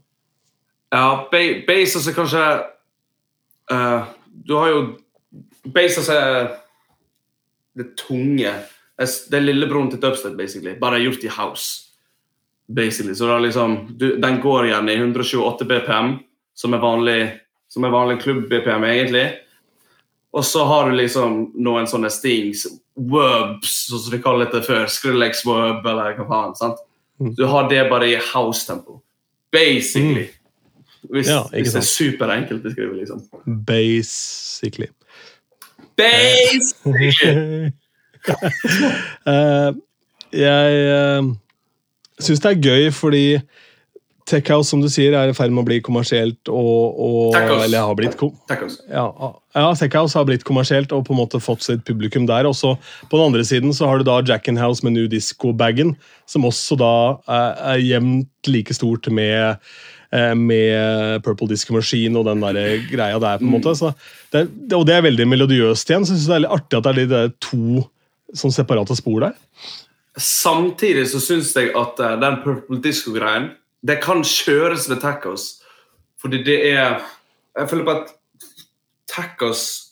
Ja, 0.90 1.28
ba 1.30 1.42
Bases 1.68 2.08
er 2.10 2.16
kanskje 2.18 2.42
uh, 3.70 4.08
Du 4.26 4.56
har 4.58 4.72
jo 4.72 4.80
Bases 5.70 6.08
er 6.10 6.56
det 7.80 7.92
tunge. 8.00 8.54
Det 9.00 9.38
er, 9.38 9.44
lillebroren 9.44 9.92
til 9.92 10.02
dubstep, 10.04 10.36
basically. 10.38 10.76
Bare 10.80 11.00
gjort 11.00 11.24
i 11.24 11.32
house. 11.32 11.86
Basically. 12.68 13.16
Så 13.16 13.38
liksom, 13.40 13.78
du, 13.98 14.18
Den 14.22 14.42
går 14.44 14.68
igjen 14.70 14.90
i 14.90 14.98
128 15.00 15.66
BPM, 15.66 16.18
som 16.54 16.76
er 16.76 16.84
vanlig, 16.84 17.22
som 17.72 17.86
er 17.88 17.94
vanlig 17.96 18.20
klubb-BPM, 18.22 18.84
egentlig. 18.84 19.28
Og 20.32 20.46
så 20.46 20.66
har 20.66 20.90
du 20.90 20.98
liksom 21.00 21.40
noen 21.58 21.88
sånne 21.90 22.12
stings, 22.14 22.68
wubs, 23.00 23.88
som 23.90 24.12
de 24.12 24.20
kaller 24.22 24.52
det 24.52 24.62
før. 24.68 24.86
Skrillex-wub, 24.92 25.88
eller 25.88 26.20
hva 26.20 26.28
faen. 26.30 26.58
sant? 26.60 26.84
Mm. 27.20 27.34
Du 27.36 27.46
har 27.50 27.70
det 27.72 27.88
bare 27.90 28.12
i 28.12 28.20
house-tempo. 28.34 29.00
Basically. 29.52 30.28
Hvis, 31.10 31.28
Ja, 31.32 31.42
hvis 31.52 31.74
det 31.74 31.80
er 31.82 31.88
superenkelt 31.88 32.66
å 32.68 32.72
skrive, 32.74 33.00
liksom. 33.00 33.24
Basically. 33.66 34.92
Basically! 36.00 37.72
uh, 39.32 39.72
jeg 40.36 40.84
uh, 40.94 41.30
syns 42.20 42.44
det 42.44 42.52
er 42.52 42.64
gøy 42.64 42.92
fordi 42.94 43.26
Tech 44.30 44.50
House, 44.54 44.70
som 44.70 44.82
du 44.82 44.90
sier, 44.92 45.16
er 45.18 45.32
i 45.32 45.36
ferd 45.36 45.54
med 45.54 45.64
å 45.64 45.68
bli 45.68 45.80
kommersielt 45.82 46.52
og, 46.54 47.00
og. 47.02 47.38
Eller 47.40 47.82
har 47.82 47.96
blitt 47.98 48.18
kom, 48.20 48.36
ja, 48.50 49.08
ja, 49.58 49.70
Tech 49.80 49.96
House 49.98 50.18
har 50.18 50.28
blitt 50.30 50.46
kommersielt 50.46 50.94
og 50.94 51.08
på 51.08 51.16
en 51.16 51.22
måte 51.24 51.42
fått 51.42 51.66
sitt 51.66 51.82
publikum 51.88 52.28
der. 52.30 52.46
Og 52.50 52.54
så 52.58 52.76
på 53.10 53.18
den 53.18 53.32
andre 53.32 53.46
siden 53.48 53.74
så 53.76 53.90
har 53.90 54.00
du 54.00 54.06
da 54.08 54.20
Jack 54.22 54.50
and 54.52 54.62
House 54.62 54.86
med 54.86 54.94
New 54.98 55.08
Disco-bagen, 55.10 55.96
som 56.30 56.46
også 56.46 56.78
da 56.80 56.94
er, 57.26 57.58
er 57.74 57.86
jevnt 57.88 58.52
like 58.52 58.78
stort 58.78 59.10
med 59.10 59.34
eh, 59.34 59.80
med 60.36 61.22
Purple 61.24 61.48
Disco 61.52 61.74
Machine 61.76 62.18
og 62.18 62.26
den 62.26 62.42
der 62.42 62.80
greia 62.90 63.20
der. 63.22 63.38
på 63.38 63.46
en 63.46 63.52
måte. 63.52 63.74
Det, 64.34 64.42
er- 64.42 64.76
og 64.78 64.86
det 64.88 64.96
er 64.96 65.02
veldig 65.06 65.28
melodiøst 65.28 65.90
igjen. 65.90 66.06
så 66.06 66.14
jeg 66.16 66.20
synes 66.20 66.28
det 66.28 66.36
er 66.36 66.44
litt 66.46 66.56
artig 66.58 66.78
at 66.80 66.84
det 66.84 67.04
er 67.04 67.08
de 67.30 67.34
to 67.40 67.90
sånn 68.34 68.52
separate 68.54 68.96
spor 68.98 69.20
der. 69.28 69.34
Samtidig 70.18 71.08
så 71.12 71.20
syns 71.22 71.54
jeg 71.56 71.70
at 71.78 72.00
eh, 72.02 72.16
den 72.20 72.40
Purple 72.44 72.82
Disco-greien 72.82 73.52
Det 73.86 74.00
kan 74.04 74.24
kjøres 74.26 74.90
med 74.90 75.00
tacos. 75.02 75.62
Fordi 76.22 76.42
det 76.44 76.58
er 76.74 77.00
Jeg 77.58 77.70
føler 77.70 77.86
på 77.86 77.92
at 78.02 78.10
tacos 79.08 79.92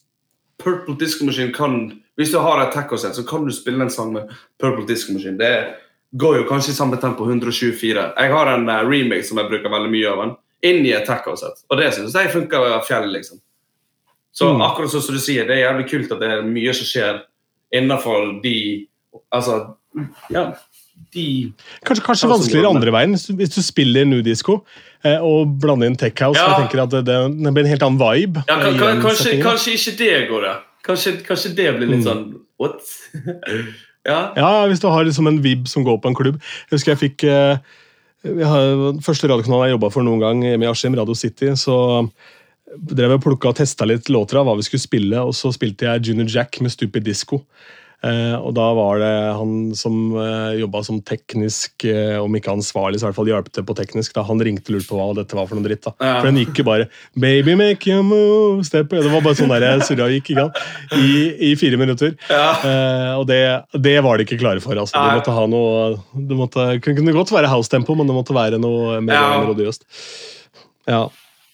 Purple 0.59 0.97
Disco 0.99 1.25
Machine 1.25 1.53
kan 1.53 2.01
Hvis 2.17 2.31
du 2.33 2.39
har 2.41 2.59
et 2.65 2.73
tacosett, 2.73 3.15
så 3.15 3.23
kan 3.23 3.45
du 3.45 3.51
spille 3.53 3.81
en 3.83 3.89
sang 3.93 4.11
med 4.13 4.27
Purple 4.59 4.87
Disco 4.89 5.13
Machine. 5.13 5.37
Det 5.37 5.75
går 6.15 6.37
jo 6.37 6.43
kanskje 6.49 6.71
i 6.71 6.77
samme 6.77 6.97
tempo 7.01 7.25
124. 7.27 8.13
Jeg 8.17 8.31
har 8.31 8.47
en 8.53 8.69
uh, 8.69 8.81
remake 8.87 9.25
som 9.27 9.37
jeg 9.41 9.49
bruker 9.49 9.69
veldig 9.73 9.91
mye 9.91 10.11
av 10.11 10.21
den, 10.23 10.35
inni 10.63 10.93
et 10.95 11.05
tacosett. 11.05 11.63
Og 11.69 11.77
det 11.81 11.91
syns 11.93 12.15
jeg 12.15 12.31
funker 12.33 12.79
fjell, 12.87 13.09
liksom. 13.11 13.41
Så 14.37 14.53
Mm. 14.53 14.61
akkurat 14.61 14.91
sånn 14.91 15.01
som 15.01 15.15
du 15.15 15.21
sier, 15.21 15.47
det 15.47 15.55
er 15.57 15.63
jævlig 15.65 15.89
kult 15.89 16.11
at 16.13 16.19
det 16.21 16.27
er 16.29 16.41
mye 16.45 16.73
som 16.73 16.85
skjer 16.85 17.21
innenfor 17.73 18.41
de 18.43 18.87
Altså, 19.33 19.75
ja 20.29 20.53
De 21.13 21.51
Kanskje, 21.83 22.03
kanskje 22.05 22.29
vanskeligere 22.29 22.69
andre 22.69 22.91
veien, 22.93 23.15
hvis 23.17 23.55
du, 23.55 23.61
spiller 23.65 24.05
nudisko 24.05 24.59
disco 24.59 24.65
eh, 25.03 25.17
og 25.17 25.55
blander 25.59 25.87
inn 25.89 25.97
tech 25.97 26.13
house. 26.21 26.37
Ja. 26.37 26.51
Jeg 26.53 26.67
tenker 26.67 26.83
at 26.83 26.93
det, 26.93 27.01
det, 27.07 27.17
det 27.43 27.53
blir 27.55 27.65
en 27.65 27.71
helt 27.71 27.85
annen 27.87 27.99
vibe. 28.01 28.43
Ja, 28.47 28.59
eh, 28.59 28.63
kan, 28.63 28.77
kan, 28.77 29.01
kanskje, 29.01 29.33
kanskje 29.41 29.73
ikke 29.73 29.97
det 29.97 30.29
går, 30.29 30.45
da. 30.45 30.53
Kanskje, 30.85 31.15
kanskje 31.25 31.55
det 31.57 31.67
blir 31.79 31.87
litt 31.95 32.05
Mm. 32.05 32.07
sånn 32.07 32.23
What? 32.61 32.81
ja. 34.07 34.21
Ja, 34.37 34.51
hvis 34.69 34.81
du 34.83 34.87
har 34.91 35.05
liksom 35.07 35.29
en 35.29 35.41
vib 35.43 35.67
som 35.69 35.85
går 35.85 35.99
på 36.03 36.11
en 36.11 36.17
klubb. 36.17 36.39
Jeg 36.67 36.77
husker 36.77 36.93
jeg 36.95 37.03
fikk 37.03 37.27
eh, 37.27 37.59
har, 38.23 38.73
Første 39.05 39.29
radiokanalen 39.29 39.69
jeg 39.69 39.77
jobba 39.77 39.91
for 39.93 40.07
noen 40.07 40.23
gang, 40.23 40.43
med 40.57 40.69
Askim, 40.71 40.97
Radio 40.97 41.15
City, 41.17 41.53
så 41.59 41.77
drev 42.67 43.15
jeg 43.15 43.23
plukka 43.23 43.51
og 43.51 43.59
testa 43.59 43.87
litt 43.87 44.09
låter 44.11 44.39
av 44.39 44.47
hva 44.47 44.57
vi 44.59 44.65
skulle 44.67 44.83
spille, 44.83 45.21
og 45.23 45.35
så 45.37 45.53
spilte 45.55 45.87
jeg 45.87 46.09
Junior 46.09 46.27
Jack 46.31 46.59
med 46.63 46.73
Stupid 46.73 47.05
Disco. 47.07 47.43
Eh, 48.05 48.35
og 48.37 48.51
da 48.53 48.65
var 48.77 48.99
det 49.01 49.13
han 49.39 49.53
som 49.73 49.95
eh, 50.21 50.59
jobba 50.59 50.83
som 50.85 50.99
teknisk, 51.01 51.81
eh, 51.89 52.13
om 52.21 52.35
ikke 52.37 52.51
ansvarlig, 52.53 52.99
så 53.01 53.07
i 53.07 53.09
hvert 53.09 53.17
fall 53.17 53.31
hjalp 53.31 53.47
til 53.55 53.65
på 53.65 53.73
teknisk. 53.79 54.13
da 54.13 54.21
Han 54.27 54.37
ringte 54.45 54.69
og 54.69 54.75
lurte 54.77 54.87
på 54.91 54.99
hva 54.99 55.07
dette 55.17 55.33
var 55.39 55.47
for 55.49 55.57
noe 55.57 55.65
dritt. 55.65 55.81
da 55.87 55.93
Ja. 55.99 56.19
For 56.21 56.29
den 56.29 56.37
gikk 56.43 56.61
jo 56.61 56.63
bare 56.67 56.85
Baby, 57.17 57.55
make 57.57 57.87
you 57.89 58.03
move 58.05 58.63
step 58.69 58.89
Det 58.93 59.01
var 59.09 59.21
bare 59.25 59.33
sånn 59.39 59.49
der 59.49 59.81
surra 59.81 60.11
gikk 60.13 60.29
ikke 60.29 60.45
sant? 60.45 60.61
I, 60.93 61.51
i 61.51 61.55
fire 61.57 61.77
minutter. 61.81 62.13
Ja. 62.29 62.51
Eh, 62.61 63.17
og 63.17 63.25
det, 63.33 63.41
det 63.73 63.97
var 64.05 64.17
de 64.21 64.27
ikke 64.29 64.37
klare 64.45 64.61
for. 64.61 64.77
altså. 64.77 64.93
De 64.93 65.17
måtte 65.17 65.33
ha 65.33 65.47
noe 65.49 65.97
Det 66.13 66.37
måtte, 66.37 66.67
kunne 66.85 67.17
godt 67.17 67.33
være 67.33 67.49
house-tempo, 67.49 67.95
men 67.97 68.05
det 68.07 68.13
måtte 68.15 68.37
være 68.37 68.61
noe 68.61 69.01
mer 69.01 69.17
Ja. 69.17 69.41
melodiøst. 69.41 69.83
Ja. 70.87 71.07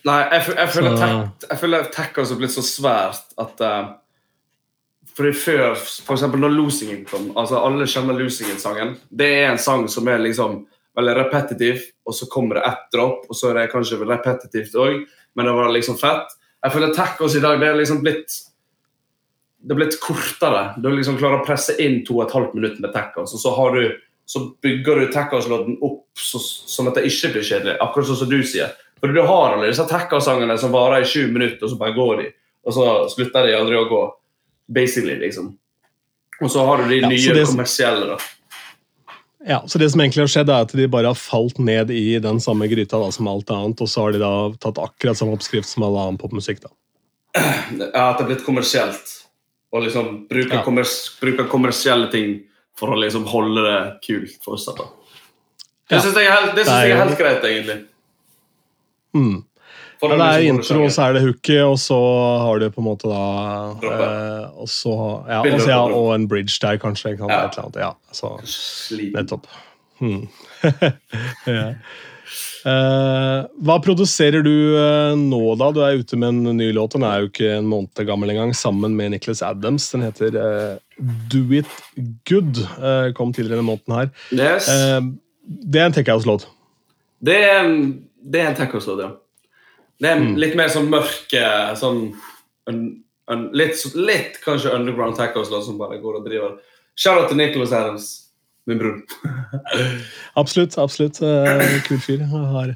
Nei, 0.04 0.20
jeg, 0.34 0.42
fø- 0.44 0.58
jeg 0.60 0.70
føler 0.76 0.98
tech- 1.00 1.50
jeg 1.50 1.60
føler 1.62 1.84
tech 1.96 2.16
har 2.20 2.36
blitt 2.36 2.52
så 2.52 2.62
svært 2.68 3.24
at 3.40 3.62
uh, 3.64 3.94
fordi 5.18 5.34
før, 5.38 5.74
for 5.78 6.16
eksempel 6.16 6.42
når 6.42 6.56
Losingen 6.56 7.04
kom 7.06 7.32
altså 7.38 7.60
Alle 7.62 7.86
kjenner 7.90 8.18
Losingen-sangen. 8.18 8.96
Det 9.10 9.28
er 9.40 9.52
en 9.52 9.62
sang 9.62 9.86
som 9.92 10.08
er 10.10 10.24
liksom 10.24 10.64
veldig 10.98 11.14
repetitiv, 11.18 11.84
og 12.06 12.16
så 12.18 12.30
kommer 12.30 12.60
det 12.60 12.66
ett 12.70 12.88
dropp, 12.94 13.28
og 13.30 13.38
så 13.38 13.50
er 13.50 13.60
det 13.60 13.70
kanskje 13.72 14.02
repetitivt 14.02 14.76
òg, 14.78 15.04
men 15.34 15.50
det 15.50 15.54
var 15.58 15.72
liksom 15.74 15.98
fett. 16.02 16.34
Jeg 16.64 16.74
føler 16.76 16.94
tacos 16.96 17.36
i 17.36 17.42
dag 17.44 17.60
det 17.62 17.70
er 17.70 17.80
liksom 17.80 18.02
blitt 18.06 18.40
det 19.64 19.72
er 19.72 19.80
blitt 19.80 20.00
kortere. 20.04 20.64
Du 20.84 20.90
liksom 20.92 21.18
klarer 21.20 21.40
å 21.40 21.46
presse 21.48 21.76
inn 21.80 22.02
to 22.04 22.18
og 22.18 22.26
et 22.26 22.34
halvt 22.36 22.56
minutt 22.58 22.82
med 22.84 22.92
tacos, 22.96 23.32
og 23.32 23.40
så, 23.40 23.54
har 23.56 23.78
du, 23.78 23.94
så 24.28 24.42
bygger 24.64 25.00
du 25.00 25.12
tacos-låten 25.14 25.78
opp 25.86 26.20
så, 26.20 26.42
sånn 26.42 26.92
at 26.92 27.00
det 27.00 27.06
ikke 27.08 27.32
blir 27.38 27.48
kjedelig. 27.48 27.78
Akkurat 27.84 28.10
sånn 28.10 28.20
som 28.26 28.32
du 28.32 28.42
sier. 28.44 28.74
For 29.00 29.12
du 29.12 29.22
har 29.24 29.54
alle 29.54 29.70
disse 29.70 29.86
tacos-sangene 29.88 30.58
som 30.60 30.74
varer 30.76 31.04
i 31.04 31.08
sju 31.08 31.30
minutter, 31.32 31.64
og 31.64 31.72
så 31.72 31.80
bare 31.80 31.96
går 31.96 32.20
de. 32.20 32.28
Og 32.68 32.76
så 32.76 32.90
slutter 33.12 33.48
de 33.48 33.56
aldri 33.56 33.80
å 33.80 33.88
gå. 33.88 34.04
Basically, 34.72 35.16
liksom. 35.20 35.58
Og 36.42 36.50
så 36.52 36.66
har 36.66 36.78
du 36.84 36.90
de 36.90 37.02
Ja, 37.02 37.08
nye 37.10 37.34
det- 37.34 37.46
kommersielle, 37.48 38.06
da. 38.08 38.18
ja, 39.48 39.60
så 39.68 39.78
Det 39.80 39.90
som 39.92 40.02
egentlig 40.02 40.22
har 40.24 40.28
skjedd, 40.28 40.50
er 40.50 40.62
at 40.62 40.72
de 40.72 40.88
bare 40.88 41.06
har 41.08 41.16
falt 41.16 41.60
ned 41.60 41.90
i 41.92 42.20
den 42.20 42.40
samme 42.40 42.68
gryta 42.68 43.00
da, 43.00 43.10
som 43.12 43.28
alt 43.28 43.50
annet, 43.52 43.82
og 43.82 43.88
så 43.88 44.02
har 44.02 44.12
de 44.12 44.20
da 44.20 44.52
tatt 44.60 44.78
akkurat 44.78 45.18
samme 45.18 45.34
oppskrift 45.38 45.66
som 45.68 45.84
all 45.84 45.98
annen 45.98 46.18
popmusikk. 46.18 46.62
da. 46.62 46.70
Ja, 47.36 48.12
at 48.12 48.18
det 48.20 48.26
er 48.26 48.36
blitt 48.36 48.46
kommersielt. 48.46 49.20
Og 49.74 49.84
liksom 49.84 50.28
bruker, 50.30 50.54
Ja. 50.54 50.64
kommers 50.64 51.18
bruker 51.20 51.48
kommersielle 51.50 52.12
ting 52.12 52.44
for 52.76 52.90
å 52.90 52.98
liksom 53.00 53.26
holde 53.26 53.64
det 53.64 54.02
kult 54.06 54.38
fortsatt. 54.46 54.78
da. 54.78 54.84
Det 55.90 56.02
syns 56.02 56.14
jeg, 56.16 56.28
er 56.28 56.32
helt- 56.32 56.56
det 56.56 56.66
synes 56.66 56.82
jeg 56.84 56.92
er 56.92 57.06
helt 57.06 57.18
greit, 57.18 57.44
egentlig. 57.44 57.86
Mm. 59.16 59.44
For 60.04 60.12
Ja, 60.12 60.18
det 60.20 60.26
er 60.28 60.42
liksom 60.44 60.58
intro, 60.60 60.86
så 60.92 61.04
er 61.06 61.14
det 61.16 61.20
hooket, 61.24 61.60
og 61.64 61.78
så 61.80 61.98
har 62.44 62.60
du 62.60 62.66
på 62.76 62.82
en 62.82 62.88
måte 62.90 63.08
da 63.08 63.20
eh, 63.88 64.50
og, 64.52 64.68
så, 64.68 64.96
ja, 65.30 65.38
også, 65.48 65.70
ja, 65.72 65.78
og 65.96 66.10
en 66.18 66.26
bridge 66.28 66.58
der, 66.60 66.76
kanskje. 66.82 67.14
Kan? 67.16 67.32
Ja. 67.32 67.46
Et 67.48 67.56
eller 67.56 67.70
annet, 67.70 67.80
ja, 67.86 67.94
så 68.12 68.34
Nettopp. 69.14 69.48
Hmm. 70.02 70.26
ja. 71.48 71.70
Eh, 72.68 73.40
hva 73.64 73.80
produserer 73.84 74.44
du 74.44 74.54
uh, 74.76 75.16
nå, 75.20 75.42
da? 75.60 75.72
Du 75.72 75.80
er 75.88 76.04
ute 76.04 76.20
med 76.20 76.36
en 76.36 76.60
ny 76.60 76.74
låt. 76.76 76.98
Den 76.98 77.08
er 77.08 77.24
jo 77.24 77.32
ikke 77.32 77.56
en 77.62 77.72
måned 77.72 78.08
gammel 78.08 78.36
engang, 78.36 78.52
sammen 78.60 79.00
med 79.00 79.16
Nicholas 79.16 79.44
Adams. 79.44 79.88
Den 79.96 80.04
heter 80.10 80.36
uh, 80.36 81.04
Do 81.32 81.46
It 81.56 81.72
Good. 82.28 82.66
kom 83.16 83.32
tidligere 83.32 83.62
denne 83.62 83.72
måneden 83.72 84.02
her. 84.02 84.12
Yes. 84.36 84.68
Det 85.48 85.80
er 85.80 85.88
en 85.88 85.96
Tech 85.96 86.12
House-låt. 86.12 86.50
Det 87.24 87.40
det 88.24 88.40
er 88.40 88.52
en 88.52 88.56
tacos-låt, 88.56 89.02
ja. 89.04 89.12
Det 90.04 90.10
er 90.12 90.20
Mm. 90.20 90.34
litt 90.42 90.56
mer 90.60 90.68
sånn 90.74 90.90
mørk 90.92 91.32
eh, 91.40 91.70
sånn, 91.80 92.00
en, 92.68 92.80
en, 93.32 93.46
litt, 93.56 93.80
litt 93.96 94.36
kanskje 94.44 94.74
underground 94.76 95.16
tacos-låt 95.16 95.64
som 95.66 95.78
bare 95.80 96.02
går 96.04 96.16
og 96.20 96.26
driver. 96.28 96.58
Shout-out 97.00 97.30
til 97.32 97.38
Nicholas 97.40 97.72
Adams, 97.72 98.10
min 98.68 98.80
bror. 98.82 98.98
Absolutt. 100.42 100.76
absolutt. 100.78 101.22
Eh, 101.24 101.80
kul 101.88 102.00
fyr. 102.04 102.20
Jeg 102.20 102.28
har 102.32 102.74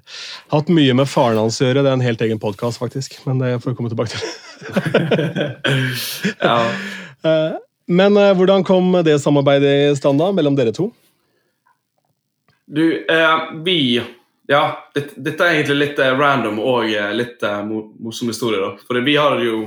hatt 0.53 0.69
mye 0.71 0.93
med 0.95 1.07
faren 1.11 1.37
hans 1.41 1.59
å 1.61 1.65
gjøre. 1.67 1.83
Det 1.83 1.89
er 1.91 1.97
en 1.99 2.05
helt 2.05 2.23
egen 2.25 2.39
podkast, 2.39 2.79
faktisk. 2.79 3.19
Men 3.27 3.39
det 3.43 3.51
får 3.63 3.71
vi 3.73 3.77
komme 3.81 3.91
tilbake 3.91 4.11
til. 4.15 4.23
Ja. 6.41 6.57
Eh, 7.25 7.53
men 7.89 8.13
hvordan 8.37 8.61
kom 8.63 8.91
det 9.03 9.15
samarbeidet 9.23 9.71
i 9.87 9.95
stand 9.97 10.19
da, 10.21 10.27
mellom 10.37 10.53
dere 10.55 10.69
to? 10.75 10.85
Du, 12.69 12.83
eh, 13.09 13.39
vi 13.65 13.97
Ja, 14.47 14.91
det, 14.95 15.09
dette 15.15 15.43
er 15.43 15.57
egentlig 15.57 15.77
litt 15.81 15.97
eh, 15.99 16.13
random 16.15 16.61
og 16.63 16.87
eh, 16.87 17.09
litt 17.15 17.43
uh, 17.43 17.65
morsom 17.67 18.31
historie, 18.31 18.61
da. 18.63 18.85
For 18.87 18.99
vi 19.03 19.17
har 19.19 19.41
jo 19.43 19.65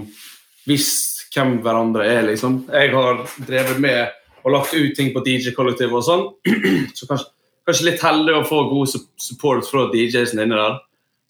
visst 0.68 1.34
hvem 1.34 1.58
hverandre 1.64 2.06
er, 2.08 2.22
liksom. 2.30 2.62
Jeg 2.72 2.94
har 2.94 3.20
drevet 3.46 3.82
med 3.82 4.16
og 4.40 4.54
lagt 4.54 4.72
ut 4.72 4.96
ting 4.96 5.12
på 5.12 5.20
DJ-kollektivet 5.26 5.98
og 5.98 6.06
sånn. 6.06 6.24
Så 6.96 7.06
kanskje, 7.10 7.28
kanskje 7.68 7.90
litt 7.90 8.04
heldig 8.04 8.38
å 8.38 8.46
få 8.48 8.62
god 8.70 8.94
support 9.20 9.68
fra 9.68 9.84
DJ-en 9.92 10.40
inne 10.46 10.56
der. 10.56 10.80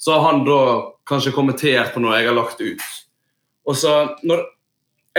Så 0.01 0.15
har 0.15 0.31
han 0.31 0.45
da 0.47 0.63
kanskje 1.11 1.35
kommentert 1.35 1.91
på 1.93 2.01
noe 2.01 2.21
jeg 2.21 2.31
har 2.31 2.39
lagt 2.39 2.63
ut. 2.63 2.87
Og 3.67 3.77
så 3.77 3.97
når 4.27 4.47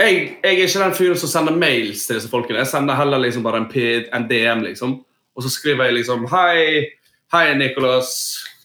jeg, 0.00 0.16
jeg 0.40 0.56
er 0.56 0.64
ikke 0.64 0.80
den 0.80 0.96
fyren 0.96 1.20
som 1.20 1.30
sender 1.30 1.56
mails 1.56 2.06
til 2.08 2.16
disse 2.16 2.30
folkene. 2.32 2.62
Jeg 2.62 2.72
sender 2.72 2.96
heller 2.96 3.20
liksom 3.20 3.44
bare 3.44 3.60
en, 3.60 3.68
P, 3.70 3.84
en 4.08 4.24
DM, 4.28 4.64
liksom. 4.70 4.96
Og 5.36 5.44
så 5.44 5.52
skriver 5.52 5.90
jeg 5.90 6.00
liksom 6.00 6.24
Hei, 6.32 6.88
hei 7.32 7.54
Nicholas. 7.56 8.10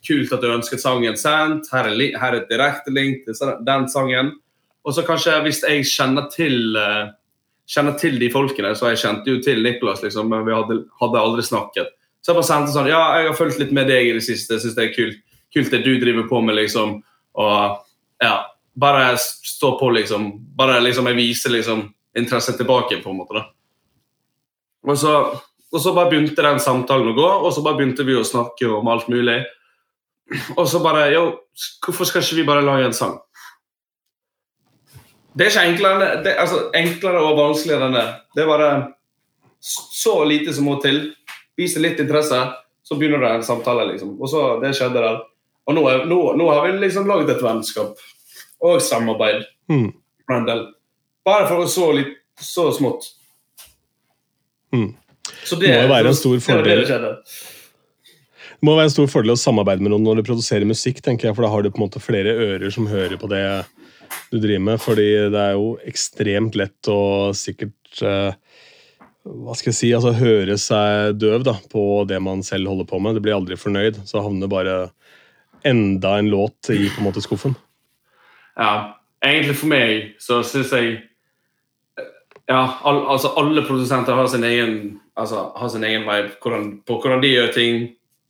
Kult 0.08 0.32
at 0.36 0.44
du 0.44 0.50
ønsket 0.52 0.82
sangen 0.84 1.18
sendt. 1.20 1.70
Her 1.72 1.90
er, 1.90 2.02
her 2.20 2.34
er 2.34 2.42
et 2.42 2.52
direkte 2.52 2.94
link 2.94 3.26
til 3.28 3.56
den 3.68 3.88
sangen. 3.92 4.34
Og 4.88 4.96
så 4.96 5.04
kanskje 5.08 5.36
hvis 5.44 5.64
jeg 5.68 5.88
kjenner 5.90 6.30
til 6.32 6.78
eh, 6.80 7.10
kjenner 7.68 7.98
til 8.00 8.16
de 8.20 8.30
folkene, 8.32 8.72
så 8.76 8.94
jeg 8.94 9.02
kjente 9.04 9.32
jo 9.32 9.42
til 9.44 9.60
Nicholas, 9.64 10.02
liksom, 10.04 10.30
men 10.32 10.46
vi 10.48 10.56
hadde, 10.56 10.78
hadde 11.02 11.24
aldri 11.24 11.44
snakket. 11.44 11.92
Så 12.24 12.32
jeg 12.32 12.40
bare 12.40 12.48
sendte 12.48 12.74
sånn 12.74 12.90
Ja, 12.92 13.02
jeg 13.20 13.30
har 13.30 13.40
fulgt 13.40 13.60
litt 13.62 13.74
med 13.76 13.90
deg 13.92 14.08
i 14.08 14.16
det 14.16 14.24
siste. 14.26 14.56
Jeg 14.56 14.64
syns 14.64 14.78
det 14.78 14.88
er 14.88 14.96
kult, 14.96 15.20
kult 15.54 15.74
det 15.74 15.84
du 15.84 15.94
driver 16.02 16.28
på 16.30 16.42
med, 16.44 16.58
liksom. 16.60 16.98
Og 17.38 18.24
ja, 18.24 18.34
bare 18.80 19.12
stå 19.20 19.76
på, 19.80 19.92
liksom. 19.96 20.32
Bare 20.58 20.80
liksom 20.84 21.08
jeg 21.12 21.20
viser 21.20 21.56
liksom 21.56 21.86
interesse 22.18 22.56
tilbake, 22.58 23.02
på 23.04 23.12
en 23.12 23.20
måte. 23.20 23.40
da. 23.40 23.46
Og 24.88 25.00
så, 25.00 25.14
og 25.78 25.82
så 25.84 25.94
bare 25.94 26.10
begynte 26.10 26.42
den 26.42 26.58
samtalen 26.58 27.12
å 27.12 27.14
gå, 27.14 27.28
og 27.46 27.52
så 27.54 27.62
bare 27.62 27.78
begynte 27.78 28.06
vi 28.08 28.16
å 28.18 28.26
snakke 28.26 28.66
om 28.80 28.88
alt 28.90 29.06
mulig. 29.14 29.44
Og 30.58 30.66
så 30.68 30.82
bare 30.82 31.12
Yo, 31.14 31.22
hvorfor 31.86 32.10
skal 32.10 32.24
ikke 32.24 32.40
vi 32.40 32.46
bare 32.48 32.66
lage 32.66 32.88
en 32.90 32.96
sang? 32.98 33.14
Det 35.38 35.46
er 35.46 35.52
ikke 35.52 35.66
enklere, 35.70 36.08
det, 36.26 36.34
altså, 36.42 36.64
enklere 36.76 37.22
og 37.22 37.38
vanskeligere 37.38 37.92
enn 37.92 37.98
det. 38.00 38.08
Det 38.34 38.42
er 38.42 38.50
bare 38.50 38.72
så 39.62 40.16
lite 40.26 40.56
som 40.58 40.66
må 40.66 40.80
til. 40.82 41.12
Vise 41.58 41.82
litt 41.84 42.02
interesse, 42.02 42.42
Så 42.88 42.96
begynner 42.96 43.20
det 43.20 43.30
en 43.36 43.44
samtale, 43.44 43.84
liksom. 43.92 44.14
Og 44.22 44.30
så 44.32 44.42
det 44.62 44.70
skjedde 44.78 45.02
der. 45.04 45.18
Og 45.68 45.76
nå, 45.76 45.82
er, 45.92 46.06
nå, 46.08 46.20
nå 46.40 46.46
har 46.48 46.62
vi 46.64 46.78
liksom 46.80 47.10
laget 47.10 47.34
et 47.34 47.44
vennskap 47.44 48.00
og 48.64 48.82
samarbeid. 48.82 49.44
Mm. 49.68 49.92
Bare 51.28 51.50
for 51.50 51.68
så 51.68 51.92
litt 51.92 52.16
så 52.40 52.70
smått. 52.72 53.10
Mm. 54.72 54.96
Så 55.48 55.60
Det 55.60 55.72
må 55.72 55.86
jo 55.86 55.94
være 55.94 56.12
en 56.12 56.20
stor 56.20 56.42
fordel. 56.44 56.84
Det 56.84 57.00
det. 57.04 57.14
Det 58.58 58.66
må 58.66 58.74
være 58.74 58.90
en 58.90 58.94
stor 58.96 59.10
fordel 59.12 59.36
å 59.36 59.40
samarbeide 59.40 59.86
med 59.86 59.94
noen 59.94 60.06
når 60.08 60.20
du 60.20 60.28
produserer 60.28 60.66
musikk, 60.66 61.04
tenker 61.06 61.30
jeg, 61.30 61.38
for 61.38 61.46
da 61.46 61.52
har 61.54 61.62
du 61.64 61.70
på 61.70 61.78
en 61.78 61.86
måte 61.86 62.02
flere 62.02 62.34
ører 62.34 62.72
som 62.74 62.88
hører 62.90 63.20
på 63.22 63.30
det 63.30 63.44
du 64.32 64.40
driver 64.40 64.64
med. 64.72 64.82
Fordi 64.82 65.08
det 65.34 65.44
er 65.44 65.54
jo 65.54 65.76
ekstremt 65.88 66.58
lett 66.58 66.90
å 66.90 67.00
sikkert 67.38 68.02
eh, 68.02 68.34
hva 69.28 69.56
skal 69.58 69.72
jeg 69.72 69.78
si, 69.78 69.92
altså 69.96 70.16
høre 70.18 70.58
seg 70.62 71.18
døv 71.22 71.46
da, 71.46 71.58
på 71.72 71.84
det 72.10 72.20
man 72.24 72.44
selv 72.46 72.72
holder 72.72 72.88
på 72.90 73.00
med. 73.04 73.18
Du 73.18 73.24
blir 73.24 73.38
aldri 73.38 73.60
fornøyd, 73.60 74.02
så 74.10 74.24
havner 74.26 74.52
bare 74.52 74.78
enda 75.68 76.18
en 76.18 76.30
låt 76.32 76.72
i 76.74 76.88
på 76.90 77.02
en 77.02 77.08
måte 77.10 77.24
skuffen. 77.24 77.58
Ja, 78.58 78.98
egentlig 79.22 79.58
for 79.60 79.70
meg 79.70 80.16
så 80.24 80.42
syns 80.46 80.74
jeg 80.74 80.98
Ja, 82.48 82.62
al 82.88 83.02
altså 83.12 83.34
alle 83.36 83.66
produsenter 83.68 84.16
har 84.16 84.30
sin 84.32 84.46
egen 84.48 84.76
altså, 85.18 85.52
har 85.56 85.72
sin 85.74 85.86
egen 85.88 86.06
vibe 86.08 86.36
hvordan, 86.42 86.68
på 86.88 87.00
hvordan 87.02 87.24
de 87.24 87.34
gjør 87.34 87.54
ting. 87.56 87.88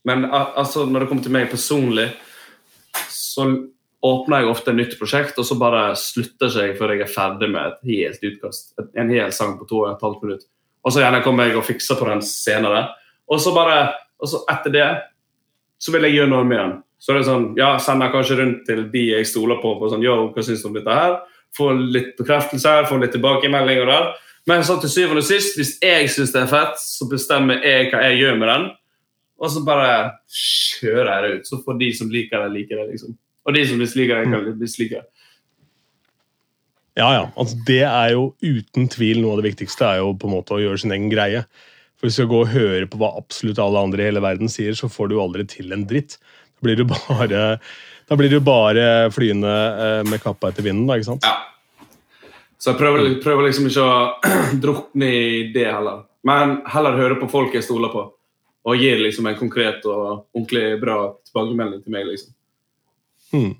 Men 0.08 0.28
altså, 0.32 0.86
når 0.86 1.04
det 1.04 1.10
kommer 1.10 1.26
til 1.26 1.34
meg 1.34 1.50
personlig, 1.52 2.08
så 3.12 3.46
åpner 4.04 4.42
jeg 4.42 4.52
ofte 4.52 4.72
et 4.72 4.78
nytt 4.78 4.94
prosjekt, 4.98 5.38
og 5.40 5.46
så 5.46 5.58
bare 5.58 5.82
slutter 5.98 6.54
jeg 6.54 6.76
før 6.78 6.94
jeg 6.94 7.04
er 7.04 7.12
ferdig 7.12 7.50
med 7.50 7.72
et 7.72 7.92
helt 7.92 8.26
utkast. 8.30 8.72
En 8.96 9.10
hel 9.10 9.34
sang 9.34 9.56
på 9.58 9.66
to 9.68 9.82
og 9.82 9.92
et 9.92 10.04
halvt 10.06 10.24
minutt. 10.26 10.46
Og 10.86 10.94
så 10.94 11.02
gjerne 11.02 11.22
kommer 11.24 11.48
jeg 11.48 11.58
og 11.58 11.66
fikser 11.66 11.98
på 11.98 12.06
den 12.08 12.22
senere. 12.24 12.86
Og 13.28 13.42
så 13.42 13.52
bare, 13.54 13.80
og 14.22 14.30
så 14.30 14.44
etter 14.50 14.74
det 14.74 14.88
så 15.78 15.94
vil 15.94 16.08
jeg 16.08 16.18
gjøre 16.18 16.32
noe 16.32 16.46
med 16.46 16.58
den. 16.58 16.76
Så 16.98 17.14
det 17.14 17.20
er 17.22 17.28
sånn, 17.28 17.50
ja, 17.58 17.72
sender 17.82 18.10
kanskje 18.10 18.40
rundt 18.40 18.64
til 18.66 18.86
de 18.90 19.02
jeg 19.12 19.26
stoler 19.30 19.60
på, 19.62 19.76
på 19.78 19.90
sånn, 19.92 20.02
yo, 20.02 20.16
hva 20.34 20.42
synes 20.42 20.64
du 20.64 20.70
om 20.70 20.78
dette 20.78 20.94
her? 20.94 21.18
Få 21.54 21.70
litt 21.78 22.16
bekreftelse 22.18 22.72
her, 22.74 22.88
få 22.88 22.98
litt 22.98 23.14
tilbakemeldinger 23.14 23.86
der. 23.88 24.08
Men 24.48 24.64
så 24.64 24.78
til 24.80 24.90
syvende 24.92 25.20
og 25.20 25.28
sist, 25.28 25.58
hvis 25.58 25.74
jeg 25.84 26.08
synes 26.10 26.32
det 26.32 26.40
er 26.40 26.50
fett, 26.50 26.80
så 26.80 27.08
bestemmer 27.10 27.60
jeg 27.64 27.90
hva 27.92 28.00
jeg 28.06 28.20
gjør 28.22 28.38
med 28.40 28.48
den. 28.48 28.68
Og 29.38 29.52
så 29.52 29.62
bare 29.66 29.90
kjører 30.34 31.10
jeg 31.12 31.24
det 31.24 31.32
ut. 31.34 31.50
Så 31.50 31.60
får 31.66 31.78
de 31.82 31.88
som 31.94 32.10
liker 32.10 32.42
det, 32.42 32.52
like 32.54 32.74
det, 32.74 32.86
liksom. 32.94 33.14
Og 33.48 33.54
de 33.54 33.64
som 33.68 33.80
misliker 33.80 34.18
det, 34.18 34.30
kan 34.32 34.60
mislike 34.60 35.02
det. 35.02 35.26
Ja, 36.98 37.12
ja. 37.14 37.26
Altså, 37.38 37.58
det 37.68 37.82
er 37.86 38.14
jo 38.16 38.32
uten 38.42 38.88
tvil 38.90 39.20
noe 39.22 39.36
av 39.36 39.42
det 39.42 39.52
viktigste, 39.52 39.86
er 39.86 40.00
jo 40.02 40.16
på 40.18 40.26
en 40.28 40.34
måte 40.34 40.56
å 40.56 40.62
gjøre 40.62 40.80
sin 40.82 40.94
egen 40.96 41.12
greie. 41.12 41.44
For 41.98 42.08
Hvis 42.08 42.16
du 42.16 42.22
skal 42.22 42.32
gå 42.32 42.40
og 42.42 42.52
høre 42.54 42.88
på 42.90 42.98
hva 43.00 43.12
absolutt 43.20 43.60
alle 43.62 43.84
andre 43.84 44.02
i 44.02 44.08
hele 44.08 44.24
verden 44.24 44.50
sier, 44.50 44.74
så 44.78 44.90
får 44.90 45.10
du 45.10 45.18
jo 45.18 45.22
aldri 45.22 45.46
til 45.50 45.76
en 45.76 45.86
dritt. 45.88 46.18
Da 46.58 46.66
blir 46.66 46.80
du 46.80 46.88
bare, 46.90 47.44
da 48.08 48.18
blir 48.18 48.32
du 48.32 48.40
bare 48.42 48.88
flyende 49.14 49.54
eh, 49.54 50.02
med 50.08 50.24
kappa 50.24 50.50
etter 50.50 50.66
vinden. 50.66 50.88
da, 50.88 50.98
ikke 50.98 51.12
sant? 51.12 51.28
Ja. 51.28 51.57
Så 52.58 52.72
jeg 52.72 52.80
prøver, 52.80 53.10
prøver 53.22 53.46
liksom 53.46 53.68
ikke 53.70 53.84
å 53.86 54.30
drukne 54.64 55.10
i 55.14 55.26
det 55.54 55.68
heller. 55.70 56.02
Men 56.26 56.58
heller 56.68 56.98
høre 56.98 57.18
på 57.20 57.30
folk 57.30 57.54
jeg 57.54 57.66
stoler 57.66 57.92
på. 57.92 58.02
Og 58.68 58.82
gi 58.82 58.90
liksom 58.98 59.28
en 59.30 59.38
konkret 59.38 59.86
og 59.88 60.26
ordentlig 60.34 60.64
bra 60.82 60.98
tilbakemelding 61.28 61.84
til 61.84 61.94
meg. 61.94 62.10
liksom. 62.10 62.34
Hmm. 63.30 63.54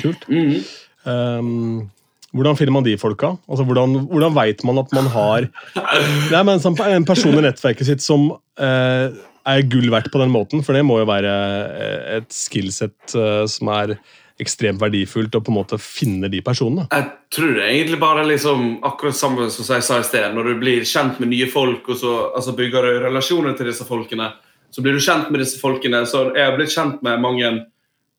Kult. 0.00 0.28
Mm 0.28 0.50
-hmm. 0.50 0.62
um, 1.04 1.90
hvordan 2.36 2.56
finner 2.56 2.72
man 2.72 2.84
de 2.84 2.98
folka? 2.98 3.36
Altså, 3.48 3.64
hvordan, 3.64 3.94
hvordan 4.10 4.34
veit 4.34 4.64
man 4.64 4.78
at 4.78 4.92
man 4.92 5.06
har 5.06 5.48
Nei, 6.32 6.42
men 6.42 6.60
en 6.60 7.04
person 7.04 7.38
i 7.38 7.40
nettverket 7.40 7.86
sitt 7.86 8.02
som 8.02 8.30
uh, 8.32 9.08
er 9.46 9.68
gull 9.70 9.90
verdt 9.90 10.10
på 10.12 10.18
den 10.18 10.30
måten? 10.30 10.64
For 10.64 10.72
det 10.72 10.84
må 10.84 10.98
jo 10.98 11.08
være 11.08 11.32
eh, 11.80 12.16
et 12.18 12.28
skillset 12.34 13.14
uh, 13.14 13.46
som 13.46 13.68
er 13.68 13.96
ekstremt 14.42 14.80
verdifullt, 14.80 15.34
å 15.34 15.40
på 15.40 15.52
en 15.52 15.56
måte 15.56 15.78
finne 15.80 16.28
de 16.32 16.42
personene. 16.44 16.86
Jeg 16.92 17.06
tror 17.32 17.54
det 17.56 17.62
er 17.64 17.72
egentlig 17.72 18.00
bare 18.02 18.24
liksom 18.28 18.66
akkurat 18.84 19.16
samme 19.16 19.46
som 19.52 19.68
jeg 19.74 19.86
sa 19.86 20.00
i 20.00 20.06
sted. 20.06 20.26
Når 20.36 20.50
du 20.50 20.58
blir 20.60 20.84
kjent 20.88 21.20
med 21.22 21.32
nye 21.32 21.48
folk 21.52 21.88
og 21.88 22.00
så 22.02 22.16
altså 22.36 22.52
bygger 22.56 22.84
du 22.84 22.98
relasjoner 23.06 23.56
til 23.56 23.70
disse 23.70 23.86
folkene, 23.88 24.28
så 24.70 24.84
blir 24.84 24.96
du 24.96 25.00
kjent 25.00 25.30
med 25.32 25.40
disse 25.40 25.60
folkene. 25.60 26.02
Så 26.08 26.26
jeg 26.36 26.44
har 26.44 26.56
blitt 26.58 26.74
kjent 26.74 27.00
med 27.06 27.22
mange, 27.24 27.52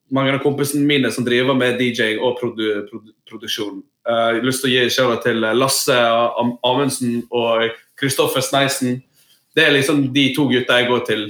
mange 0.10 0.34
av 0.34 0.42
kompisene 0.42 0.88
mine 0.90 1.12
som 1.14 1.26
driver 1.28 1.58
med 1.58 1.78
DJ 1.78 2.16
og 2.18 2.40
produ, 2.42 2.66
produ, 2.90 3.14
produksjon. 3.30 3.84
Eh, 4.08 4.24
jeg 4.32 4.40
har 4.42 4.48
lyst 4.48 4.64
til 4.66 4.72
å 4.72 4.74
gi 4.74 4.96
kjære 4.98 5.20
til 5.28 5.50
Lasse 5.60 5.98
Am- 6.42 6.58
Amundsen 6.66 7.20
og 7.30 7.70
Kristoffer 8.00 8.42
Sneisen. 8.42 9.04
Det 9.54 9.66
er 9.68 9.76
liksom 9.76 10.08
de 10.14 10.32
to 10.34 10.48
gutta 10.50 10.82
jeg 10.82 10.90
går 10.90 11.06
til 11.06 11.28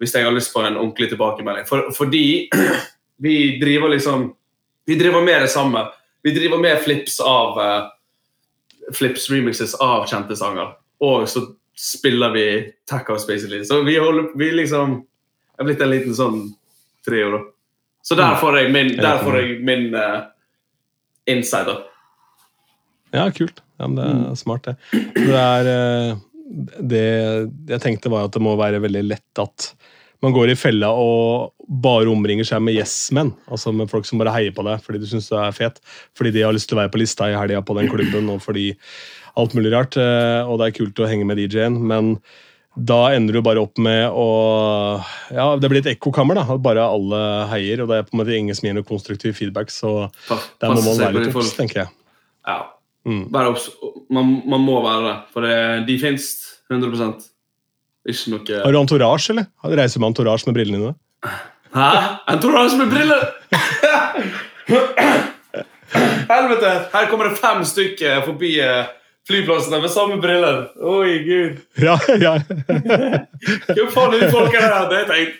hvis 0.00 0.14
jeg 0.16 0.24
har 0.24 0.32
lyst 0.32 0.54
på 0.54 0.62
en 0.64 0.78
ordentlig 0.80 1.10
tilbakemelding. 1.10 1.66
For, 1.68 1.90
fordi 1.92 2.48
vi 3.20 3.58
driver 3.60 3.92
liksom 3.92 4.30
Vi 4.88 4.94
driver 4.98 5.22
med 5.22 5.42
det 5.44 5.48
samme. 5.52 5.84
Vi 6.22 6.32
driver 6.34 6.58
med 6.58 6.78
flips 6.82 7.20
av 7.20 7.58
uh, 7.58 7.90
Flips 8.96 9.28
remixes 9.30 9.74
av 9.74 10.06
kjente 10.10 10.36
sanger. 10.36 10.72
Og 11.00 11.28
så 11.28 11.44
spiller 11.78 12.32
vi 12.34 12.46
Space 12.88 13.26
basically. 13.28 13.64
Så 13.64 13.82
vi 13.86 13.98
holder 13.98 14.32
vi 14.34 14.50
liksom 14.52 15.02
er 15.60 15.68
blitt 15.68 15.80
en 15.84 15.92
liten 15.92 16.16
sånn 16.16 16.40
trio, 17.06 17.30
da. 17.34 17.40
Så 18.02 18.16
der 18.16 18.38
får 18.40 18.56
jeg 18.58 18.72
min, 18.72 18.94
der 18.96 19.20
får 19.20 19.36
jeg 19.38 19.56
min 19.68 19.90
uh, 19.92 20.24
insider. 21.28 21.82
Ja, 23.12 23.26
kult. 23.34 23.60
Ja, 23.80 23.88
men 23.88 23.98
det 23.98 24.08
er 24.08 24.38
smart, 24.40 24.64
det. 24.64 25.02
Det, 25.16 25.36
er, 25.36 25.68
eh, 25.68 26.16
det 26.80 27.04
jeg 27.72 27.82
tenkte, 27.82 28.12
var 28.12 28.28
at 28.28 28.36
det 28.36 28.42
må 28.44 28.54
være 28.60 28.80
veldig 28.84 29.02
lett 29.08 29.42
at 29.42 29.70
man 30.22 30.34
går 30.36 30.52
i 30.52 30.58
fella 30.58 30.90
og 30.92 31.54
bare 31.82 32.10
omringer 32.12 32.44
seg 32.44 32.60
med 32.64 32.76
yes-menn. 32.76 33.32
Altså 33.48 33.72
med 33.72 33.88
folk 33.92 34.04
som 34.08 34.20
bare 34.20 34.34
heier 34.34 34.52
på 34.56 34.64
deg 34.66 34.82
fordi 34.84 35.00
du 35.00 35.08
syns 35.08 35.30
du 35.30 35.36
er 35.40 35.54
fet. 35.56 35.80
Fordi 36.18 36.32
de 36.34 36.44
har 36.44 36.52
lyst 36.56 36.68
til 36.68 36.76
å 36.76 36.82
være 36.82 36.92
på 36.92 37.00
lista 37.00 37.30
i 37.30 37.36
helga 37.38 37.62
på 37.64 37.76
den 37.78 37.88
klubben, 37.90 38.28
og 38.32 38.42
fordi 38.44 38.72
alt 39.40 39.54
mulig 39.56 39.72
rart. 39.72 39.96
eh, 39.96 40.42
Og 40.44 40.58
det 40.60 40.68
er 40.68 40.78
kult 40.80 41.00
å 41.00 41.08
henge 41.08 41.24
med 41.28 41.38
DJ-en, 41.40 41.78
men 41.80 42.16
da 42.76 43.10
ender 43.16 43.34
du 43.34 43.42
bare 43.42 43.60
opp 43.60 43.78
med 43.82 44.10
å 44.14 45.02
Ja, 45.32 45.56
det 45.56 45.70
blir 45.70 45.80
et 45.80 45.96
ekkokammer, 45.96 46.34
da. 46.38 46.44
At 46.54 46.62
bare 46.62 46.84
alle 46.84 47.22
heier, 47.50 47.82
og 47.82 47.88
det 47.88 47.96
er 47.98 48.06
på 48.06 48.14
en 48.14 48.22
måte 48.22 48.36
ingen 48.36 48.54
som 48.54 48.68
gir 48.68 48.76
noe 48.76 48.86
konstruktiv 48.86 49.34
feedback, 49.38 49.70
så 49.70 50.10
der 50.28 50.74
må 50.74 50.82
man 50.84 50.98
være 51.00 51.16
litt 51.24 51.34
obs, 51.34 51.54
tenker 51.56 51.84
jeg. 51.84 51.88
Ja. 52.46 52.60
Mm. 53.08 53.30
Man, 53.32 54.42
man 54.44 54.60
må 54.60 54.80
være 54.84 55.02
det, 55.06 55.16
for 55.32 55.46
det, 55.46 55.86
de 55.88 55.96
fins 55.98 56.26
100 56.70 57.30
Ikke 58.08 58.32
noe 58.32 58.62
Har 58.64 58.72
du 58.72 58.78
entourage, 58.80 59.30
eller? 59.32 59.46
Har 59.60 59.70
du 59.70 59.76
Reiser 59.76 60.00
med 60.00 60.08
entourage 60.12 60.46
med 60.48 60.56
brillene 60.56 60.78
dine? 60.80 60.94
Hæ? 61.74 61.90
Entourage 62.32 62.78
med 62.78 62.88
briller! 62.90 63.22
Helvete! 66.30 66.70
Her 66.94 67.10
kommer 67.10 67.28
det 67.28 67.38
fem 67.38 67.64
stykker 67.66 68.24
forbi 68.24 68.54
eh, 68.64 68.84
flyplassen 69.28 69.80
med 69.82 69.90
samme 69.92 70.20
briller. 70.22 70.68
Oi, 70.80 71.18
gud. 71.26 71.60
Ja, 71.82 71.98
ja. 72.22 72.36
Hva 73.68 73.88
faen 73.94 74.14
er 74.14 74.24
de 74.24 74.30
folka 74.32 74.58
der? 74.64 74.88
Det 74.90 74.96
har 74.96 75.04
jeg 75.04 75.08
tenkt. 75.10 75.36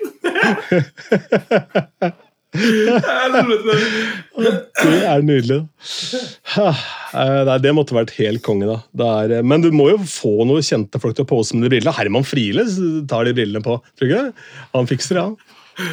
Det 2.50 2.98
er 5.06 5.22
nydelig. 5.22 5.60
Eh, 6.58 6.80
Nei, 7.46 7.56
det 7.62 7.72
måtte 7.76 7.94
vært 7.96 8.12
helt 8.18 8.42
konge, 8.46 8.66
da. 8.68 8.78
Det 8.96 9.06
er, 9.22 9.34
eh, 9.38 9.44
men 9.46 9.62
du 9.64 9.70
må 9.74 9.90
jo 9.92 9.98
få 10.02 10.32
noen 10.48 10.64
kjente 10.66 11.00
folk 11.02 11.14
til 11.18 11.26
å 11.26 11.30
pose 11.30 11.54
med 11.56 11.66
de 11.68 11.72
brillene. 11.76 11.94
Herman 11.96 12.26
Friele 12.26 12.64
tar 13.10 13.28
de 13.28 13.34
brillene 13.36 13.62
på. 13.64 13.78
Tror 13.98 14.06
du 14.10 14.14
ikke? 14.14 14.26
Han 14.74 14.90
fikser 14.90 15.14
det, 15.18 15.24
han. 15.28 15.36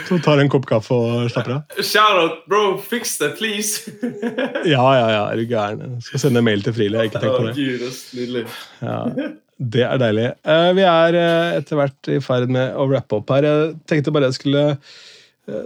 Så 0.10 0.18
tar 0.26 0.42
en 0.42 0.50
kopp 0.52 0.66
kaffe 0.68 0.92
og 0.98 1.30
slapper 1.32 1.54
av. 1.60 1.78
Shout-out, 1.80 2.42
bro. 2.50 2.64
Fix 2.84 3.18
det, 3.22 3.30
please. 3.40 3.94
Ja, 4.68 4.84
ja, 4.98 5.08
ja, 5.14 5.22
er 5.32 5.38
du 5.40 5.46
gæren. 5.48 5.94
Skal 6.04 6.20
sende 6.26 6.42
mail 6.44 6.66
til 6.66 6.74
Friele. 6.76 7.06
Ikke 7.08 7.22
tenk 7.24 7.38
på 7.38 7.46
det. 7.48 7.54
Gud. 7.56 8.50
Ja, 8.82 8.98
det 9.58 9.84
er 9.88 10.02
deilig. 10.02 10.26
Eh, 10.44 10.72
Vi 10.78 10.84
er 10.90 11.16
eh, 11.22 11.60
etter 11.62 11.80
hvert 11.80 12.10
i 12.12 12.18
ferd 12.26 12.52
med 12.52 12.76
å 12.76 12.90
rappe 12.92 13.22
opp 13.22 13.32
her. 13.38 13.48
Jeg 13.48 13.78
tenkte 13.90 14.12
bare 14.14 14.28
jeg 14.32 14.40
skulle 14.42 14.66
eh, 14.74 14.98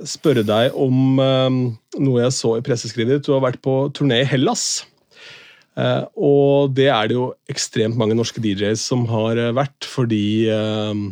spørre 0.06 0.44
deg 0.46 0.76
om 0.78 1.20
eh, 1.22 1.56
noe 2.02 2.24
jeg 2.24 2.36
så 2.38 2.56
i 2.58 2.66
presseskrivet 2.66 3.18
ditt. 3.18 3.28
Du 3.28 3.34
har 3.36 3.44
vært 3.46 3.62
på 3.66 3.76
turné 3.98 4.22
i 4.22 4.30
Hellas. 4.30 4.84
Eh, 5.80 6.04
og 6.20 6.76
det 6.78 6.90
er 6.92 7.10
det 7.10 7.18
jo 7.18 7.32
ekstremt 7.52 7.98
mange 8.00 8.18
norske 8.18 8.44
DJs 8.44 8.84
som 8.92 9.08
har 9.12 9.40
eh, 9.40 9.54
vært, 9.56 9.88
fordi 9.88 10.50
eh, 10.52 11.04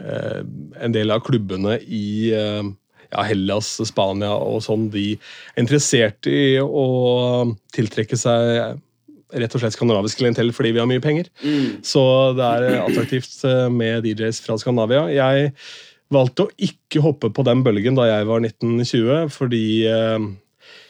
eh, 0.00 0.42
en 0.82 0.96
del 0.96 1.14
av 1.14 1.22
klubbene 1.26 1.78
i 1.84 2.32
eh, 2.34 2.62
ja, 3.08 3.24
Hellas, 3.28 3.70
Spania 3.88 4.34
og 4.34 4.62
sånn, 4.64 4.88
de 4.92 5.12
er 5.14 5.62
interessert 5.62 6.28
i 6.28 6.58
å 6.60 7.54
tiltrekke 7.76 8.18
seg 8.18 8.78
rett 9.36 9.54
og 9.54 9.60
slett 9.60 9.76
skandinavisk 9.76 10.20
klientell 10.22 10.50
fordi 10.56 10.72
vi 10.74 10.80
har 10.80 10.88
mye 10.88 11.02
penger. 11.04 11.28
Mm. 11.42 11.80
Så 11.86 12.02
det 12.38 12.46
er 12.46 12.68
eh, 12.68 12.80
attraktivt 12.84 13.34
eh, 13.48 13.66
med 13.72 14.08
DJs 14.08 14.40
fra 14.44 14.56
Skandinavia. 14.60 15.04
Jeg 15.12 15.52
valgte 16.14 16.46
å 16.46 16.52
ikke 16.56 17.02
hoppe 17.04 17.30
på 17.34 17.44
den 17.46 17.64
bølgen 17.66 17.98
da 17.98 18.06
jeg 18.08 18.28
var 18.28 18.44
1920, 18.44 19.32
fordi 19.34 19.64
eh, 19.88 20.28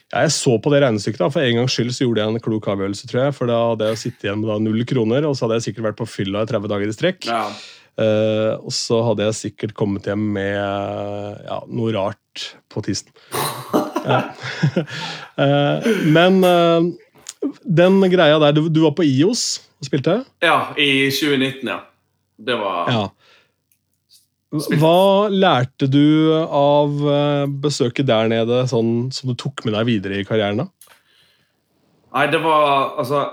ja, 0.08 0.22
jeg 0.24 0.34
så 0.36 0.54
på 0.62 0.72
det 0.72 0.82
regnestykket. 0.84 1.20
da, 1.20 1.30
For 1.32 1.44
en 1.44 1.58
gangs 1.60 1.74
skyld 1.76 1.90
så 1.92 2.06
gjorde 2.06 2.22
jeg 2.22 2.34
en 2.34 2.44
klok 2.44 2.68
avgjørelse, 2.72 3.08
tror 3.10 3.24
jeg. 3.26 3.34
For 3.36 3.50
da 3.50 3.58
hadde 3.72 3.90
jeg 3.90 4.00
sittet 4.04 4.28
igjen 4.28 4.38
med 4.40 4.48
da 4.52 4.60
null 4.64 4.86
kroner, 4.88 5.26
og 5.28 5.36
så 5.36 5.44
hadde 5.44 5.58
jeg 5.58 5.68
sikkert 5.68 5.90
vært 5.90 5.98
på 6.00 6.08
fylla 6.08 6.44
i 6.46 6.48
30 6.48 6.72
dager 6.72 6.88
i 6.88 6.96
strekk. 6.96 7.28
Ja. 7.28 7.42
Uh, 7.98 8.54
og 8.62 8.70
så 8.70 9.00
hadde 9.02 9.26
jeg 9.26 9.34
sikkert 9.34 9.74
kommet 9.74 10.06
hjem 10.06 10.22
med 10.36 10.54
ja, 10.54 11.58
noe 11.66 11.90
rart 11.96 12.44
på 12.70 12.84
tissen. 12.86 13.12
Ja. 14.06 14.22
Eh, 15.38 15.84
men 16.10 16.40
uh, 16.42 16.82
den 17.62 18.00
greia 18.10 18.40
der 18.42 18.56
Du, 18.56 18.64
du 18.66 18.80
var 18.82 18.96
på 18.98 19.04
IOS 19.06 19.60
og 19.78 19.86
spilte? 19.86 20.16
Ja, 20.42 20.72
i 20.74 21.06
2019, 21.14 21.68
ja. 21.68 21.76
Det 22.34 22.56
var 22.58 22.90
Ja. 22.90 23.04
Hva 24.48 25.28
lærte 25.28 25.86
du 25.92 26.32
av 26.32 26.94
eh, 27.12 27.46
besøket 27.60 28.08
der 28.08 28.30
nede, 28.32 28.62
sånn 28.70 29.10
som 29.12 29.28
du 29.28 29.36
tok 29.36 29.66
med 29.66 29.74
deg 29.76 29.88
videre 29.90 30.20
i 30.22 30.28
karrieren? 30.28 30.62
da? 30.62 30.94
Nei, 32.16 32.24
det 32.32 32.40
var 32.40 32.94
altså 32.96 33.26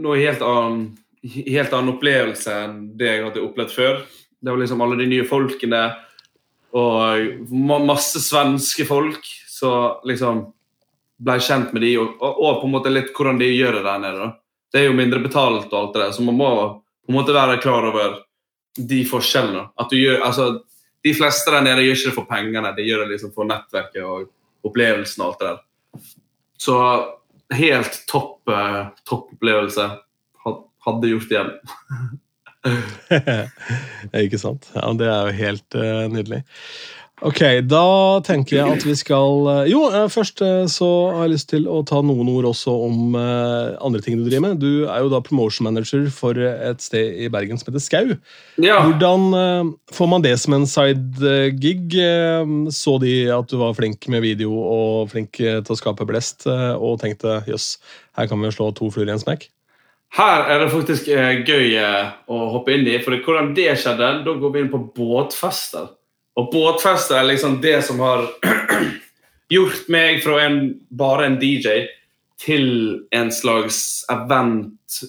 noe 0.00 0.16
helt 0.16 0.40
annen, 0.40 0.86
helt 1.28 1.74
annen 1.76 1.92
opplevelse 1.92 2.54
enn 2.64 2.78
det 2.96 3.10
jeg 3.10 3.26
hadde 3.26 3.44
opplevd 3.44 3.74
før. 3.74 4.00
Det 4.40 4.48
var 4.48 4.62
liksom 4.62 4.80
alle 4.80 4.96
de 5.02 5.10
nye 5.10 5.28
folkene 5.28 5.82
og 6.72 7.50
masse 7.84 8.22
svenske 8.22 8.86
folk 8.88 9.26
som 9.50 10.00
liksom 10.08 10.46
ble 11.20 11.36
kjent 11.44 11.74
med 11.76 11.84
de, 11.84 11.92
og, 12.00 12.16
og 12.16 12.62
på 12.62 12.68
en 12.68 12.74
måte 12.78 12.92
litt 12.92 13.12
hvordan 13.12 13.40
de 13.42 13.50
gjør 13.50 13.76
det 13.76 13.84
der 13.84 14.02
nede. 14.06 14.24
da. 14.24 14.30
Det 14.72 14.80
er 14.80 14.88
jo 14.88 14.96
mindre 14.96 15.20
betalt 15.20 15.68
og 15.68 15.78
alt 15.82 15.94
det 15.96 16.04
der, 16.06 16.12
så 16.16 16.24
man 16.24 16.38
må 16.38 16.50
på 16.56 17.12
en 17.12 17.18
måte 17.18 17.36
være 17.36 17.60
klar 17.60 17.84
over 17.90 18.22
de 18.76 19.00
forskjellene. 19.08 19.68
At 19.80 19.90
du 19.90 19.98
gjør, 19.98 20.20
altså, 20.26 20.50
De 21.00 21.14
fleste 21.16 21.48
der 21.48 21.62
nede 21.64 21.80
gjør 21.80 21.96
ikke 21.96 22.08
det 22.10 22.16
for 22.18 22.28
pengene, 22.28 22.74
de 22.76 22.84
gjør 22.84 23.06
det 23.06 23.14
liksom 23.14 23.30
for 23.32 23.48
nettverket 23.48 24.02
og 24.04 24.26
opplevelsen 24.68 25.22
og 25.22 25.30
alt 25.30 25.38
det 25.40 25.46
der. 25.48 26.10
Så 26.60 26.74
helt 27.56 27.94
topp 28.10 28.48
eh, 28.52 28.82
topp 29.08 29.30
opplevelse. 29.32 29.86
Hadde 30.84 31.08
gjort 31.08 31.30
det 31.30 31.38
igjen. 31.38 31.54
Ikke 34.24 34.40
sant? 34.40 34.68
Ja, 34.76 34.92
Det 34.96 35.08
er 35.08 35.26
jo 35.28 35.36
helt 35.40 35.76
uh, 35.76 36.04
nydelig. 36.12 36.42
Ok, 37.20 37.40
da 37.68 38.20
tenker 38.24 38.56
jeg 38.56 38.76
at 38.78 38.84
vi 38.86 38.94
skal 38.96 39.48
eh, 39.52 39.66
Jo, 39.68 39.82
eh, 39.92 40.06
først 40.08 40.40
eh, 40.44 40.62
så 40.72 40.88
har 41.12 41.26
jeg 41.26 41.34
lyst 41.34 41.50
til 41.52 41.66
å 41.68 41.82
ta 41.84 41.98
noen 42.04 42.30
ord 42.32 42.48
også 42.48 42.72
om 42.86 43.12
andre 43.18 44.00
ting 44.04 44.16
du 44.16 44.24
driver 44.24 44.46
med. 44.46 44.62
Du 44.62 44.86
er 44.86 45.02
jo 45.04 45.10
da 45.12 45.20
promotion 45.24 45.66
manager 45.68 46.06
for 46.14 46.38
et 46.40 46.80
sted 46.80 47.20
i 47.20 47.28
Bergen 47.32 47.60
som 47.60 47.68
heter 47.68 47.84
Skau. 47.84 48.14
Ja. 48.62 48.80
Hvordan 48.86 49.74
får 49.92 50.10
man 50.10 50.24
det 50.24 50.32
som 50.40 50.56
en 50.56 50.66
side-gig? 50.68 51.96
Så 52.74 52.96
de 53.02 53.14
at 53.34 53.52
du 53.52 53.58
var 53.60 53.76
flink 53.76 54.08
med 54.12 54.24
video 54.24 54.54
og 54.56 55.12
flink 55.12 55.36
til 55.40 55.74
å 55.74 55.78
skape 55.78 56.06
blest, 56.08 56.46
og 56.48 57.00
tenkte 57.02 57.40
jøss, 57.50 57.74
her 58.18 58.30
kan 58.30 58.40
vi 58.40 58.48
jo 58.50 58.56
slå 58.56 58.70
to 58.76 58.90
fluer 58.94 59.10
i 59.10 59.14
en 59.16 59.22
smekk? 59.22 59.48
Her 60.16 60.48
er 60.50 60.64
det 60.64 60.72
faktisk 60.72 61.10
gøy 61.10 61.76
å 61.76 62.42
hoppe 62.56 62.74
inn 62.76 62.88
i. 62.88 62.98
For 63.04 63.16
hvordan 63.20 63.52
det 63.58 63.72
skjedde, 63.82 64.12
da 64.26 64.38
går 64.42 64.54
vi 64.54 64.64
inn 64.64 64.72
på 64.72 64.84
båtfester. 64.96 65.90
Og 66.38 66.50
båtfester 66.52 67.18
er 67.18 67.30
liksom 67.32 67.58
det 67.62 67.80
som 67.86 68.00
har 68.00 68.26
gjort 69.54 69.88
meg 69.92 70.22
fra 70.24 70.38
en, 70.44 70.60
bare 70.90 71.26
en 71.26 71.40
DJ 71.40 71.86
til 72.40 72.68
en 73.14 73.32
slags 73.34 74.04
event 74.12 75.00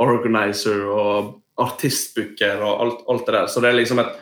organizer 0.00 0.86
og 0.88 1.36
artistbooker 1.60 2.62
og 2.64 2.84
alt, 2.84 3.02
alt 3.12 3.26
det 3.26 3.36
der. 3.36 3.46
Så 3.52 3.62
det 3.62 3.70
er 3.70 3.80
liksom 3.82 4.02
et 4.02 4.18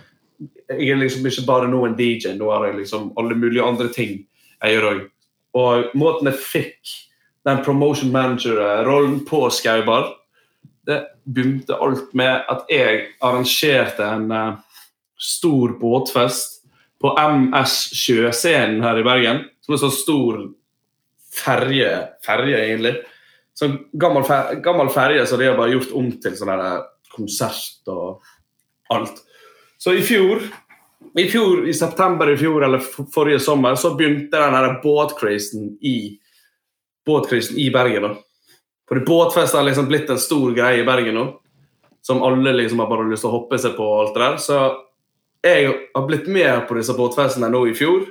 Jeg 0.69 0.93
er 0.93 0.99
liksom 1.01 1.27
ikke 1.27 1.47
bare 1.49 1.67
nå 1.67 1.79
en 1.87 1.97
DJ, 1.97 2.35
nå 2.37 2.51
har 2.53 2.67
jeg 2.67 2.77
liksom 2.77 3.13
alle 3.19 3.35
mulige 3.35 3.65
andre 3.65 3.89
ting 3.89 4.21
jeg 4.63 4.75
gjør 4.75 4.87
òg. 4.91 5.01
Og 5.59 5.95
måten 5.99 6.29
jeg 6.29 6.39
fikk 6.39 6.93
den 7.49 7.63
promotion 7.65 8.13
manager-rollen 8.13 9.23
på 9.27 9.49
Skaubar, 9.51 10.13
det 10.87 11.01
begynte 11.25 11.77
alt 11.81 12.13
med 12.15 12.45
at 12.53 12.69
jeg 12.71 13.09
arrangerte 13.25 14.05
en 14.05 14.31
eh, 14.31 14.61
stor 15.19 15.75
båtfest 15.81 16.63
på 17.03 17.13
MS 17.19 17.77
Sjøscenen 17.95 18.83
her 18.83 19.01
i 19.01 19.07
Bergen. 19.07 19.45
Som 19.65 19.77
er 19.77 19.83
sånn 19.83 19.95
stor 19.95 20.41
ferje, 21.39 21.93
ferje 22.25 22.61
egentlig. 22.65 22.95
Sånn 23.59 23.77
gammel, 23.99 24.25
fer 24.27 24.61
gammel 24.65 24.91
ferje 24.95 25.27
som 25.27 25.41
de 25.41 25.51
har 25.51 25.59
bare 25.59 25.75
gjort 25.75 25.95
om 25.99 26.13
til 26.23 26.37
sånn 26.39 26.53
der 26.55 26.87
konsert 27.15 27.91
og 27.91 28.23
alt. 28.95 29.21
Så 29.79 29.95
i 29.95 30.03
fjor, 30.03 30.43
i 31.19 31.27
fjor, 31.31 31.67
i 31.69 31.75
september 31.75 32.31
i 32.31 32.39
fjor, 32.39 32.65
eller 32.67 32.83
forrige 33.15 33.43
sommer, 33.43 33.77
så 33.79 33.95
begynte 33.99 34.39
den 34.39 34.81
båtcrazen 34.83 35.77
i 35.83 36.19
båtcrazen 37.07 37.59
i 37.59 37.69
Bergen. 37.75 38.03
da. 38.03 38.15
For 38.89 39.01
båtfest 39.05 39.55
har 39.55 39.67
liksom 39.67 39.89
blitt 39.89 40.11
en 40.11 40.19
stor 40.19 40.53
greie 40.57 40.83
i 40.83 40.87
Bergen 40.87 41.15
nå. 41.15 41.27
Som 42.03 42.23
alle 42.23 42.55
liksom 42.57 42.81
har 42.81 42.89
bare 42.89 43.09
lyst 43.11 43.25
til 43.25 43.31
å 43.31 43.37
hoppe 43.37 43.59
seg 43.61 43.77
på. 43.77 43.85
og 43.85 44.07
alt 44.07 44.15
det 44.15 44.23
der. 44.23 44.37
Så 44.37 44.59
jeg 45.45 45.75
har 45.95 46.07
blitt 46.07 46.27
med 46.27 46.65
på 46.69 46.79
disse 46.79 46.95
båtfestene 46.97 47.51
nå 47.53 47.67
i 47.71 47.75
fjor. 47.77 48.07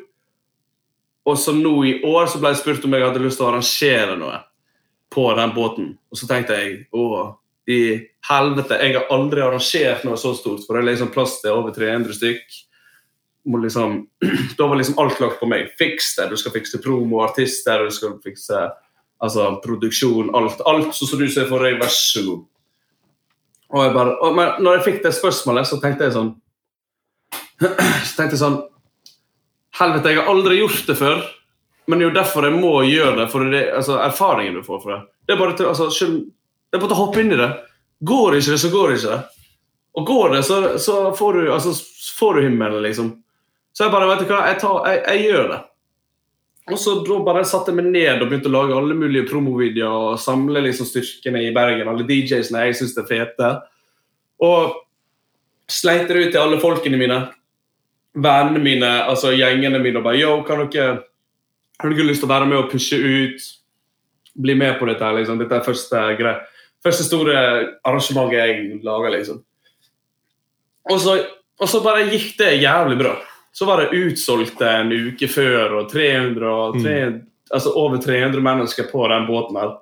Og 1.28 1.40
så 1.40 1.52
nå 1.56 1.74
i 1.86 1.98
år 2.08 2.30
så 2.32 2.40
ble 2.40 2.54
jeg 2.54 2.62
spurt 2.62 2.86
om 2.88 2.96
jeg 2.96 3.04
hadde 3.04 3.24
lyst 3.24 3.42
til 3.42 3.48
å 3.48 3.50
arrangere 3.50 4.16
noe 4.20 4.38
på 5.12 5.26
den 5.36 5.52
båten. 5.56 5.90
Og 6.12 6.20
så 6.20 6.30
tenkte 6.30 6.56
jeg 6.56 6.78
å, 6.96 7.34
i 7.68 7.82
helvete, 8.30 8.80
jeg 8.80 8.96
har 8.96 9.12
aldri 9.12 9.44
arrangert 9.44 10.08
noe 10.08 10.20
så 10.20 10.32
stort. 10.38 10.64
For 10.64 10.78
det 10.78 10.86
er 10.86 10.90
liksom 10.94 11.12
plass 11.12 11.38
til 11.44 11.58
over 11.58 11.76
300 11.76 12.16
stykk. 12.16 12.58
Liksom, 13.68 14.00
da 14.60 14.70
var 14.72 14.80
liksom 14.80 15.00
alt 15.04 15.20
lagt 15.24 15.42
på 15.42 15.52
meg. 15.52 15.74
Fiks 15.80 16.14
det. 16.16 16.30
Du 16.32 16.40
skal 16.40 16.56
fikse 16.56 16.80
promo, 16.84 17.20
artister, 17.28 17.84
du 17.84 17.92
skal 17.92 18.16
fikse 18.24 18.64
altså, 19.20 19.52
produksjon, 19.68 20.32
alt. 20.36 20.64
Alt 20.64 20.96
som 20.96 21.20
du 21.20 21.28
ser 21.28 21.52
for 21.52 21.68
deg, 21.68 21.80
vær 21.82 21.92
så 21.92 22.24
god. 22.24 22.46
Og 23.76 23.84
jeg 23.84 23.96
bare, 24.00 24.16
og, 24.24 24.36
men 24.36 24.64
når 24.64 24.78
jeg 24.78 24.86
fikk 24.86 25.02
det 25.04 25.18
spørsmålet, 25.18 25.68
så 25.68 25.84
tenkte 25.84 26.08
jeg 26.08 26.16
sånn 26.16 26.38
Så 27.60 28.14
tenkte 28.18 28.36
jeg 28.36 28.42
sånn 28.42 28.60
Helvete, 29.78 30.10
jeg 30.10 30.22
har 30.22 30.32
aldri 30.32 30.58
gjort 30.58 30.88
det 30.90 30.96
før. 30.98 31.20
Men 31.88 32.00
det 32.00 32.06
er 32.06 32.10
jo 32.10 32.16
derfor 32.18 32.48
jeg 32.48 32.58
må 32.58 32.72
gjøre 32.88 33.14
det. 33.20 33.28
For 33.30 33.46
det, 33.52 33.60
altså, 33.78 34.00
erfaringen 34.02 34.58
du 34.58 34.64
får 34.66 34.80
fra 34.84 34.96
det. 34.96 35.04
Det 35.28 35.36
er 35.36 35.40
bare 35.40 35.54
til, 35.60 35.70
altså, 35.70 35.90
skyld, 35.94 36.16
det 36.68 36.78
er 36.78 36.82
bare 36.82 36.92
til 36.92 36.98
å 36.98 37.04
hoppe 37.04 37.22
inn 37.22 37.36
i 37.36 37.38
det. 37.40 37.50
Går 38.10 38.40
ikke 38.40 38.56
det, 38.56 38.60
så 38.64 38.72
går 38.74 38.96
ikke 38.96 39.12
det. 39.12 39.20
Og 39.98 40.10
går 40.10 40.34
det, 40.34 40.42
så, 40.48 40.58
så 40.82 40.98
får, 41.18 41.38
du, 41.38 41.52
altså, 41.54 41.74
får 42.18 42.38
du 42.38 42.48
himmelen, 42.48 42.82
liksom. 42.84 43.14
Så 43.74 43.86
jeg 43.86 43.94
bare, 43.94 44.10
vet 44.10 44.26
du 44.26 44.32
hva, 44.34 44.42
jeg, 44.50 44.60
tar, 44.62 44.82
jeg, 44.90 45.04
jeg 45.06 45.30
gjør 45.30 45.50
det. 45.54 45.62
Og 46.68 46.82
så 46.82 46.98
da 47.08 47.18
bare 47.24 47.46
satte 47.48 47.72
jeg 47.72 47.80
meg 47.80 47.88
ned 47.94 48.22
og 48.22 48.28
begynte 48.28 48.50
å 48.50 48.56
lage 48.58 48.76
alle 48.76 48.98
mulige 48.98 49.30
promovideoer 49.30 50.12
og 50.12 50.20
samle 50.20 50.66
liksom 50.66 50.90
styrkene 50.90 51.46
i 51.46 51.54
Bergen, 51.56 51.88
alle 51.88 52.04
DJ-ene 52.10 52.66
jeg 52.66 52.76
syns 52.82 52.98
er 53.00 53.08
fete. 53.08 53.52
Og 54.44 54.76
sleit 55.72 56.10
det 56.10 56.18
ut 56.18 56.34
til 56.34 56.42
alle 56.42 56.60
folkene 56.60 57.00
mine, 57.00 57.22
vennene 58.18 58.64
mine, 58.64 58.90
altså 59.06 59.32
gjengene 59.36 59.80
mine, 59.84 60.00
og 60.00 60.08
bare 60.08 60.20
Yo, 60.20 60.34
kan 60.48 60.66
dere 60.66 61.04
har 61.78 61.94
dere 61.94 62.08
lyst 62.10 62.24
til 62.24 62.30
å 62.30 62.34
være 62.34 62.50
med 62.50 62.58
og 62.58 62.72
pushe 62.72 62.98
ut? 62.98 63.48
Bli 64.38 64.56
med 64.58 64.80
på 64.80 64.88
dette. 64.90 65.12
liksom. 65.20 65.38
Dette 65.42 65.60
er 65.60 65.66
første, 65.66 66.04
greie. 66.18 66.40
første 66.84 67.06
store 67.06 67.38
arrangementet 67.86 68.38
jeg 68.38 68.82
lager, 68.86 69.14
liksom. 69.14 69.44
Og 70.90 71.02
så, 71.04 71.18
og 71.60 71.70
så 71.70 71.82
bare 71.86 72.08
gikk 72.10 72.38
det 72.40 72.62
jævlig 72.62 72.98
bra. 72.98 73.16
Så 73.54 73.66
var 73.66 73.82
det 73.82 73.98
utsolgt 73.98 74.62
en 74.62 74.94
uke 74.94 75.30
før, 75.30 75.82
og 75.82 75.92
300, 75.92 76.50
og 76.50 76.80
300 76.82 77.28
altså 77.54 77.72
over 77.80 77.98
300 77.98 78.42
mennesker 78.44 78.90
på 78.92 79.08
den 79.08 79.28
båten 79.28 79.58
her. 79.58 79.76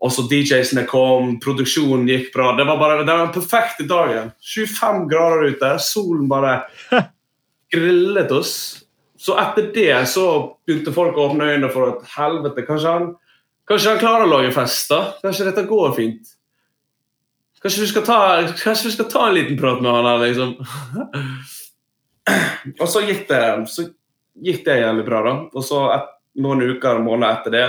Og 0.00 0.12
så 0.12 0.26
DJ-ene 0.28 0.84
kom, 0.88 1.36
produksjonen 1.40 2.08
gikk 2.08 2.32
bra. 2.34 2.52
Det 2.56 2.66
var 2.68 2.78
bare 2.80 2.98
det 3.00 3.10
var 3.10 3.24
den 3.24 3.34
perfekte 3.34 3.86
dagen. 3.88 4.30
25 4.44 5.06
grader 5.10 5.52
ute, 5.52 5.72
solen 5.82 6.28
bare 6.28 6.58
grillet 7.76 8.32
oss. 8.34 8.56
Så 9.16 9.36
etter 9.40 9.70
det 9.74 9.94
så 10.12 10.26
begynte 10.66 10.94
folk 10.94 11.16
å 11.16 11.30
åpne 11.30 11.52
øynene 11.52 11.70
for 11.72 11.94
at 11.94 12.08
helvete, 12.16 12.64
kanskje 12.66 12.92
han, 12.92 13.06
kanskje 13.68 13.94
han 13.94 14.02
klarer 14.02 14.26
å 14.26 14.32
lage 14.34 14.54
fest. 14.56 14.90
da? 14.92 15.00
Kanskje 15.22 15.48
dette 15.50 15.68
går 15.68 15.94
fint? 15.96 16.34
Kanskje 17.62 17.82
vi 17.82 17.90
skal 17.90 18.04
ta, 18.06 18.18
vi 18.42 18.92
skal 18.92 19.08
ta 19.10 19.28
en 19.28 19.34
liten 19.34 19.56
prat 19.58 19.80
med 19.82 19.90
han 19.90 20.10
her, 20.10 20.20
liksom. 20.26 20.52
Og 22.82 22.88
så 22.90 23.02
gikk 23.06 23.24
det, 23.30 23.42
så 23.72 23.88
gikk 24.44 24.64
det 24.66 24.80
jævlig 24.82 25.06
bra, 25.06 25.22
da. 25.24 25.34
Og 25.54 25.64
så 25.64 25.80
et, 25.94 26.12
noen 26.42 26.62
uker, 26.66 27.00
måneder 27.00 27.38
etter 27.38 27.54
det, 27.54 27.66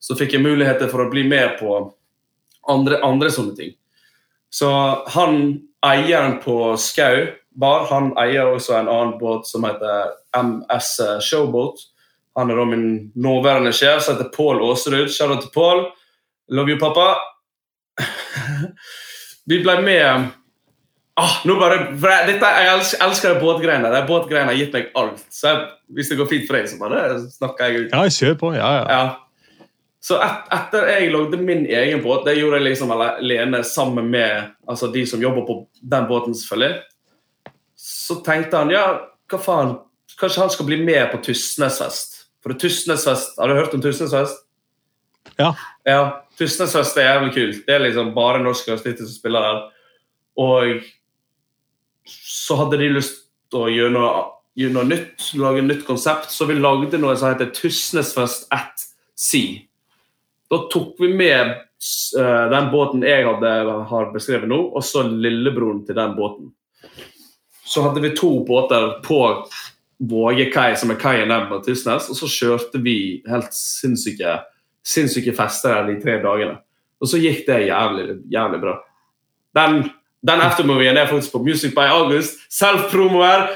så 0.00 0.16
fikk 0.16 0.36
jeg 0.36 0.44
muligheter 0.44 0.88
for 0.90 1.04
å 1.04 1.10
bli 1.12 1.26
med 1.28 1.58
på 1.60 1.76
andre, 2.72 3.00
andre 3.04 3.30
sånne 3.32 3.56
ting. 3.58 3.74
Så 4.52 4.70
han 5.12 5.40
eieren 5.84 6.38
på 6.42 6.74
Skau 6.80 7.26
bar, 7.60 7.86
han 7.90 8.12
eier 8.20 8.52
også 8.52 8.76
en 8.78 8.90
annen 8.92 9.16
båt 9.20 9.48
som 9.48 9.64
heter 9.66 10.14
MS 10.36 10.90
Showboat. 11.24 11.84
Han 12.36 12.52
er 12.52 12.58
da 12.60 12.64
min 12.68 12.88
nåværende 13.16 13.72
sjef, 13.72 14.02
som 14.04 14.16
heter 14.16 14.32
Pål 14.34 14.60
Aasrud. 14.66 15.08
Kjære 15.08 15.40
til 15.40 15.52
Pål. 15.54 15.86
Love 16.52 16.74
you, 16.74 16.80
pappa. 16.80 17.14
Vi 19.48 19.62
ble 19.64 19.78
med 19.82 20.32
Ah, 21.16 21.38
nå 21.48 21.54
bare, 21.56 21.78
dette, 22.28 22.44
jeg 22.44 22.68
elsker, 22.74 23.00
elsker 23.06 23.30
det 23.32 23.40
båtgreiene. 23.40 23.88
Det 23.88 24.02
båtgreiene 24.04 24.50
har 24.50 24.58
gitt 24.58 24.74
meg 24.76 24.90
alt. 25.00 25.22
Så 25.32 25.46
jeg, 25.48 25.62
hvis 25.96 26.10
det 26.12 26.18
går 26.18 26.28
fint 26.28 26.44
for 26.44 26.58
deg, 26.58 26.66
så 26.68 26.76
bare 26.82 27.06
snakker 27.32 27.70
jeg 27.70 27.86
ut. 27.86 27.94
Ja, 27.94 28.02
kjør 28.18 28.34
på. 28.42 28.50
Ja, 28.52 28.72
ja. 28.74 28.82
Ja. 28.92 29.62
Så 30.04 30.18
et, 30.20 30.42
etter 30.52 30.90
jeg 30.92 31.14
lagde 31.14 31.40
min 31.40 31.64
egen 31.64 32.02
båt, 32.04 32.26
det 32.28 32.36
gjorde 32.36 32.60
jeg 32.60 32.66
liksom 32.68 32.92
alene 32.92 33.62
sammen 33.64 34.12
med 34.12 34.52
altså 34.68 34.90
de 34.92 35.06
som 35.08 35.24
jobber 35.24 35.48
på 35.48 35.56
den 35.80 36.04
båten, 36.10 36.36
selvfølgelig. 36.36 36.84
Så 38.06 38.20
tenkte 38.26 38.60
han 38.60 38.70
ja, 38.70 38.84
hva 39.30 39.38
faen, 39.42 39.72
kanskje 40.20 40.44
han 40.44 40.52
skal 40.54 40.68
bli 40.68 40.78
med 40.84 41.08
på 41.10 41.18
Tysnesfest. 41.26 42.20
For 42.44 42.54
Tysnesfest, 42.54 43.38
Har 43.38 43.48
du 43.48 43.58
hørt 43.58 43.74
om 43.74 43.82
Tysnesfest? 43.82 44.44
Ja. 45.36 45.50
Ja, 45.84 46.02
Tysnesfest 46.38 46.96
er 46.96 47.10
jævlig 47.10 47.34
kult. 47.34 47.64
Det 47.66 47.74
er 47.74 47.82
liksom 47.82 48.14
bare 48.14 48.42
norske 48.42 48.72
artister 48.72 49.04
som 49.04 49.16
spiller 49.16 49.42
der. 49.42 49.60
Og 50.38 50.86
så 52.06 52.56
hadde 52.60 52.78
de 52.78 52.92
lyst 52.94 53.24
til 53.50 53.66
å 53.66 53.72
gjøre 53.72 53.94
noe, 53.96 54.10
gjøre 54.58 54.76
noe 54.76 54.88
nytt, 54.88 55.30
lage 55.40 55.62
et 55.64 55.70
nytt 55.70 55.86
konsept, 55.88 56.30
så 56.30 56.46
vi 56.46 56.58
lagde 56.58 57.00
noe 57.02 57.16
som 57.18 57.32
heter 57.32 57.50
Tysnesfest 57.56 58.46
at 58.54 58.86
Sea. 59.16 59.64
Da 60.52 60.60
tok 60.70 60.94
vi 61.02 61.10
med 61.10 61.56
eh, 61.56 62.44
den 62.52 62.70
båten 62.70 63.02
jeg 63.02 63.26
hadde, 63.26 63.54
har 63.90 64.12
beskrevet 64.14 64.50
nå, 64.50 64.60
og 64.70 64.84
så 64.86 65.02
lillebroren 65.08 65.82
til 65.88 65.98
den 65.98 66.14
båten. 66.18 66.52
Så 67.66 67.82
hadde 67.82 68.02
vi 68.04 68.14
to 68.16 68.30
båter 68.46 69.00
på 69.04 69.20
Vågekai, 69.98 70.76
som 70.76 70.92
er 70.92 71.00
kaien 71.00 71.30
der 71.32 71.46
på 71.48 71.58
Tysnes, 71.64 72.10
og 72.12 72.18
så 72.18 72.28
kjørte 72.28 72.80
vi 72.84 73.22
helt 73.26 73.54
sinnssyke, 73.56 74.38
sinnssyke 74.86 75.32
fester 75.36 75.72
her 75.72 75.86
de 75.88 75.96
tre 76.02 76.18
dagene. 76.22 76.58
Og 77.00 77.10
så 77.10 77.20
gikk 77.20 77.46
det 77.48 77.66
jævlig, 77.66 78.20
jævlig 78.32 78.60
bra. 78.60 78.76
Den, 79.56 79.82
den 80.24 80.44
aftermovien 80.44 80.96
er 80.96 81.08
faktisk 81.08 81.32
på 81.32 81.42
Music 81.44 81.74
by 81.76 81.88
August. 81.92 82.38
Self-promo 82.52 83.24
her! 83.24 83.48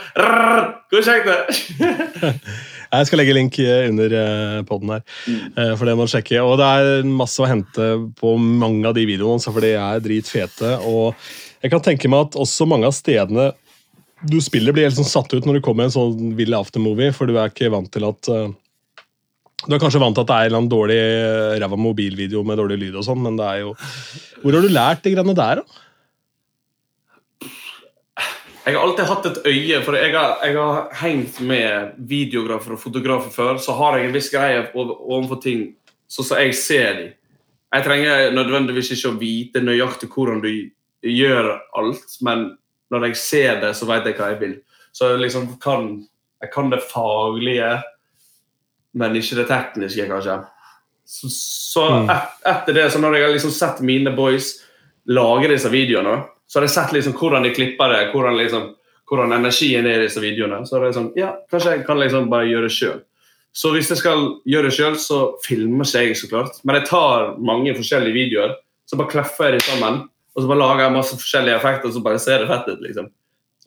Hvor 0.90 1.06
kjekt 1.06 1.28
det! 1.28 2.34
Jeg 2.90 3.06
skal 3.06 3.20
legge 3.20 3.34
link 3.36 3.54
eh, 3.62 3.84
under 3.86 4.14
poden 4.66 4.90
her, 4.90 5.02
eh, 5.30 5.74
for 5.78 5.86
det 5.86 5.92
må 5.94 6.08
du 6.08 6.11
sjekke. 6.11 6.40
Og 6.42 6.56
det 6.58 6.66
er 6.66 7.04
masse 7.06 7.38
å 7.38 7.46
hente 7.46 7.86
på 8.18 8.32
mange 8.34 8.82
av 8.88 8.96
de 8.96 9.04
videoene, 9.06 9.44
for 9.44 9.62
de 9.62 9.76
er 9.78 10.02
dritfete. 10.02 10.72
Og 10.90 11.14
jeg 11.62 11.70
kan 11.70 11.84
tenke 11.84 12.11
meg 12.11 12.26
at 12.26 12.40
også 12.40 12.66
mange 12.66 12.88
av 12.90 12.96
stedene 12.96 13.52
du 14.22 14.40
spiller, 14.44 14.74
blir 14.76 14.88
helt 14.88 14.98
sånn 14.98 15.08
satt 15.08 15.32
ut 15.32 15.46
når 15.46 15.58
du 15.58 15.64
kommer 15.64 15.86
i 15.86 15.90
en 15.90 15.94
sånn 15.94 16.34
vill 16.38 16.56
aftermovie, 16.56 17.12
for 17.16 17.30
du 17.30 17.38
er 17.38 17.52
ikke 17.52 17.70
vant 17.72 17.90
til 17.92 18.04
at 18.08 18.30
uh, 18.32 18.48
Du 19.66 19.76
er 19.76 19.80
kanskje 19.82 20.00
vant 20.00 20.16
til 20.16 20.24
at 20.24 20.30
det 20.30 20.36
er 20.36 20.42
en 20.42 20.50
eller 20.50 20.60
annen 20.62 20.72
dårlig 20.72 20.96
eh, 20.96 21.58
ræva 21.60 21.76
mobilvideo 21.76 22.42
med 22.48 22.56
dårlig 22.60 22.78
lyd 22.80 22.94
og 22.96 23.04
sånn, 23.04 23.20
men 23.24 23.36
det 23.36 23.46
er 23.46 23.62
jo 23.64 23.74
Hvor 24.42 24.56
har 24.56 24.64
du 24.64 24.72
lært 24.72 25.04
de 25.04 25.14
greiene 25.14 25.36
der, 25.36 25.60
da? 25.60 25.86
Jeg 28.60 28.76
har 28.76 28.84
alltid 28.84 29.08
hatt 29.08 29.26
et 29.26 29.38
øye, 29.48 29.78
for 29.82 29.96
jeg 29.96 30.12
har, 30.14 30.34
jeg 30.44 30.56
har 30.56 30.90
hengt 31.00 31.38
med 31.48 31.94
videografer 32.06 32.76
og 32.76 32.82
fotografer 32.82 33.32
før. 33.32 33.56
Så 33.58 33.72
har 33.78 33.96
jeg 33.96 34.06
en 34.06 34.12
viss 34.14 34.28
greie 34.30 34.66
overfor 34.76 35.40
ting 35.42 35.62
sånn 36.10 36.28
som 36.28 36.42
jeg 36.42 36.58
ser 36.60 36.90
dem. 36.98 37.08
Jeg 37.70 37.86
trenger 37.86 38.34
nødvendigvis 38.36 38.92
ikke 38.94 39.10
å 39.12 39.18
vite 39.18 39.62
nøyaktig 39.64 40.10
hvordan 40.12 40.42
du 40.44 40.50
gjør 41.08 41.54
alt, 41.80 42.16
men 42.26 42.50
når 42.91 43.07
jeg 43.09 43.16
ser 43.20 43.61
det, 43.62 43.74
så 43.78 43.86
vet 43.88 44.07
jeg 44.09 44.16
hva 44.18 44.32
jeg 44.32 44.41
vil. 44.41 44.57
Så 44.93 45.12
jeg 45.12 45.20
liksom 45.22 45.47
kan, 45.62 45.93
jeg 46.43 46.51
kan 46.55 46.70
det 46.72 46.82
faglige, 46.91 47.70
men 48.99 49.14
ikke 49.14 49.38
det 49.38 49.47
tekniske, 49.51 50.09
kanskje. 50.11 50.41
Så, 51.07 51.30
så 51.30 51.84
Mm. 51.91 52.11
et, 52.11 52.34
etter 52.47 52.72
det, 52.74 52.91
så 52.93 52.99
når 53.03 53.14
jeg 53.16 53.24
har 53.24 53.32
liksom 53.34 53.51
sett 53.55 53.80
mine 53.80 54.11
boys 54.14 54.61
lage 55.07 55.49
disse 55.51 55.70
videoene, 55.70 56.22
så 56.47 56.59
har 56.59 56.66
jeg 56.66 56.74
sett 56.74 56.93
liksom 56.93 57.14
hvordan 57.18 57.43
de 57.47 57.55
klipper 57.55 57.88
det, 57.95 58.11
hvordan, 58.12 58.36
liksom, 58.38 58.74
hvordan 59.11 59.32
energien 59.32 59.86
er 59.86 60.01
i 60.01 60.07
disse 60.07 60.20
videoene. 60.22 60.64
Så 60.66 60.76
er 60.78 60.86
det 60.86 60.95
sånn, 60.97 61.12
ja, 61.18 61.32
kanskje 61.51 61.76
jeg 61.76 61.86
kan 61.86 61.99
liksom 61.99 62.28
bare 62.30 62.47
gjøre 62.51 62.68
det 62.68 62.74
sjøl. 62.74 63.01
Så 63.53 63.72
hvis 63.74 63.88
jeg 63.91 63.99
skal 63.99 64.20
gjøre 64.47 64.68
det 64.68 64.74
sjøl, 64.76 64.97
så 64.99 65.20
filmer 65.43 65.86
ikke 65.86 66.05
jeg, 66.07 66.16
så 66.18 66.28
klart. 66.30 66.61
Men 66.64 66.78
jeg 66.78 66.86
tar 66.91 67.32
mange 67.43 67.74
forskjellige 67.74 68.14
videoer, 68.14 68.55
så 68.86 68.99
bare 68.99 69.11
kleffer 69.11 69.51
jeg 69.51 69.59
dem 69.59 69.66
sammen. 69.66 70.01
Og 70.41 70.47
så 70.47 70.51
bare 70.51 70.62
lager 70.62 70.86
jeg 70.86 70.97
masse 70.97 71.16
forskjellige 71.20 71.61
effekter, 71.61 71.91
og 71.91 71.97
så 71.97 72.05
bare 72.05 72.22
ser 72.22 72.41
det 72.41 72.49
fett 72.49 72.70
ut. 72.72 72.86
liksom. 72.86 73.11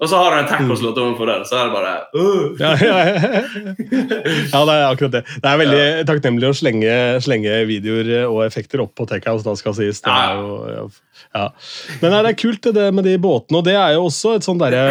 Og 0.02 0.10
så 0.10 0.18
har 0.20 0.34
jeg 0.34 0.44
en 0.44 0.50
tacoslåt 0.50 0.98
overfor 0.98 1.30
den, 1.30 1.44
så 1.46 1.60
er 1.60 1.68
det 1.68 1.74
bare 1.76 1.92
uh. 2.18 2.48
Ja, 2.60 2.72
ja, 2.82 2.96
ja. 3.08 3.44
ja, 4.54 4.62
det 4.66 4.74
er 4.74 4.86
akkurat 4.88 5.14
det. 5.14 5.22
Det 5.30 5.52
er 5.52 5.60
veldig 5.62 5.84
takknemlig 6.10 6.50
å 6.50 6.58
slenge, 6.58 6.96
slenge 7.24 7.60
videoer 7.70 8.10
og 8.26 8.42
effekter 8.48 8.82
opp 8.84 8.96
på 8.98 9.06
Techhouse, 9.10 9.46
da 9.46 9.54
skal 9.60 9.78
sies. 9.78 10.02
Det 10.04 10.12
er 10.12 10.42
jo, 10.42 10.90
ja. 11.38 11.46
Men 12.02 12.18
det 12.18 12.34
er 12.34 12.42
kult 12.42 12.72
det 12.74 12.90
med 12.98 13.08
de 13.08 13.16
båtene, 13.22 13.62
og 13.62 13.70
det 13.70 13.78
er 13.78 13.96
jo 13.96 14.10
også 14.10 14.36
et 14.40 14.48
sånn 14.48 14.60
derre 14.60 14.84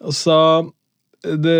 altså, 0.00 0.38
Det 1.22 1.58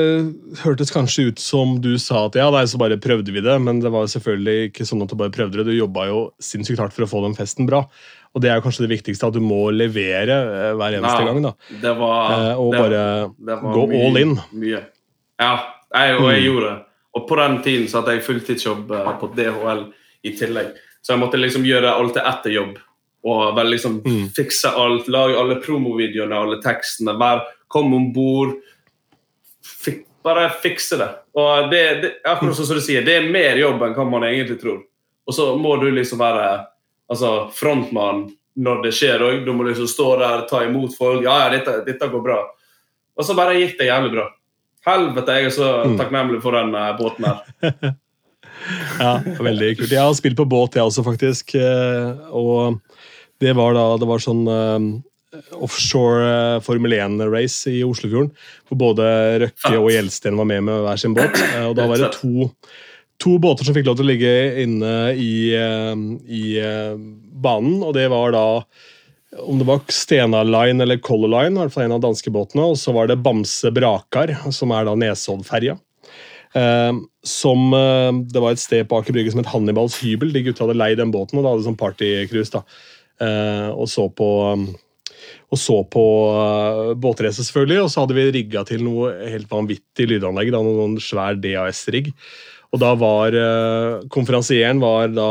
hørtes 0.64 0.92
kanskje 0.94 1.28
ut 1.28 1.42
som 1.42 1.76
du 1.84 1.92
sa 2.00 2.24
at 2.26 2.38
ja, 2.40 2.48
nei, 2.54 2.64
så 2.70 2.80
bare 2.80 2.98
prøvde 3.02 3.34
vi 3.34 3.44
det, 3.44 3.58
men 3.60 3.84
det 3.84 3.92
var 3.92 4.08
selvfølgelig 4.08 4.72
ikke 4.72 4.88
sånn 4.88 5.04
at 5.04 5.12
du 5.12 5.20
bare 5.20 5.34
prøvde 5.36 5.60
det. 5.60 5.68
Du 5.68 5.76
jobba 5.76 6.08
jo 6.08 6.30
sinnssykt 6.42 6.80
hardt 6.80 6.96
for 6.96 7.04
å 7.04 7.12
få 7.12 7.22
den 7.28 7.36
festen 7.38 7.68
bra. 7.68 7.84
Og 8.34 8.42
det 8.44 8.50
er 8.50 8.60
kanskje 8.60 8.84
det 8.86 8.92
viktigste, 8.98 9.26
at 9.26 9.32
du 9.34 9.40
må 9.40 9.70
levere 9.72 10.34
eh, 10.68 10.72
hver 10.78 10.98
eneste 10.98 11.22
Ja. 11.22 11.24
gang. 11.32 11.42
da. 11.42 11.52
Det 11.80 11.94
var, 11.98 12.32
Eh, 12.50 12.58
og 12.60 12.72
det, 12.72 12.80
bare 12.80 13.32
det 13.46 13.62
var 13.62 13.74
gå 13.74 13.86
mye, 13.88 14.06
all 14.06 14.16
in. 14.18 14.36
Mye. 14.52 14.82
Ja, 15.40 15.52
jeg, 15.94 16.16
og 16.20 16.28
jeg 16.32 16.42
Mm. 16.42 16.44
gjorde 16.48 16.68
det. 16.74 16.84
Og 17.14 17.28
på 17.28 17.36
den 17.36 17.62
tiden 17.62 17.86
så 17.88 18.00
hadde 18.02 18.14
jeg 18.14 18.22
fulltidsjobb 18.26 18.90
eh, 18.92 19.12
på 19.18 19.34
DHL 19.34 19.92
i 20.24 20.30
tillegg. 20.36 20.74
Så 21.02 21.14
jeg 21.14 21.20
måtte 21.20 21.38
liksom 21.40 21.64
gjøre 21.64 21.94
alt 21.94 22.12
til 22.12 22.22
etter 22.22 22.50
jobb. 22.52 22.78
Og 23.24 23.56
liksom 23.56 24.02
Mm. 24.04 24.28
fikse 24.30 24.68
alt, 24.76 25.08
lage 25.08 25.36
alle 25.36 25.56
promovideoene, 25.60 26.32
alle 26.36 26.60
tekstene. 26.62 27.18
Bare 27.18 27.42
kom 27.68 27.92
om 27.94 28.12
bord. 28.12 28.54
Fik, 29.64 30.04
bare 30.24 30.48
fikse 30.62 30.96
det. 30.98 31.08
Og 31.34 31.70
det, 31.70 31.82
det 32.02 32.12
akkurat 32.26 32.54
som 32.56 32.76
du 32.76 32.80
sier, 32.84 33.04
det 33.04 33.16
er 33.22 33.30
mer 33.32 33.56
jobb 33.60 33.82
enn 33.82 33.94
hva 33.96 34.06
man 34.10 34.22
egentlig 34.28 34.60
tror. 34.60 34.82
Og 35.26 35.34
så 35.34 35.58
må 35.60 35.78
du 35.80 35.90
liksom 35.90 36.18
være 36.18 36.66
altså, 37.10 37.32
frontmann 37.56 38.26
når 38.58 38.82
det 38.84 38.92
skjer 38.98 39.22
òg. 39.22 39.44
Du 39.46 39.52
må 39.54 39.66
liksom 39.68 39.86
stå 39.90 40.08
der, 40.18 40.46
ta 40.50 40.64
imot 40.66 40.96
folk. 40.98 41.22
Ja, 41.24 41.36
ja, 41.44 41.50
dette, 41.56 41.76
dette 41.86 42.08
går 42.10 42.22
bra. 42.24 42.40
Og 43.18 43.24
så 43.26 43.34
bare 43.38 43.54
gikk 43.58 43.76
det 43.78 43.86
jævlig 43.90 44.12
bra. 44.16 44.26
Helvete, 44.88 45.34
jeg 45.36 45.44
er 45.50 45.54
så 45.54 45.68
Mm. 45.84 45.96
takknemlig 45.98 46.40
for 46.42 46.52
den 46.56 46.74
eh, 46.74 46.92
båten 46.98 47.24
her. 47.28 47.96
Ja, 48.98 49.12
veldig 49.38 49.68
kult. 49.78 49.92
Jeg 49.92 50.00
har 50.02 50.14
spilt 50.18 50.36
på 50.36 50.44
båt, 50.50 50.74
jeg 50.76 50.82
også, 50.84 51.04
faktisk. 51.06 51.54
eh, 51.54 52.18
Og 52.34 52.80
det 53.40 53.54
var 53.56 53.72
da 53.76 53.84
det 53.96 54.08
var 54.08 54.18
sånn 54.18 54.42
eh, 54.50 55.38
offshore 55.54 56.60
Formel 56.66 56.92
1-race 56.96 57.70
i 57.70 57.84
Oslofjorden. 57.86 58.32
Hvor 58.68 58.80
både 58.82 59.06
Røkke 59.44 59.74
og 59.78 59.90
Gjelsten 59.94 60.36
var 60.40 60.48
med 60.50 60.64
med 60.66 60.82
hver 60.84 60.98
sin 61.00 61.14
båt. 61.16 61.38
Og 61.68 61.76
da 61.78 61.86
var 61.86 62.02
det 62.02 62.10
to, 62.18 62.50
to 63.22 63.38
båter 63.42 63.66
som 63.66 63.76
fikk 63.76 63.88
lov 63.88 63.98
til 63.98 64.06
å 64.06 64.12
ligge 64.12 64.34
inne 64.62 64.92
i, 65.18 65.32
eh, 65.56 66.04
i 66.30 66.44
eh, 66.62 66.94
banen, 67.42 67.82
og 67.82 67.96
det 67.96 68.08
var 68.12 68.32
da 68.36 68.46
om 69.44 69.58
det 69.60 69.66
var 69.68 69.82
Stena 69.92 70.40
Line 70.46 70.80
eller 70.80 71.00
Color 71.04 71.28
Line, 71.28 71.52
i 71.52 71.60
hvert 71.60 71.74
fall 71.74 71.84
en 71.84 71.98
av 71.98 72.04
danskebåtene, 72.06 72.70
og 72.72 72.78
så 72.80 72.94
var 72.96 73.10
det 73.10 73.18
Bamse 73.20 73.70
Brakar, 73.76 74.32
som 74.54 74.72
er 74.72 74.88
da 74.88 74.96
Nesoddferja. 74.96 75.76
Eh, 76.56 76.92
som 77.28 77.74
eh, 77.76 78.12
Det 78.32 78.40
var 78.40 78.54
et 78.54 78.62
sted 78.62 78.88
på 78.88 79.02
Aker 79.02 79.12
Brygge 79.12 79.34
som 79.34 79.42
het 79.42 79.50
Hannibals 79.52 79.98
hybel. 80.00 80.32
De 80.32 80.46
gutta 80.46 80.64
hadde 80.64 80.78
leid 80.78 81.02
den 81.02 81.12
båten 81.12 81.36
og 81.36 81.44
da 81.44 81.52
hadde 81.52 81.66
sånn 81.68 81.80
partycruise. 81.80 82.54
da. 82.54 82.64
Og 83.74 83.90
så 83.90 84.06
på 84.14 84.28
og 85.48 85.56
så 85.60 85.78
på 85.88 86.04
uh, 86.28 86.94
båtrace, 87.00 87.44
selvfølgelig. 87.44 87.80
Og 87.84 87.90
så 87.92 88.04
hadde 88.04 88.16
vi 88.18 88.26
rigga 88.36 88.64
til 88.68 88.84
noe 88.84 89.14
helt 89.32 89.48
vanvittig 89.50 90.08
lydanlegg. 90.10 90.52
da, 90.52 90.60
Noen 90.64 90.98
svær 91.02 91.38
DAS-rigg. 91.40 92.12
Og 92.68 92.80
da 92.82 92.90
var 93.00 93.32
eh, 93.32 94.02
Konferansieren 94.12 94.76
var 94.82 95.08
da 95.08 95.28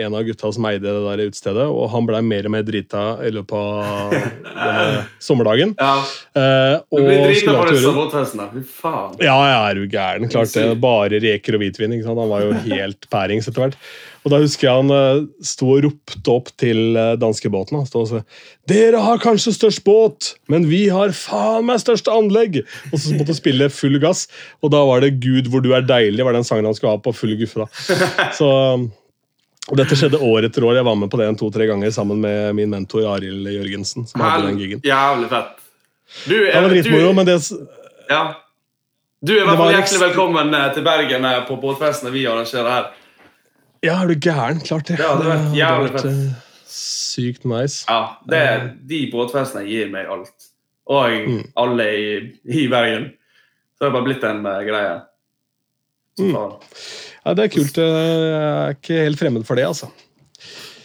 en 0.00 0.14
av 0.16 0.22
gutta 0.24 0.48
som 0.56 0.64
eide 0.64 0.80
det 0.80 1.02
der 1.04 1.22
utestedet, 1.28 1.66
og 1.68 1.90
han 1.92 2.06
blei 2.08 2.22
mer 2.24 2.48
og 2.48 2.54
mer 2.54 2.62
drita 2.64 3.02
i 3.26 3.32
løpet 3.36 3.52
av 3.52 4.14
denne 4.14 5.04
sommerdagen. 5.28 5.74
Ja, 5.76 5.98
Eh, 6.30 6.76
Du 6.88 6.96
og 6.96 7.04
blir 7.04 7.24
drita 7.26 7.40
skulle 7.42 7.56
på 7.56 7.62
alltid 7.66 7.76
disse 7.76 8.38
gjøre- 8.38 8.50
Fy 8.54 8.62
faen. 8.80 9.16
ja, 9.20 9.34
jeg 9.50 9.60
er 9.60 9.80
jo 9.82 9.86
gæren. 9.92 10.28
Klart 10.30 10.52
det. 10.54 10.80
Bare 10.80 11.20
reker 11.20 11.56
og 11.58 11.60
hvitvin. 11.64 11.92
ikke 11.98 12.06
sant? 12.06 12.20
Han 12.22 12.30
var 12.30 12.44
jo 12.46 12.52
helt 12.70 13.08
pærings 13.10 13.48
etter 13.50 13.64
hvert. 13.66 13.76
Og 14.20 14.32
da 14.34 14.40
husker 14.42 14.66
jeg 14.66 14.80
han 14.82 14.92
eh, 14.92 15.22
sto 15.48 15.70
og 15.72 15.84
ropte 15.86 16.32
opp 16.32 16.50
til 16.60 16.96
uh, 16.98 17.16
danskebåten. 17.20 17.78
Han 17.80 17.88
og 18.02 18.08
sa 18.10 18.20
Dere 18.68 19.00
har 19.00 19.22
kanskje 19.22 19.54
størst 19.56 19.82
båt, 19.86 20.34
men 20.52 20.66
vi 20.68 20.82
har 20.92 21.14
faen 21.16 21.64
meg 21.70 21.80
største 21.80 22.12
anlegg! 22.12 22.60
Og 22.90 23.00
så 23.00 23.14
måtte 23.16 23.32
han 23.32 23.40
spille 23.40 23.70
full 23.72 23.96
gass, 24.02 24.26
og 24.60 24.74
da 24.74 24.82
var 24.86 25.00
det 25.04 25.16
Gud 25.24 25.48
hvor 25.50 25.64
du 25.64 25.72
er 25.76 25.86
deilig, 25.88 26.24
var 26.26 26.36
den 26.36 26.46
sangen 26.46 26.68
han 26.68 26.76
skulle 26.76 26.98
ha 26.98 27.02
på 27.02 27.16
full 27.16 27.32
guffe. 27.40 27.64
da. 27.64 28.00
Så 28.38 28.50
og 29.70 29.78
Dette 29.78 29.94
skjedde 29.94 30.18
år 30.24 30.48
etter 30.48 30.64
år. 30.66 30.78
Jeg 30.80 30.86
var 30.88 30.96
med 30.98 31.10
på 31.12 31.18
det 31.20 31.26
en 31.30 31.36
to-tre 31.38 31.66
ganger 31.68 31.92
sammen 31.94 32.18
med 32.22 32.56
min 32.58 32.70
mentor 32.72 33.04
Arild 33.12 33.46
Jørgensen. 33.52 34.06
som 34.08 34.22
hadde 34.24 34.48
den 34.48 34.58
gigen. 34.58 34.80
Jævlig 34.82 35.28
fett. 35.30 35.52
Du, 36.24 36.34
Det 36.34 36.62
var 36.62 36.72
dritmoro, 36.72 37.12
men 37.12 37.28
det 37.28 37.36
Ja. 38.10 38.22
Du 39.20 39.34
er 39.34 39.42
i 39.42 39.44
hvert 39.44 39.60
fall 39.60 39.74
hjertelig 39.74 40.00
velkommen 40.00 40.54
eh, 40.56 40.70
til 40.72 40.82
Bergen 40.82 41.24
eh, 41.28 41.42
på 41.44 41.58
båtfestene 41.60 42.10
vi 42.10 42.24
arrangerer 42.26 42.70
her. 42.72 42.86
Ja, 43.84 44.02
er 44.02 44.10
du 44.10 44.14
gæren? 44.20 44.60
Klart 44.64 44.86
det. 44.90 44.98
Det 45.00 45.06
hadde 45.08 45.24
vært 45.30 45.54
jævlig 45.56 45.92
fett. 45.94 46.04
eh, 46.10 46.46
Sykt 46.70 47.44
nice. 47.48 47.84
Ja, 47.88 48.16
det, 48.28 48.42
De 48.86 48.98
båtfestene 49.12 49.64
gir 49.66 49.88
meg 49.90 50.06
alt. 50.12 50.48
Og 50.90 51.10
Mm. 51.28 51.42
alle 51.56 51.86
i, 51.96 52.06
i 52.50 52.66
Bergen. 52.68 53.12
Så 53.78 53.84
det 53.84 53.88
har 53.88 53.94
bare 53.96 54.04
blitt 54.08 54.24
en 54.28 54.44
uh, 54.46 54.60
greie. 54.66 55.00
Mm. 56.20 56.34
Ja, 57.24 57.34
det 57.34 57.44
er 57.46 57.52
kult. 57.54 57.76
Jeg 57.76 58.40
er 58.40 58.74
ikke 58.74 58.98
helt 59.06 59.18
fremmed 59.20 59.46
for 59.48 59.56
det, 59.56 59.64
altså. 59.70 59.88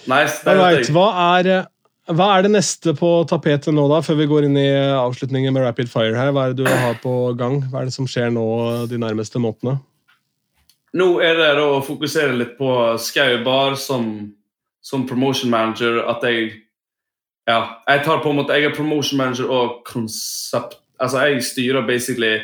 Nice. 0.08 0.40
Det 0.46 0.54
Alright, 0.54 0.88
hva, 0.94 1.08
er, 1.42 1.66
hva 2.14 2.28
er 2.38 2.46
det 2.46 2.52
neste 2.54 2.94
på 2.96 3.10
tapetet 3.28 3.74
nå, 3.74 3.88
da, 3.92 4.00
før 4.06 4.20
vi 4.22 4.28
går 4.30 4.46
inn 4.48 4.56
i 4.62 4.68
avslutningen 4.96 5.52
med 5.56 5.66
Rapid 5.66 5.90
Fire 5.92 6.16
her? 6.16 6.32
Hva 6.32 6.46
er 6.48 6.54
det 6.56 6.64
du 6.64 6.70
har 6.72 6.96
på 7.04 7.16
gang? 7.40 7.60
Hva 7.72 7.82
er 7.82 7.90
det 7.90 7.96
som 7.98 8.08
skjer 8.08 8.32
nå 8.36 8.46
de 8.92 8.98
nærmeste 9.02 9.42
månedene? 9.42 9.80
Nå 10.96 11.08
er 11.20 11.36
det 11.36 11.52
å 11.60 11.82
fokusere 11.84 12.38
litt 12.40 12.56
på 12.60 12.70
Skau 13.02 13.42
Bar 13.44 13.76
som, 13.80 14.08
som 14.84 15.04
promotion 15.08 15.52
manager. 15.52 16.04
At 16.08 16.24
jeg 16.24 16.62
Ja, 17.46 17.82
jeg 17.86 18.02
tar 18.06 18.24
på 18.24 18.32
en 18.32 18.40
måte 18.40 18.56
Jeg 18.58 18.72
er 18.72 18.76
promotion 18.76 19.20
manager 19.20 19.52
og 19.52 19.84
konsept... 19.86 20.80
Altså, 20.98 21.26
jeg 21.28 21.44
styrer 21.44 21.84
basically 21.86 22.40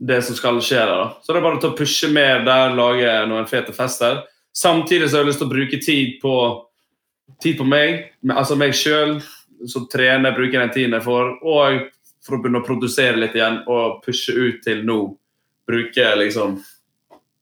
det 0.00 0.22
som 0.24 0.34
skal 0.34 0.62
skje 0.64 0.80
der. 0.88 1.12
Så 1.20 1.34
det 1.34 1.42
er 1.42 1.44
bare 1.44 1.60
å 1.68 1.76
pushe 1.76 2.08
mer 2.08 2.40
der, 2.46 2.72
lage 2.72 3.12
noen 3.28 3.44
fete 3.46 3.74
fester. 3.76 4.22
Samtidig 4.56 5.10
så 5.10 5.18
har 5.18 5.26
jeg 5.26 5.34
lyst 5.34 5.42
til 5.42 5.50
å 5.50 5.52
bruke 5.52 5.80
tid 5.84 6.16
på 6.22 6.34
tid 7.42 7.58
på 7.60 7.66
meg, 7.68 8.08
altså 8.32 8.56
meg 8.58 8.74
sjøl, 8.76 9.18
som 9.68 9.86
trener, 9.92 10.34
bruker 10.34 10.62
den 10.62 10.72
tiden 10.74 10.96
jeg 10.96 11.04
får, 11.04 11.34
og 11.44 11.84
for 12.24 12.36
å 12.36 12.40
begynne 12.40 12.60
å 12.62 12.66
produsere 12.66 13.20
litt 13.20 13.36
igjen 13.36 13.60
og 13.70 14.00
pushe 14.04 14.34
ut 14.34 14.60
til 14.64 14.82
nå. 14.88 14.98
Bruke 15.68 16.08
liksom 16.18 16.58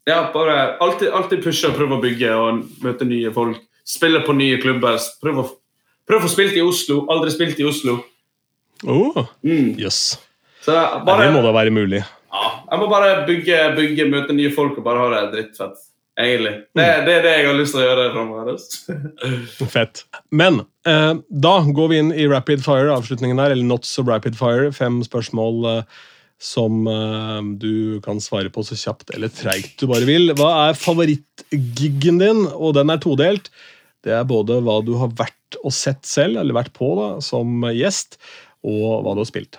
Ja, 0.09 0.23
bare 0.33 0.77
alltid, 0.81 1.11
alltid 1.13 1.43
pushe 1.45 1.69
og 1.69 1.77
prøve 1.77 1.99
å 1.99 2.03
bygge 2.03 2.31
og 2.41 2.63
møte 2.85 3.05
nye 3.09 3.33
folk. 3.35 3.59
Spille 3.89 4.23
på 4.25 4.35
nye 4.37 4.57
klubber. 4.63 4.97
Prøve 5.23 5.43
å, 5.45 5.51
prøv 6.09 6.25
å 6.25 6.31
spilt 6.33 6.57
i 6.57 6.65
Oslo. 6.65 7.03
Aldri 7.13 7.33
spilt 7.35 7.61
i 7.61 7.67
Oslo. 7.69 7.99
Oh, 8.87 9.25
Mm. 9.45 9.75
yes. 9.81 10.17
Det 10.65 10.75
må 11.33 11.43
da 11.43 11.53
være 11.55 11.71
mulig. 11.73 12.01
ja, 12.05 12.49
jeg 12.71 12.79
må 12.81 12.89
bare 12.91 13.25
bygge, 13.27 13.61
bygge, 13.77 14.05
møte 14.13 14.35
nye 14.37 14.51
folk 14.55 14.77
og 14.79 14.85
bare 14.85 14.99
ha 15.05 15.09
det 15.15 15.23
drittfett. 15.35 15.79
Egentlig. 16.19 16.53
Det, 16.75 16.85
det 17.07 17.13
er 17.15 17.23
det 17.23 17.33
jeg 17.37 17.47
har 17.47 17.55
lyst 17.57 17.75
til 17.77 17.81
å 17.81 17.87
gjøre 17.87 18.07
framover. 18.13 18.57
Fett. 19.75 20.01
Men 20.35 20.61
eh, 20.87 21.15
da 21.31 21.53
går 21.63 21.89
vi 21.93 21.99
inn 22.03 22.13
i 22.13 22.27
rapid 22.31 22.65
fire, 22.65 22.91
avslutningen 22.97 23.39
der, 23.39 23.55
eller 23.55 23.65
not 23.69 23.87
so 23.87 24.03
rapid 24.07 24.35
fire. 24.39 24.73
Fem 24.75 24.99
spørsmål 25.07 25.69
eh, 25.71 26.01
som 26.39 26.87
uh, 26.87 27.43
du 27.59 27.99
kan 28.05 28.21
svare 28.23 28.51
på 28.55 28.63
så 28.67 28.79
kjapt 28.79 29.11
eller 29.17 29.33
treigt 29.35 29.81
du 29.81 29.89
bare 29.91 30.07
vil. 30.07 30.33
Hva 30.39 30.69
er 30.69 30.79
favorittgiggen 30.79 32.23
din? 32.23 32.45
Og 32.55 32.77
den 32.79 32.95
er 32.95 33.03
todelt. 33.03 33.51
Det 34.07 34.15
er 34.15 34.29
både 34.29 34.61
hva 34.63 34.79
du 34.87 34.95
har 35.01 35.11
vært 35.19 35.59
og 35.65 35.75
sett 35.75 36.07
selv, 36.07 36.39
eller 36.39 36.57
vært 36.57 36.75
på 36.77 36.93
da, 36.99 37.09
som 37.25 37.65
gjest, 37.75 38.19
og 38.67 39.03
hva 39.03 39.17
du 39.17 39.25
har 39.25 39.31
spilt. 39.31 39.59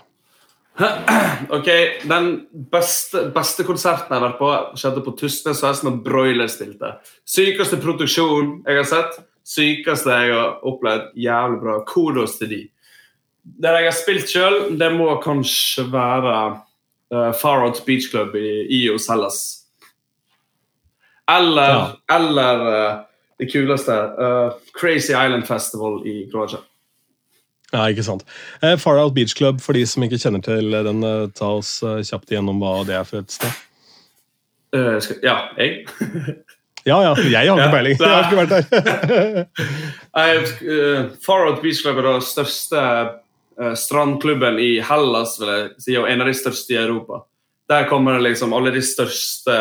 Ok, 1.56 1.68
Den 2.08 2.30
beste, 2.72 3.26
beste 3.36 3.66
konserten 3.68 4.14
jeg 4.14 4.22
har 4.22 4.28
vært 4.30 4.40
på, 4.40 4.52
skjedde 4.80 5.04
på 5.04 5.16
Tustnes 5.20 5.62
Fest 5.64 5.84
når 5.84 6.00
Broiler 6.06 6.52
stilte. 6.52 6.94
Sykeste 7.28 7.80
produksjon 7.84 8.60
jeg 8.68 8.80
har 8.80 8.88
sett. 8.88 9.20
Sykeste 9.50 10.14
jeg 10.14 10.36
har 10.36 10.60
opplevd. 10.68 11.12
Jævlig 11.20 11.62
bra. 11.64 11.80
Kodos 11.90 12.38
til 12.40 12.54
de. 12.54 12.62
Det 13.60 13.76
jeg 13.76 13.88
har 13.88 13.98
spilt 13.98 14.32
sjøl, 14.32 14.58
det 14.80 14.92
må 14.94 15.10
kanskje 15.24 15.88
være 15.92 16.34
uh, 17.14 17.32
Far 17.34 17.64
Out 17.66 17.84
Beach 17.86 18.10
Club 18.12 18.36
i 18.36 18.66
IOS 18.84 19.08
Hellas. 19.10 19.40
Eller, 21.32 21.70
Ja. 21.70 22.16
eller 22.16 22.62
uh, 22.62 23.00
det 23.40 23.52
kuleste 23.52 23.94
uh, 23.94 24.52
Crazy 24.80 25.12
Island 25.14 25.46
Festival 25.48 26.02
i 26.08 26.28
Kroatia. 26.32 26.60
Ja, 27.74 27.84
ikke 27.88 28.04
sant. 28.04 28.24
Uh, 28.64 28.76
Far 28.82 28.98
Out 28.98 29.14
Beach 29.14 29.36
Club, 29.38 29.62
for 29.62 29.74
de 29.78 29.86
som 29.86 30.04
ikke 30.04 30.18
kjenner 30.18 30.42
til 30.42 30.72
den, 30.74 31.04
eh, 31.06 31.28
ta 31.38 31.52
oss 31.60 31.84
eh, 31.86 32.00
kjapt 32.02 32.32
igjennom 32.34 32.58
hva 32.64 32.80
det 32.88 32.96
er 32.98 33.04
for 33.06 33.22
et 33.22 33.32
sted. 33.32 33.60
Eh, 34.74 34.96
skal, 35.06 35.20
ja, 35.24 35.36
jeg? 35.58 35.86
Ja, 36.88 36.96
ja, 37.04 37.12
jeg 37.30 37.50
har 37.52 37.60
ikke 37.60 37.72
peiling. 37.76 37.98
Jeg 38.00 38.10
har 38.10 38.24
ikke 38.24 38.40
vært 38.40 38.54
der. 38.72 39.46
Eh, 40.18 41.10
Far 41.22 41.46
Out 41.46 41.62
Beach 41.62 41.82
Club 41.84 41.98
er 42.02 42.08
det 42.08 42.24
største 42.26 42.80
eh, 42.80 43.10
strandklubben 43.76 44.60
i 44.60 44.80
Hellas, 44.82 45.38
vil 45.42 45.50
jeg 45.52 45.70
si, 45.84 45.98
og 46.00 46.08
en 46.10 46.22
av 46.22 46.28
de 46.28 46.34
største 46.38 46.74
i 46.74 46.78
Europa. 46.80 47.24
Der 47.70 47.88
kommer 47.90 48.20
liksom 48.24 48.54
alle 48.54 48.72
de 48.72 48.82
største 48.82 49.56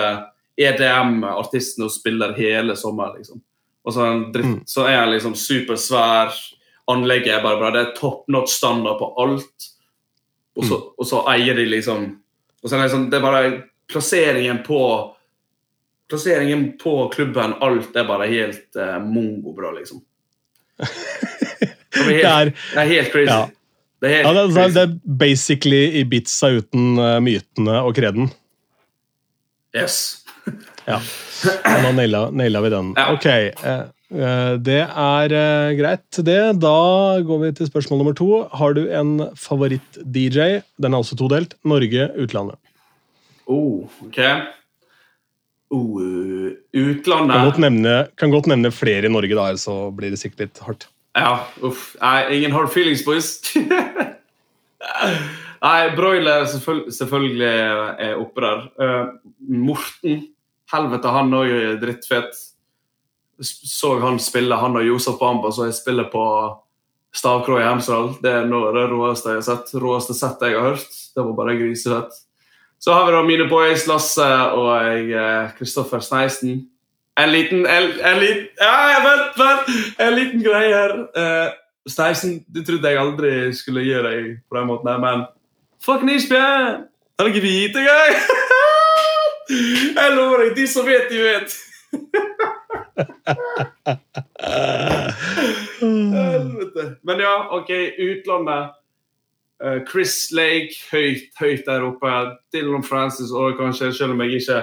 EDM-artistene 0.58 1.86
og 1.88 1.92
spiller 1.92 2.32
hele 2.38 2.76
sommeren. 2.76 3.16
liksom. 3.18 3.40
Og 3.84 3.94
så 3.94 4.06
dritt, 4.32 4.46
Mm. 4.46 4.62
så 4.66 4.86
er 4.86 4.96
han 5.00 5.10
liksom 5.10 5.34
supersvær. 5.34 6.32
Anlegget 6.88 7.34
er 7.38 7.42
bare 7.42 7.58
bra. 7.58 7.70
Det 7.70 7.80
er 7.80 7.96
top 7.96 8.24
notch 8.28 8.52
standard 8.56 8.98
på 8.98 9.14
alt. 9.18 9.68
Og 10.56 10.64
så, 10.64 10.78
og 10.98 11.06
så 11.06 11.24
eier 11.28 11.54
de 11.54 11.66
liksom 11.66 12.18
og 12.62 12.70
så 12.70 12.74
er 12.74 12.78
det, 12.80 12.88
liksom, 12.88 13.10
det 13.10 13.16
er 13.16 13.22
bare 13.22 13.62
plasseringen 13.92 14.62
på 14.66 15.14
Plasseringen 16.08 16.78
på 16.78 17.08
klubben, 17.12 17.52
alt 17.60 17.96
er 17.96 18.04
bare 18.08 18.26
helt 18.26 18.76
uh, 18.80 18.96
mongo-bra, 18.98 19.70
liksom. 19.76 20.00
Det 21.92 22.22
er 22.24 22.38
helt, 22.38 22.54
det 22.72 22.80
er 22.80 22.88
helt 22.88 23.12
crazy. 23.12 23.28
Ja. 23.28 23.48
Det 23.98 24.10
er 24.14 24.22
ja, 24.22 24.32
det, 24.32 24.42
er- 24.62 24.74
det 24.74 24.82
er 24.84 24.92
basically 25.20 25.80
Ibiza 26.00 26.52
uten 26.60 26.98
uh, 27.00 27.16
mytene 27.24 27.80
og 27.82 27.96
kreden. 27.98 28.28
Yes. 29.76 30.24
Ja. 30.86 31.00
Nå 31.82 31.90
naila, 31.96 32.28
vi 32.64 32.70
den. 32.72 32.92
Ja. 32.96 33.08
Ok, 33.12 33.26
eh, 33.28 34.52
det 34.64 34.78
er 34.86 35.34
uh, 35.34 35.72
greit, 35.76 36.20
det. 36.24 36.38
Da 36.62 36.76
går 37.26 37.42
vi 37.42 37.50
til 37.58 37.68
spørsmål 37.68 38.00
nummer 38.00 38.16
to. 38.16 38.28
Har 38.56 38.78
du 38.78 38.84
en 38.86 39.18
favoritt-DJ? 39.36 40.62
Den 40.80 40.94
er 40.94 41.02
også 41.02 41.18
todelt. 41.18 41.58
Norge, 41.68 42.06
utlandet. 42.22 42.56
Oh, 43.48 43.84
OK. 44.06 44.20
Oh, 45.68 45.98
utlandet 46.72 47.34
Kan 47.36 47.44
godt, 47.50 47.58
nevne, 47.60 47.96
kan 48.16 48.32
godt 48.32 48.48
nevne 48.48 48.70
flere 48.72 49.04
i 49.08 49.12
Norge, 49.12 49.34
da, 49.36 49.50
så 49.60 49.90
blir 49.92 50.14
det 50.14 50.20
sikkert 50.22 50.46
litt 50.46 50.62
hardt. 50.64 50.88
Ja, 51.18 51.32
uff. 51.66 51.96
Nei, 52.00 52.36
ingen 52.36 52.54
hard 52.54 52.70
feelings, 52.70 53.02
boys. 53.04 53.40
Nei, 55.58 55.90
Broiler 55.96 56.44
selvføl 56.46 56.84
selvfølgelig 56.94 57.48
er 58.06 58.20
oppe 58.20 58.44
der. 58.44 58.60
Uh, 58.78 59.08
Morten, 59.50 60.20
helvete, 60.70 61.14
han 61.16 61.34
òg 61.34 61.50
er 61.56 61.80
drittfet. 61.82 62.38
Så 63.42 63.96
han 64.02 64.20
spille, 64.22 64.58
han 64.58 64.78
og 64.78 64.86
Josef 64.86 65.18
Bamba, 65.18 65.50
så 65.54 65.68
jeg 65.68 65.78
spiller 65.78 66.06
på 66.12 66.22
Stavkrå 67.14 67.58
i 67.58 67.66
Hemsedal. 67.66 68.12
Det 68.22 68.30
er 68.30 68.48
noe 68.48 68.70
av 68.70 68.78
det 68.78 68.86
råeste 68.92 69.34
jeg 69.34 69.40
har 69.40 69.46
sett. 69.46 69.76
Råeste 69.82 70.14
sett 70.14 70.42
jeg 70.44 70.58
har 70.58 70.72
hørt. 70.72 70.98
Det 71.14 71.24
var 71.24 71.36
bare 71.38 71.58
grisefett. 71.58 72.18
Så 72.78 72.94
har 72.94 73.08
vi 73.08 73.14
da 73.14 73.22
mine 73.26 73.48
boys 73.50 73.88
Lasse 73.90 74.26
og 74.54 75.10
Kristoffer 75.58 76.02
Sneisen. 76.04 76.68
En 77.18 77.30
liten 77.30 77.66
en, 77.66 78.00
en 78.00 78.18
liten, 78.18 78.48
ja, 78.54 79.02
vent, 79.02 79.36
vent! 79.36 79.66
En 79.98 80.12
liten 80.14 80.42
greie 80.42 80.74
her. 80.74 80.92
Uh, 81.18 81.50
Steisen, 81.86 82.44
du 82.46 82.64
trodde 82.64 82.88
jeg 82.88 83.00
aldri 83.00 83.32
skulle 83.56 83.82
gi 83.82 83.96
deg 84.04 84.28
på 84.48 84.58
den 84.58 84.68
måten, 84.68 84.90
her, 84.92 85.00
men 85.02 85.24
fuck 85.82 86.04
Nisbjørn! 86.06 86.84
Har 87.18 87.26
du 87.26 87.32
ikke 87.32 87.42
vite 87.42 87.82
engang? 87.82 88.14
jeg 89.98 90.14
lover 90.14 90.44
deg, 90.44 90.54
de 90.60 90.66
som 90.70 90.86
vet, 90.86 91.10
de 91.10 91.18
vet. 91.26 91.50
Men 97.02 97.26
ja, 97.26 97.34
OK, 97.58 97.70
utlandet. 97.98 98.74
Uh, 99.58 99.80
Chris 99.90 100.28
Lake, 100.30 100.70
høyt, 100.92 101.32
høyt 101.40 101.66
der 101.66 101.82
oppe. 101.82 102.36
Dylan 102.54 102.86
Francis 102.86 103.34
og 103.34 103.58
kanskje, 103.58 103.90
selv 103.92 104.14
om 104.14 104.22
jeg 104.22 104.38
ikke 104.38 104.60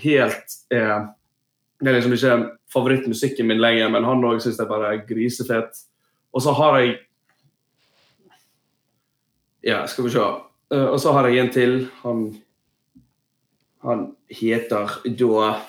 helt 0.00 0.62
er 0.72 1.12
Det 1.82 1.90
er 1.90 1.96
liksom 1.98 2.12
ikke 2.14 2.36
favorittmusikken 2.70 3.48
min 3.48 3.58
lenger, 3.58 3.90
men 3.90 4.06
han 4.06 4.22
òg 4.24 4.38
syns 4.42 4.60
jeg 4.60 4.70
bare 4.70 4.92
er 4.92 5.02
grisefet. 5.08 5.82
Og 6.32 6.44
så 6.44 6.54
har 6.58 6.78
jeg 6.80 7.00
Ja, 9.62 9.86
skal 9.86 10.04
vi 10.04 10.10
se. 10.10 10.22
Eh, 10.74 10.86
og 10.86 11.00
så 11.00 11.12
har 11.12 11.28
jeg 11.28 11.38
en 11.38 11.52
til. 11.52 11.88
Han 12.02 12.42
Han 13.82 14.14
heter 14.30 14.88
da 15.04 15.60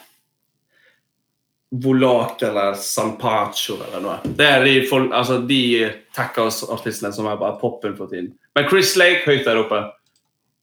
Volak 1.71 2.41
eller 2.41 2.73
Sampacho 2.77 3.79
eller 3.81 4.01
noe. 4.01 4.19
Det 4.37 4.45
er 4.45 4.63
de, 4.63 4.73
altså 5.09 5.39
de 5.41 5.89
Tackhouse-artistene 6.13 7.09
som 7.13 7.25
er 7.25 7.39
bare 7.41 7.57
poppen 7.57 7.95
for 7.97 8.05
tiden. 8.11 8.35
Men 8.53 8.69
Chris 8.69 8.93
Lake 8.95 9.25
høyt 9.25 9.45
der 9.47 9.57
oppe. 9.57 9.79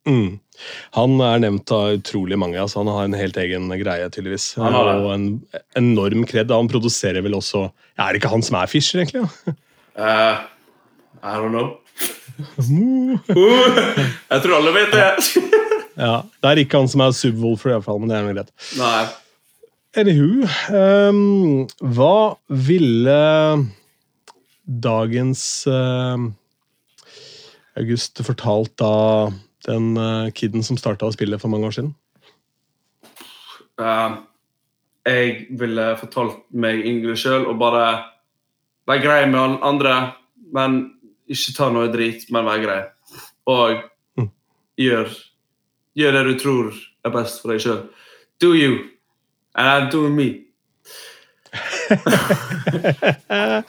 Mm. 0.08 0.38
Han 0.96 1.20
er 1.24 1.42
nevnt 1.44 1.72
av 1.72 1.98
utrolig 1.98 2.38
mange. 2.40 2.58
altså 2.60 2.80
Han 2.82 2.92
har 2.92 3.08
en 3.08 3.18
helt 3.18 3.36
egen 3.40 3.68
greie, 3.80 4.08
tydeligvis. 4.12 4.54
Han 4.60 4.76
har 4.76 4.88
det. 4.88 4.96
Og 5.04 5.12
en 5.14 5.26
enorm 5.78 6.24
kred. 6.28 6.52
Han 6.52 6.70
produserer 6.72 7.24
vel 7.24 7.36
også 7.38 7.68
Er 7.98 8.12
det 8.12 8.20
ikke 8.20 8.32
han 8.32 8.44
som 8.44 8.60
er 8.60 8.70
Fischer, 8.70 9.02
egentlig? 9.04 9.56
Eh, 10.00 10.36
I 11.20 11.36
don't 11.36 11.52
know. 11.52 11.76
Uh, 12.56 13.18
jeg 13.28 14.42
tror 14.42 14.54
alle 14.56 14.72
vet 14.72 14.94
det. 14.94 15.08
ja, 16.06 16.22
Det 16.40 16.50
er 16.52 16.60
ikke 16.62 16.80
han 16.80 16.88
som 16.88 17.02
er 17.04 17.16
Subwoolfer, 17.16 17.74
iallfall, 17.74 18.00
men 18.00 18.08
det 18.12 18.16
er 18.16 18.24
noe 18.24 18.36
greit. 18.38 18.52
Nei. 18.78 19.02
Anywho, 20.00 20.46
um, 20.70 21.66
hva 21.82 22.38
ville 22.48 23.18
dagens 24.86 25.42
uh, 25.66 26.30
August 27.80 28.22
fortalt 28.24 28.72
da 28.78 28.94
den 29.66 29.96
uh, 29.98 30.30
kiden 30.36 30.62
som 30.66 30.76
starta 30.80 31.06
å 31.08 31.12
spille 31.14 31.38
for 31.40 31.48
mange 31.52 31.66
år 31.68 31.74
siden? 31.76 31.92
Uh, 33.80 34.20
jeg 35.08 35.46
ville 35.58 35.86
fortalt 36.00 36.42
meg 36.52 36.82
yngre 36.86 37.16
sjøl 37.16 37.46
og 37.48 37.58
bare 37.60 37.84
være 38.90 39.02
grei 39.04 39.20
med 39.30 39.40
alle 39.40 39.60
andre, 39.64 39.94
men 40.52 40.80
ikke 41.30 41.54
ta 41.56 41.70
noe 41.72 41.88
drit, 41.92 42.26
men 42.34 42.48
være 42.48 42.64
grei. 42.66 42.80
Og 43.50 43.82
Mm. 44.18 44.30
gjør, 44.78 45.08
gjør 45.96 46.12
det 46.16 46.24
du 46.26 46.34
tror 46.42 46.72
er 47.04 47.10
best 47.14 47.40
for 47.42 47.52
deg 47.52 47.60
sjøl. 47.62 47.82
Do 48.40 48.54
you, 48.56 48.88
and 49.54 49.68
I'm 49.68 49.90
doing 49.90 50.14
me. 50.16 50.28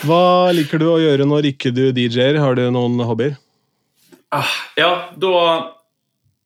Hva 0.00 0.52
liker 0.56 0.80
du 0.80 0.86
å 0.88 0.98
gjøre 1.00 1.26
når 1.28 1.50
ikke 1.52 1.72
du 1.76 1.92
DJ-er? 1.96 2.38
Har 2.40 2.54
du 2.56 2.62
noen 2.72 3.00
hobbyer? 3.04 3.36
Ah, 4.30 4.46
ja, 4.76 4.90
da, 5.18 5.30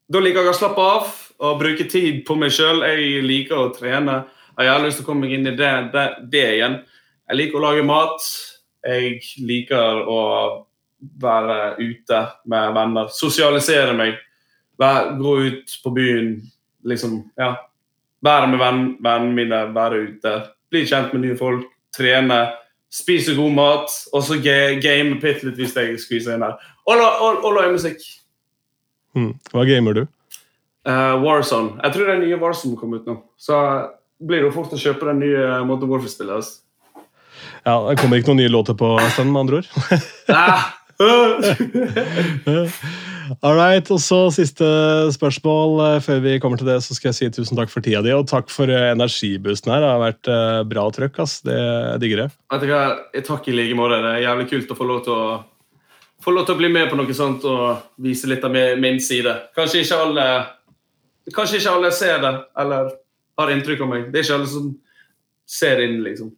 da 0.09 0.21
liker 0.25 0.41
jeg 0.47 0.55
å 0.55 0.57
slappe 0.57 0.85
av 0.89 1.09
og 1.45 1.59
bruke 1.61 1.85
tid 1.91 2.23
på 2.25 2.37
meg 2.41 2.55
sjøl. 2.57 2.81
Jeg 2.89 3.25
liker 3.27 3.61
å 3.61 3.73
trene. 3.77 4.23
Jeg 4.57 4.71
har 4.71 4.81
lyst 4.81 5.01
til 5.01 5.05
å 5.05 5.09
komme 5.11 5.27
meg 5.27 5.35
inn 5.37 5.51
i 5.51 5.57
det, 5.59 5.73
det, 5.93 6.05
det 6.33 6.45
igjen. 6.55 6.79
Jeg 7.29 7.41
liker 7.41 7.59
å 7.59 7.65
lage 7.67 7.85
mat. 7.85 8.25
Jeg 8.85 9.19
liker 9.45 10.01
å 10.09 10.21
være 11.21 11.59
ute 11.83 12.23
med 12.49 12.73
venner. 12.77 13.13
Sosialisere 13.13 13.93
meg. 13.99 14.17
Vær, 14.81 15.13
gå 15.21 15.37
ut 15.51 15.79
på 15.85 15.93
byen. 15.95 16.35
Liksom, 16.89 17.21
ja. 17.41 17.53
Være 18.25 18.49
med 18.49 18.63
venn, 18.63 18.85
vennene 19.05 19.37
mine, 19.37 19.63
være 19.77 20.01
ute. 20.09 20.35
Bli 20.73 20.87
kjent 20.89 21.13
med 21.13 21.27
nye 21.27 21.37
folk. 21.37 21.69
Trene. 21.95 22.47
Spise 22.95 23.35
god 23.37 23.55
mat. 23.57 23.95
Og 24.13 24.23
så 24.27 24.39
game 24.43 25.19
bitte 25.23 25.49
litt 25.49 25.59
hvis 25.59 25.77
jeg 25.79 25.99
skviser 26.03 26.37
inn 26.37 26.47
her. 26.47 26.55
Og, 26.87 27.01
og, 27.01 27.43
og 27.43 27.57
lage 27.57 27.75
musikk. 27.75 28.05
Mm. 29.19 29.33
Hva 29.55 29.65
gamer 29.69 29.93
du? 29.99 30.05
Uh, 30.85 31.15
Warzone. 31.23 31.79
Jeg 31.81 31.95
tror 31.95 32.13
det 32.13 32.19
nye 32.27 32.41
Warzone 32.41 32.79
kom 32.79 32.95
ut 32.95 33.07
nå. 33.09 33.15
Så 33.41 33.57
blir 34.23 34.43
det 34.43 34.51
jo 34.51 34.55
fort 34.55 34.75
å 34.75 34.81
kjøpe 34.81 35.09
den 35.11 35.23
nye 35.25 35.43
Modern 35.67 35.91
Warfare-spillet. 35.91 36.35
Altså. 36.39 36.55
Ja, 37.65 37.75
Det 37.89 37.99
kommer 38.01 38.21
ikke 38.21 38.31
noen 38.33 38.43
nye 38.45 38.53
låter 38.53 38.75
på 38.79 38.89
stedet 39.09 39.33
med 39.33 39.45
andre 39.47 39.63
ord. 39.63 39.69
Ah! 40.29 40.63
All 43.41 43.57
right, 43.57 43.89
og 43.93 44.01
så 44.03 44.19
Siste 44.35 44.67
spørsmål 45.15 45.79
eh, 45.85 46.01
før 46.05 46.21
vi 46.25 46.37
kommer 46.43 46.61
til 46.61 46.69
det. 46.69 46.83
så 46.85 46.97
skal 46.97 47.11
jeg 47.11 47.17
si 47.19 47.31
Tusen 47.33 47.59
takk 47.59 47.73
for 47.73 47.85
tida 47.85 48.03
di, 48.05 48.13
og 48.13 48.29
takk 48.29 48.51
for 48.53 48.71
eh, 48.71 48.91
energiboosten 48.93 49.73
her. 49.73 49.81
Det 49.85 49.91
har 49.93 50.03
vært 50.03 50.31
eh, 50.33 50.61
bra 50.69 50.85
trøkk. 50.93 51.19
ass. 51.25 51.39
Det 51.47 51.57
digger? 52.03 52.29
Jeg 52.53 53.25
Takk 53.25 53.49
i 53.49 53.57
like 53.57 53.79
måte. 53.79 54.03
Det 54.05 54.13
er 54.13 54.27
jævlig 54.27 54.49
kult 54.51 54.75
å 54.75 54.79
få 54.79 54.89
lov 54.89 55.03
til 55.07 55.17
å 55.17 55.25
få 56.25 56.33
lov 56.33 56.47
til 56.49 56.57
å 56.57 56.61
bli 56.61 56.71
med 56.73 56.89
på 56.89 56.97
noe 56.97 57.15
sånt 57.17 57.43
og 57.49 57.99
vise 58.01 58.29
litt 58.31 58.45
av 58.45 58.53
min 58.53 59.01
side. 59.03 59.33
Kanskje 59.57 59.83
ikke 59.85 59.99
alle 60.07 60.29
Kanskje 61.35 61.59
ikke 61.59 61.73
alle 61.73 61.91
ser 61.97 62.19
det 62.21 62.33
eller 62.61 62.91
har 63.41 63.53
inntrykk 63.53 63.83
av 63.85 63.89
meg. 63.89 64.09
Det 64.13 64.21
er 64.21 64.27
ikke 64.27 64.39
alle 64.39 64.49
som 64.53 64.73
ser 65.49 65.81
inn, 65.81 66.03
liksom. 66.05 66.33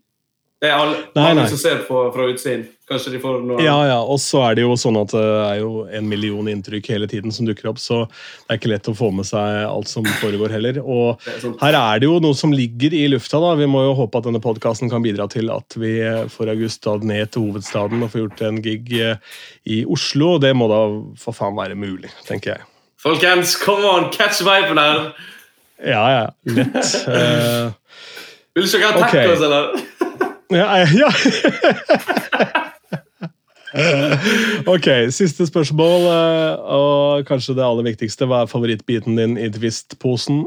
Det 0.57 0.71
er 0.71 0.79
alle, 0.81 1.03
Nei, 1.13 1.35
nei. 1.37 1.43
som 1.53 1.59
ser 1.61 1.83
på 1.85 1.99
fra 2.15 2.27
utsiden. 2.33 2.63
Kanskje 2.89 3.11
de 3.13 3.19
får 3.21 3.41
noe 3.45 3.61
Ja, 3.61 3.75
ja, 3.85 3.97
Og 3.99 4.17
så 4.23 4.39
er 4.47 4.55
det 4.57 4.63
jo 4.63 4.77
sånn 4.79 4.97
at 4.97 5.11
det 5.13 5.21
er 5.27 5.57
jo 5.59 5.83
en 5.91 6.07
million 6.09 6.47
inntrykk 6.49 6.87
hele 6.95 7.09
tiden 7.11 7.35
som 7.35 7.49
dukker 7.49 7.69
opp, 7.73 7.81
så 7.83 8.05
det 8.07 8.55
er 8.55 8.61
ikke 8.61 8.71
lett 8.71 8.89
å 8.89 8.95
få 8.97 9.11
med 9.13 9.27
seg 9.29 9.67
alt 9.67 9.91
som 9.91 10.07
foregår 10.23 10.55
heller. 10.55 10.79
Og 10.81 11.21
er 11.27 11.41
sånn- 11.43 11.59
her 11.61 11.77
er 11.77 12.01
det 12.01 12.09
jo 12.09 12.21
noe 12.25 12.39
som 12.39 12.55
ligger 12.57 12.95
i 12.95 13.03
lufta. 13.13 13.41
da. 13.43 13.55
Vi 13.59 13.67
må 13.69 13.83
jo 13.85 13.97
håpe 13.99 14.17
at 14.17 14.25
denne 14.31 14.41
podkasten 14.41 14.89
kan 14.89 15.03
bidra 15.05 15.29
til 15.29 15.51
at 15.51 15.77
vi 15.77 15.99
får 16.33 16.53
August 16.55 16.87
ned 17.03 17.33
til 17.33 17.43
hovedstaden 17.51 18.03
og 18.03 18.13
får 18.15 18.23
gjort 18.25 18.43
en 18.49 18.63
gig 18.63 18.93
eh, 19.01 19.17
i 19.67 19.85
Oslo. 19.85 20.39
Det 20.39 20.55
må 20.57 20.69
da 20.73 20.81
for 21.19 21.37
faen 21.37 21.59
være 21.59 21.77
mulig, 21.77 22.09
tenker 22.25 22.55
jeg. 22.55 22.61
Folkens, 23.03 23.57
come 23.61 23.85
on, 23.85 24.11
catch 24.11 24.41
vipen 24.41 24.79
her! 24.79 25.13
Ja, 25.85 26.07
ja. 26.09 26.27
Lett. 26.47 27.05
uh, 27.09 27.73
Vil 28.57 28.65
du 28.65 28.73
ikke 28.79 28.89
ha 28.89 28.97
tacos, 28.97 29.37
okay. 29.37 29.45
eller? 29.45 29.96
Ja, 30.55 30.87
ja. 30.95 31.11
ok, 34.75 34.87
siste 35.11 35.47
spørsmål, 35.47 36.07
eh, 36.11 36.53
og 36.77 37.27
kanskje 37.29 37.57
det 37.59 37.65
aller 37.67 37.89
viktigste. 37.89 38.29
Hva 38.31 38.45
er 38.45 38.51
favorittbiten 38.51 39.19
din 39.19 39.35
i 39.41 39.49
Twist-posen? 39.53 40.45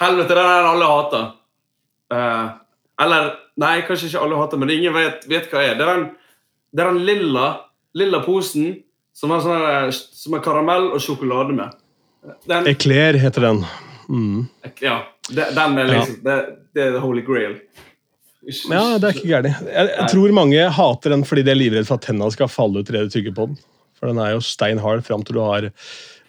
Helvete, 0.00 0.34
den 0.34 0.50
er 0.56 0.68
alle 0.72 0.88
hater. 0.90 1.30
Uh, 2.12 2.48
eller 3.00 3.30
Nei, 3.60 3.82
kanskje 3.84 4.08
ikke 4.08 4.22
alle 4.24 4.38
hater, 4.40 4.60
men 4.60 4.72
ingen 4.72 4.94
vet, 4.96 5.26
vet 5.28 5.50
hva 5.52 5.60
det 5.60 5.74
er. 5.74 5.76
Det 5.76 5.84
er 5.84 5.92
den, 5.92 6.06
det 6.72 6.82
er 6.82 6.88
den 6.88 7.02
lilla, 7.04 7.46
lilla 7.98 8.22
posen 8.24 8.78
som 9.16 9.34
er, 9.36 9.42
sånn, 9.44 9.92
som 9.92 10.36
er 10.38 10.44
karamell 10.44 10.88
og 10.96 11.02
sjokolade 11.04 11.56
med. 11.56 11.74
Den, 12.48 12.68
Eclair 12.70 13.18
heter 13.20 13.48
den. 13.50 13.64
Mm. 14.08 14.46
ja, 14.82 15.02
den 15.30 15.78
er 15.78 15.88
liksom 15.88 16.16
det, 16.24 16.36
det 16.74 16.86
er 16.86 16.96
the 16.96 17.02
holy 17.02 17.22
grail. 17.26 17.58
Ja, 18.42 18.98
det 18.98 19.06
er 19.06 19.12
ikke 19.18 19.28
gærent. 19.30 19.60
Jeg, 19.70 19.90
jeg 19.96 20.08
tror 20.10 20.32
mange 20.34 20.64
hater 20.78 21.14
den 21.14 21.22
fordi 21.28 21.44
de 21.46 21.52
er 21.54 21.60
livredd 21.60 21.86
for 21.86 21.94
at 22.00 22.08
tenna 22.08 22.26
skal 22.34 22.50
falle 22.50 22.82
ut 22.82 22.88
idet 22.90 23.04
du 23.06 23.12
tygger 23.14 23.36
på 23.36 23.46
den. 23.52 23.60
For 23.98 24.10
den 24.10 24.18
er 24.18 24.32
jo 24.34 24.40
stein 24.42 24.80
hard 24.82 25.04
fram 25.06 25.22
til 25.22 25.36
du 25.38 25.44
har 25.44 25.68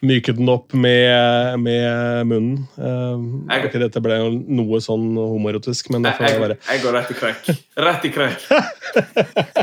myket 0.04 0.36
den 0.36 0.50
opp 0.52 0.74
med, 0.76 1.58
med 1.64 2.28
munnen. 2.28 2.58
Uh, 2.76 3.24
Jeg- 3.50 3.70
ikke 3.70 3.80
dette 3.82 4.02
ble 4.04 4.18
jo 4.20 4.30
noe 4.60 4.82
sånn 4.84 5.16
homoerotisk, 5.16 5.90
men 5.96 6.04
det 6.04 6.12
Jeg, 6.12 6.18
får 6.20 6.28
jeg, 6.28 6.42
være 6.44 6.58
jeg 6.70 6.82
går 6.84 6.98
rett 7.00 7.10
i 7.10 7.18
krekk. 7.18 7.50
Rett 7.88 8.06
i 8.06 8.12
krekk. 8.14 8.40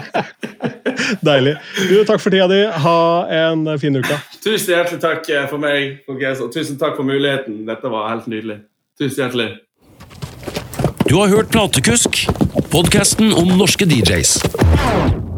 deilig. 1.31 1.55
Du, 1.91 1.95
takk 2.09 2.21
for 2.25 2.33
tida 2.35 2.49
di. 2.51 2.61
Ha 2.89 2.99
en 3.45 3.67
fin 3.79 4.01
uke. 4.01 4.17
Tusen 4.43 4.75
hjertelig 4.75 5.01
takk 5.05 5.29
eh, 5.31 5.47
for 5.53 5.61
meg, 5.63 6.01
og 6.09 6.49
tusen 6.57 6.81
takk 6.81 6.97
for 6.99 7.05
muligheten. 7.07 7.63
Dette 7.69 7.93
var 7.93 8.09
helt 8.15 8.27
nydelig. 8.33 8.63
Tusen 8.99 9.27
hjertelig. 9.27 9.51
Du 11.09 11.17
har 11.17 11.29
hørt 11.29 11.51
Platekusk, 11.51 12.27
podkasten 12.71 13.35
om 13.35 13.57
norske 13.59 13.89
DJs. 13.89 15.30